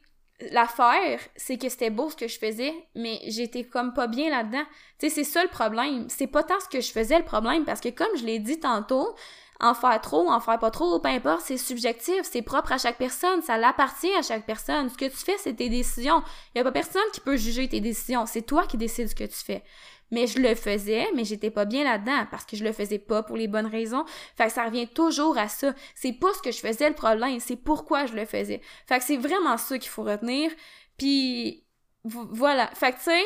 l'affaire, 0.51 1.19
c'est 1.35 1.57
que 1.57 1.69
c'était 1.69 1.89
beau 1.89 2.09
ce 2.09 2.15
que 2.15 2.27
je 2.27 2.37
faisais, 2.37 2.73
mais 2.95 3.19
j'étais 3.27 3.63
comme 3.63 3.93
pas 3.93 4.07
bien 4.07 4.29
là-dedans. 4.29 4.63
Tu 4.99 5.09
sais 5.09 5.15
c'est 5.15 5.23
ça 5.23 5.43
le 5.43 5.49
problème, 5.49 6.07
c'est 6.09 6.27
pas 6.27 6.43
tant 6.43 6.59
ce 6.59 6.69
que 6.69 6.81
je 6.81 6.91
faisais 6.91 7.17
le 7.17 7.25
problème 7.25 7.65
parce 7.65 7.81
que 7.81 7.89
comme 7.89 8.15
je 8.17 8.25
l'ai 8.25 8.39
dit 8.39 8.59
tantôt, 8.59 9.15
en 9.59 9.73
faire 9.73 9.99
trop, 10.01 10.29
en 10.29 10.39
faire 10.39 10.59
pas 10.59 10.71
trop, 10.71 10.99
peu 10.99 11.09
importe, 11.09 11.41
c'est 11.41 11.57
subjectif, 11.57 12.21
c'est 12.23 12.41
propre 12.41 12.71
à 12.71 12.77
chaque 12.77 12.97
personne, 12.97 13.41
ça 13.41 13.57
l'appartient 13.57 14.13
à 14.13 14.21
chaque 14.21 14.45
personne. 14.45 14.89
Ce 14.89 14.97
que 14.97 15.05
tu 15.05 15.17
fais, 15.17 15.37
c'est 15.37 15.53
tes 15.53 15.69
décisions. 15.69 16.21
Il 16.53 16.59
y 16.59 16.61
a 16.61 16.63
pas 16.63 16.71
personne 16.71 17.01
qui 17.13 17.19
peut 17.19 17.37
juger 17.37 17.67
tes 17.67 17.79
décisions, 17.79 18.25
c'est 18.25 18.43
toi 18.43 18.65
qui 18.67 18.77
décides 18.77 19.09
ce 19.09 19.15
que 19.15 19.23
tu 19.23 19.37
fais 19.37 19.63
mais 20.11 20.27
je 20.27 20.39
le 20.39 20.55
faisais, 20.55 21.07
mais 21.15 21.25
j'étais 21.25 21.51
pas 21.51 21.65
bien 21.65 21.83
là-dedans 21.83 22.25
parce 22.31 22.45
que 22.45 22.55
je 22.55 22.63
le 22.63 22.71
faisais 22.71 22.99
pas 22.99 23.23
pour 23.23 23.35
les 23.35 23.47
bonnes 23.47 23.67
raisons. 23.67 24.05
Fait 24.37 24.45
que 24.45 24.53
ça 24.53 24.65
revient 24.65 24.87
toujours 24.87 25.37
à 25.37 25.49
ça. 25.49 25.73
C'est 25.95 26.13
pas 26.13 26.33
ce 26.33 26.41
que 26.41 26.51
je 26.51 26.59
faisais 26.59 26.89
le 26.89 26.95
problème, 26.95 27.39
c'est 27.39 27.57
pourquoi 27.57 28.05
je 28.05 28.13
le 28.13 28.25
faisais. 28.25 28.61
Fait 28.85 28.99
que 28.99 29.03
c'est 29.03 29.17
vraiment 29.17 29.57
ça 29.57 29.77
qu'il 29.77 29.89
faut 29.89 30.03
retenir. 30.03 30.51
Puis 30.97 31.65
voilà. 32.03 32.67
Fait 32.73 32.91
que 32.93 32.97
tu 32.97 33.03
sais, 33.03 33.25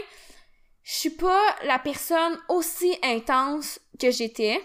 je 0.84 0.94
suis 0.94 1.10
pas 1.12 1.42
la 1.66 1.78
personne 1.78 2.40
aussi 2.50 2.96
intense 3.04 3.80
que 4.00 4.10
j'étais, 4.10 4.60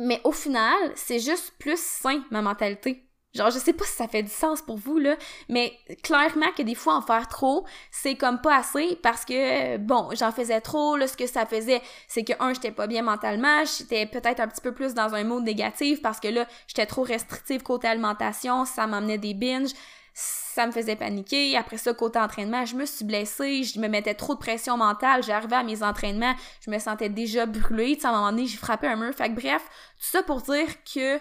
mais 0.00 0.20
au 0.24 0.32
final, 0.32 0.92
c'est 0.96 1.20
juste 1.20 1.52
plus 1.58 1.80
sain 1.80 2.22
ma 2.30 2.42
mentalité. 2.42 3.06
Genre, 3.32 3.50
je 3.50 3.60
sais 3.60 3.72
pas 3.72 3.84
si 3.84 3.92
ça 3.92 4.08
fait 4.08 4.24
du 4.24 4.30
sens 4.30 4.60
pour 4.60 4.76
vous, 4.76 4.98
là, 4.98 5.14
mais 5.48 5.72
clairement 6.02 6.50
que 6.56 6.62
des 6.62 6.74
fois, 6.74 6.96
en 6.96 7.00
faire 7.00 7.28
trop, 7.28 7.64
c'est 7.92 8.16
comme 8.16 8.40
pas 8.40 8.56
assez 8.56 8.98
parce 9.04 9.24
que, 9.24 9.76
bon, 9.76 10.08
j'en 10.14 10.32
faisais 10.32 10.60
trop, 10.60 10.96
là, 10.96 11.06
ce 11.06 11.16
que 11.16 11.28
ça 11.28 11.46
faisait, 11.46 11.80
c'est 12.08 12.24
que, 12.24 12.32
un, 12.40 12.52
j'étais 12.54 12.72
pas 12.72 12.88
bien 12.88 13.02
mentalement, 13.02 13.62
j'étais 13.64 14.06
peut-être 14.06 14.40
un 14.40 14.48
petit 14.48 14.60
peu 14.60 14.72
plus 14.72 14.94
dans 14.94 15.14
un 15.14 15.22
mode 15.22 15.44
négatif 15.44 16.02
parce 16.02 16.18
que 16.18 16.26
là, 16.26 16.44
j'étais 16.66 16.86
trop 16.86 17.02
restrictive 17.02 17.62
côté 17.62 17.86
alimentation, 17.86 18.64
ça 18.64 18.88
m'amenait 18.88 19.18
des 19.18 19.34
binges, 19.34 19.70
ça 20.60 20.66
me 20.66 20.72
faisait 20.72 20.96
paniquer. 20.96 21.56
Après 21.56 21.78
ça, 21.78 21.94
côté 21.94 22.18
entraînement, 22.18 22.66
je 22.66 22.76
me 22.76 22.84
suis 22.84 23.04
blessée, 23.04 23.64
je 23.64 23.80
me 23.80 23.88
mettais 23.88 24.14
trop 24.14 24.34
de 24.34 24.38
pression 24.38 24.76
mentale, 24.76 25.22
j'arrivais 25.22 25.56
à 25.56 25.62
mes 25.62 25.82
entraînements, 25.82 26.34
je 26.64 26.70
me 26.70 26.78
sentais 26.78 27.08
déjà 27.08 27.46
brûlée, 27.46 27.98
à 28.02 28.08
un 28.08 28.12
moment 28.12 28.30
donné, 28.30 28.46
j'ai 28.46 28.58
frappé 28.58 28.86
un 28.86 28.96
mur. 28.96 29.14
Fait 29.14 29.30
bref, 29.30 29.62
tout 29.98 30.06
ça 30.06 30.22
pour 30.22 30.42
dire 30.42 30.68
que 30.84 31.18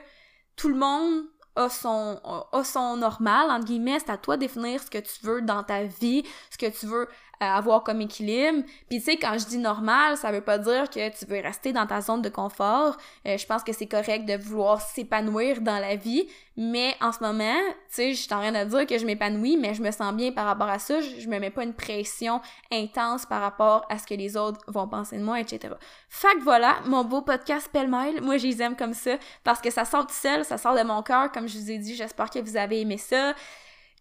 tout 0.57 0.67
le 0.67 0.75
monde 0.75 1.23
a 1.55 1.69
son, 1.69 2.19
a 2.51 2.63
son 2.63 2.97
normal, 2.97 3.49
entre 3.49 3.65
guillemets, 3.65 3.99
c'est 3.99 4.11
à 4.11 4.17
toi 4.17 4.35
de 4.35 4.41
définir 4.41 4.81
ce 4.81 4.89
que 4.89 4.97
tu 4.97 5.25
veux 5.25 5.41
dans 5.41 5.63
ta 5.63 5.83
vie, 5.83 6.23
ce 6.51 6.57
que 6.57 6.69
tu 6.69 6.85
veux 6.85 7.07
avoir 7.39 7.83
comme 7.83 8.01
équilibre. 8.01 8.63
Puis 8.89 8.99
tu 8.99 9.05
sais, 9.05 9.17
quand 9.17 9.37
je 9.37 9.45
dis 9.45 9.57
normal, 9.57 10.17
ça 10.17 10.31
veut 10.31 10.41
pas 10.41 10.57
dire 10.57 10.89
que 10.89 11.09
tu 11.17 11.25
veux 11.25 11.39
rester 11.39 11.71
dans 11.71 11.85
ta 11.85 12.01
zone 12.01 12.21
de 12.21 12.29
confort. 12.29 12.97
Euh, 13.25 13.37
je 13.37 13.45
pense 13.45 13.63
que 13.63 13.73
c'est 13.73 13.87
correct 13.87 14.25
de 14.25 14.35
vouloir 14.35 14.81
s'épanouir 14.81 15.61
dans 15.61 15.79
la 15.79 15.95
vie, 15.95 16.27
mais 16.57 16.95
en 16.99 17.11
ce 17.11 17.19
moment, 17.23 17.57
tu 17.87 17.95
sais, 17.95 18.13
je 18.13 18.21
suis 18.21 18.33
en 18.33 18.39
train 18.39 18.51
de 18.51 18.69
dire 18.69 18.85
que 18.85 18.97
je 18.97 19.05
m'épanouis, 19.05 19.57
mais 19.57 19.73
je 19.73 19.81
me 19.81 19.91
sens 19.91 20.13
bien 20.13 20.31
par 20.31 20.45
rapport 20.45 20.67
à 20.67 20.79
ça. 20.79 20.99
Je, 20.99 21.27
me 21.29 21.39
mets 21.39 21.51
pas 21.51 21.63
une 21.63 21.73
pression 21.73 22.41
intense 22.71 23.25
par 23.25 23.41
rapport 23.41 23.85
à 23.89 23.97
ce 23.97 24.05
que 24.05 24.15
les 24.15 24.35
autres 24.35 24.59
vont 24.67 24.87
penser 24.87 25.17
de 25.17 25.23
moi, 25.23 25.39
etc. 25.39 25.73
Fait 26.09 26.33
que 26.35 26.43
voilà, 26.43 26.77
mon 26.85 27.05
beau 27.05 27.21
podcast 27.21 27.69
pêle-mêle, 27.71 28.21
moi 28.21 28.37
je 28.37 28.47
les 28.47 28.61
aime 28.61 28.75
comme 28.75 28.93
ça 28.93 29.11
parce 29.43 29.61
que 29.61 29.69
ça 29.69 29.85
sort 29.85 30.07
tout 30.07 30.13
seul, 30.13 30.43
ça 30.43 30.57
sort 30.57 30.75
de 30.75 30.83
mon 30.83 31.01
cœur, 31.03 31.31
comme 31.31 31.47
je 31.47 31.57
vous 31.57 31.71
ai 31.71 31.77
dit. 31.77 31.95
J'espère 31.95 32.29
que 32.29 32.39
vous 32.39 32.57
avez 32.57 32.81
aimé 32.81 32.97
ça. 32.97 33.33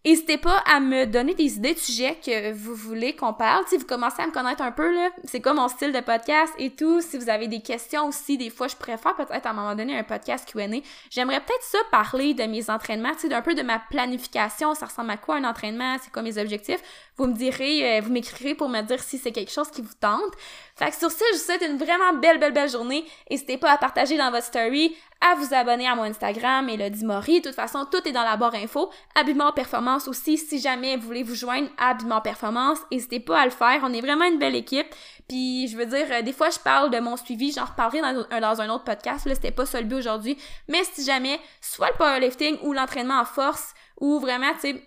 N'hésitez 0.05 0.39
pas 0.39 0.63
à 0.65 0.81
me 0.81 1.07
donner 1.07 1.35
des 1.35 1.57
idées 1.57 1.75
de 1.75 1.79
sujets 1.79 2.17
que 2.25 2.53
vous 2.53 2.75
voulez 2.75 3.15
qu'on 3.17 3.35
parle. 3.35 3.65
Si 3.67 3.77
vous 3.77 3.85
commencez 3.85 4.23
à 4.23 4.27
me 4.27 4.33
connaître 4.33 4.63
un 4.63 4.71
peu, 4.71 4.95
là, 4.95 5.11
c'est 5.25 5.43
quoi 5.43 5.55
mon 5.55 5.69
style 5.69 5.93
de 5.93 6.01
podcast 6.01 6.53
et 6.57 6.71
tout. 6.71 7.03
Si 7.03 7.19
vous 7.19 7.29
avez 7.29 7.49
des 7.49 7.61
questions 7.61 8.07
aussi, 8.07 8.39
des 8.39 8.49
fois, 8.49 8.69
je 8.69 8.77
préfère 8.77 9.17
peut-être 9.17 9.45
à 9.45 9.51
un 9.51 9.53
moment 9.53 9.75
donné 9.75 9.99
un 9.99 10.05
podcast 10.05 10.49
Q&A. 10.51 10.67
J'aimerais 11.11 11.41
peut-être 11.41 11.63
ça 11.63 11.79
parler 11.91 12.33
de 12.33 12.45
mes 12.45 12.71
entraînements, 12.71 13.13
tu 13.15 13.23
sais, 13.23 13.29
d'un 13.29 13.43
peu 13.43 13.55
de 13.55 13.63
ma 13.63 13.81
planification. 13.81 14.75
Ça 14.75 14.87
ressemble 14.87 15.11
à 15.11 15.17
quoi 15.17 15.37
un 15.37 15.45
entraînement? 15.45 15.97
C'est 16.01 16.13
quoi 16.13 16.23
mes 16.23 16.39
objectifs? 16.39 16.81
Vous 17.19 17.27
me 17.27 17.35
direz, 17.35 17.99
euh, 17.99 18.01
vous 18.01 18.13
m'écrirez 18.13 18.55
pour 18.55 18.69
me 18.69 18.81
dire 18.83 19.03
si 19.03 19.19
c'est 19.19 19.33
quelque 19.33 19.51
chose 19.51 19.71
qui 19.71 19.83
vous 19.83 19.95
tente. 20.01 20.33
Fait 20.77 20.91
que 20.91 20.97
sur 20.97 21.11
ça, 21.11 21.25
je 21.33 21.39
vous 21.39 21.45
souhaite 21.45 21.63
une 21.63 21.77
vraiment 21.77 22.15
belle, 22.21 22.39
belle, 22.39 22.53
belle 22.53 22.71
journée. 22.71 23.05
N'hésitez 23.29 23.59
pas 23.59 23.73
à 23.73 23.77
partager 23.77 24.17
dans 24.17 24.31
votre 24.31 24.45
story, 24.45 24.95
à 25.21 25.35
vous 25.35 25.53
abonner 25.53 25.89
à 25.89 25.97
mon 25.97 26.05
Instagram, 26.05 26.69
Elodie 26.69 27.05
Maury. 27.05 27.41
De 27.41 27.49
toute 27.49 27.57
façon, 27.57 27.87
tout 27.91 28.07
est 28.07 28.13
dans 28.13 28.23
la 28.23 28.37
barre 28.37 28.55
info. 28.55 28.91
Habillement 29.17 29.53
Performance 29.53 30.07
aussi, 30.07 30.39
si 30.39 30.61
jamais 30.61 30.97
vous 30.97 31.07
voulez 31.07 31.25
vous 31.25 31.35
joindre 31.35 31.69
à 31.77 31.91
Habillement 31.91 32.21
Performance, 32.21 32.79
n'hésitez 32.93 33.19
pas 33.19 33.41
à 33.41 33.45
le 33.45 33.51
faire. 33.51 33.81
On 33.83 33.93
est 33.93 34.01
vraiment 34.01 34.27
une 34.27 34.39
belle 34.39 34.55
équipe. 34.55 34.87
Puis, 35.29 35.67
je 35.67 35.77
veux 35.77 35.87
dire, 35.87 36.07
euh, 36.11 36.23
des 36.23 36.33
fois, 36.33 36.51
je 36.51 36.61
parle 36.61 36.91
de 36.91 37.01
mon 37.01 37.17
suivi, 37.17 37.53
j'en 37.53 37.65
reparlerai 37.65 38.01
dans, 38.01 38.41
dans 38.41 38.61
un 38.61 38.71
autre 38.71 38.85
podcast. 38.85 39.27
Là, 39.27 39.35
c'était 39.35 39.51
pas 39.51 39.67
ça 39.67 39.81
le 39.81 39.89
but 39.89 39.97
aujourd'hui. 39.97 40.39
Mais 40.69 40.85
si 40.85 41.05
jamais, 41.05 41.41
soit 41.61 41.91
le 41.91 41.97
powerlifting 41.97 42.59
ou 42.63 42.73
l'entraînement 42.73 43.19
en 43.21 43.25
force, 43.25 43.75
ou 44.01 44.21
vraiment, 44.21 44.53
tu 44.55 44.61
sais, 44.61 44.83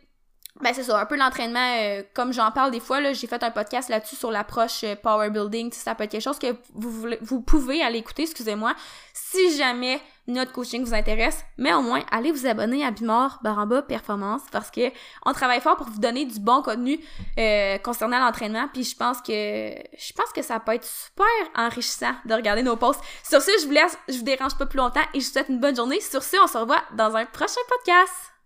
ben 0.60 0.74
c'est 0.74 0.84
ça, 0.84 1.00
un 1.00 1.06
peu 1.06 1.16
l'entraînement, 1.16 1.76
euh, 1.80 2.04
comme 2.14 2.34
j'en 2.34 2.52
parle 2.52 2.72
des 2.72 2.82
fois, 2.82 3.00
là, 3.00 3.14
j'ai 3.14 3.26
fait 3.26 3.42
un 3.42 3.52
podcast 3.52 3.90
là-dessus 3.90 4.16
sur 4.16 4.32
l'approche 4.32 4.84
euh, 4.84 4.96
power 4.96 5.30
building, 5.30 5.72
ça 5.72 5.96
peut 5.96 6.04
être 6.04 6.12
quelque 6.12 6.22
chose 6.22 6.40
que 6.40 6.56
vous, 6.74 6.92
voulez, 6.92 7.18
vous 7.22 7.42
pouvez 7.42 7.82
aller 7.82 8.00
écouter, 8.00 8.24
excusez-moi, 8.24 8.76
si 9.14 9.58
jamais 9.58 10.02
notre 10.28 10.52
coaching 10.52 10.84
vous 10.84 10.94
intéresse, 10.94 11.44
mais 11.58 11.74
au 11.74 11.82
moins, 11.82 12.04
allez 12.12 12.32
vous 12.32 12.46
abonner 12.46 12.86
à 12.86 12.92
Bimor 12.92 13.40
Baramba 13.42 13.82
Performance 13.82 14.42
parce 14.52 14.70
que 14.70 14.92
on 15.26 15.34
travaille 15.34 15.62
fort 15.62 15.78
pour 15.78 15.88
vous 15.88 16.00
donner 16.00 16.26
du 16.26 16.40
bon 16.40 16.62
contenu 16.62 17.00
euh, 17.40 17.78
concernant 17.80 18.20
l'entraînement, 18.20 18.68
puis 18.72 18.84
je 18.84 18.96
pense 18.96 19.22
que 19.22 19.32
je 19.34 20.14
pense 20.14 20.32
que 20.36 20.42
ça 20.42 20.60
peut 20.60 20.74
être 20.74 20.86
super 20.86 21.26
enrichissant 21.56 22.14
de 22.26 22.34
regarder 22.34 22.62
nos 22.62 22.76
posts. 22.76 23.02
Sur 23.28 23.42
ce, 23.42 23.52
je 23.62 23.66
vous 23.66 23.72
laisse, 23.72 23.98
je 24.10 24.18
vous 24.18 24.24
dérange 24.24 24.56
pas 24.58 24.66
plus 24.66 24.78
longtemps 24.78 25.02
et 25.14 25.20
je 25.20 25.26
vous 25.26 25.32
souhaite 25.32 25.50
une 25.50 25.60
bonne 25.60 25.76
journée. 25.76 26.02
Sur 26.02 26.22
ce, 26.22 26.38
on 26.44 26.48
se 26.48 26.58
revoit 26.58 26.84
dans 26.96 27.16
un 27.16 27.26
prochain 27.26 27.62
podcast. 27.68 28.31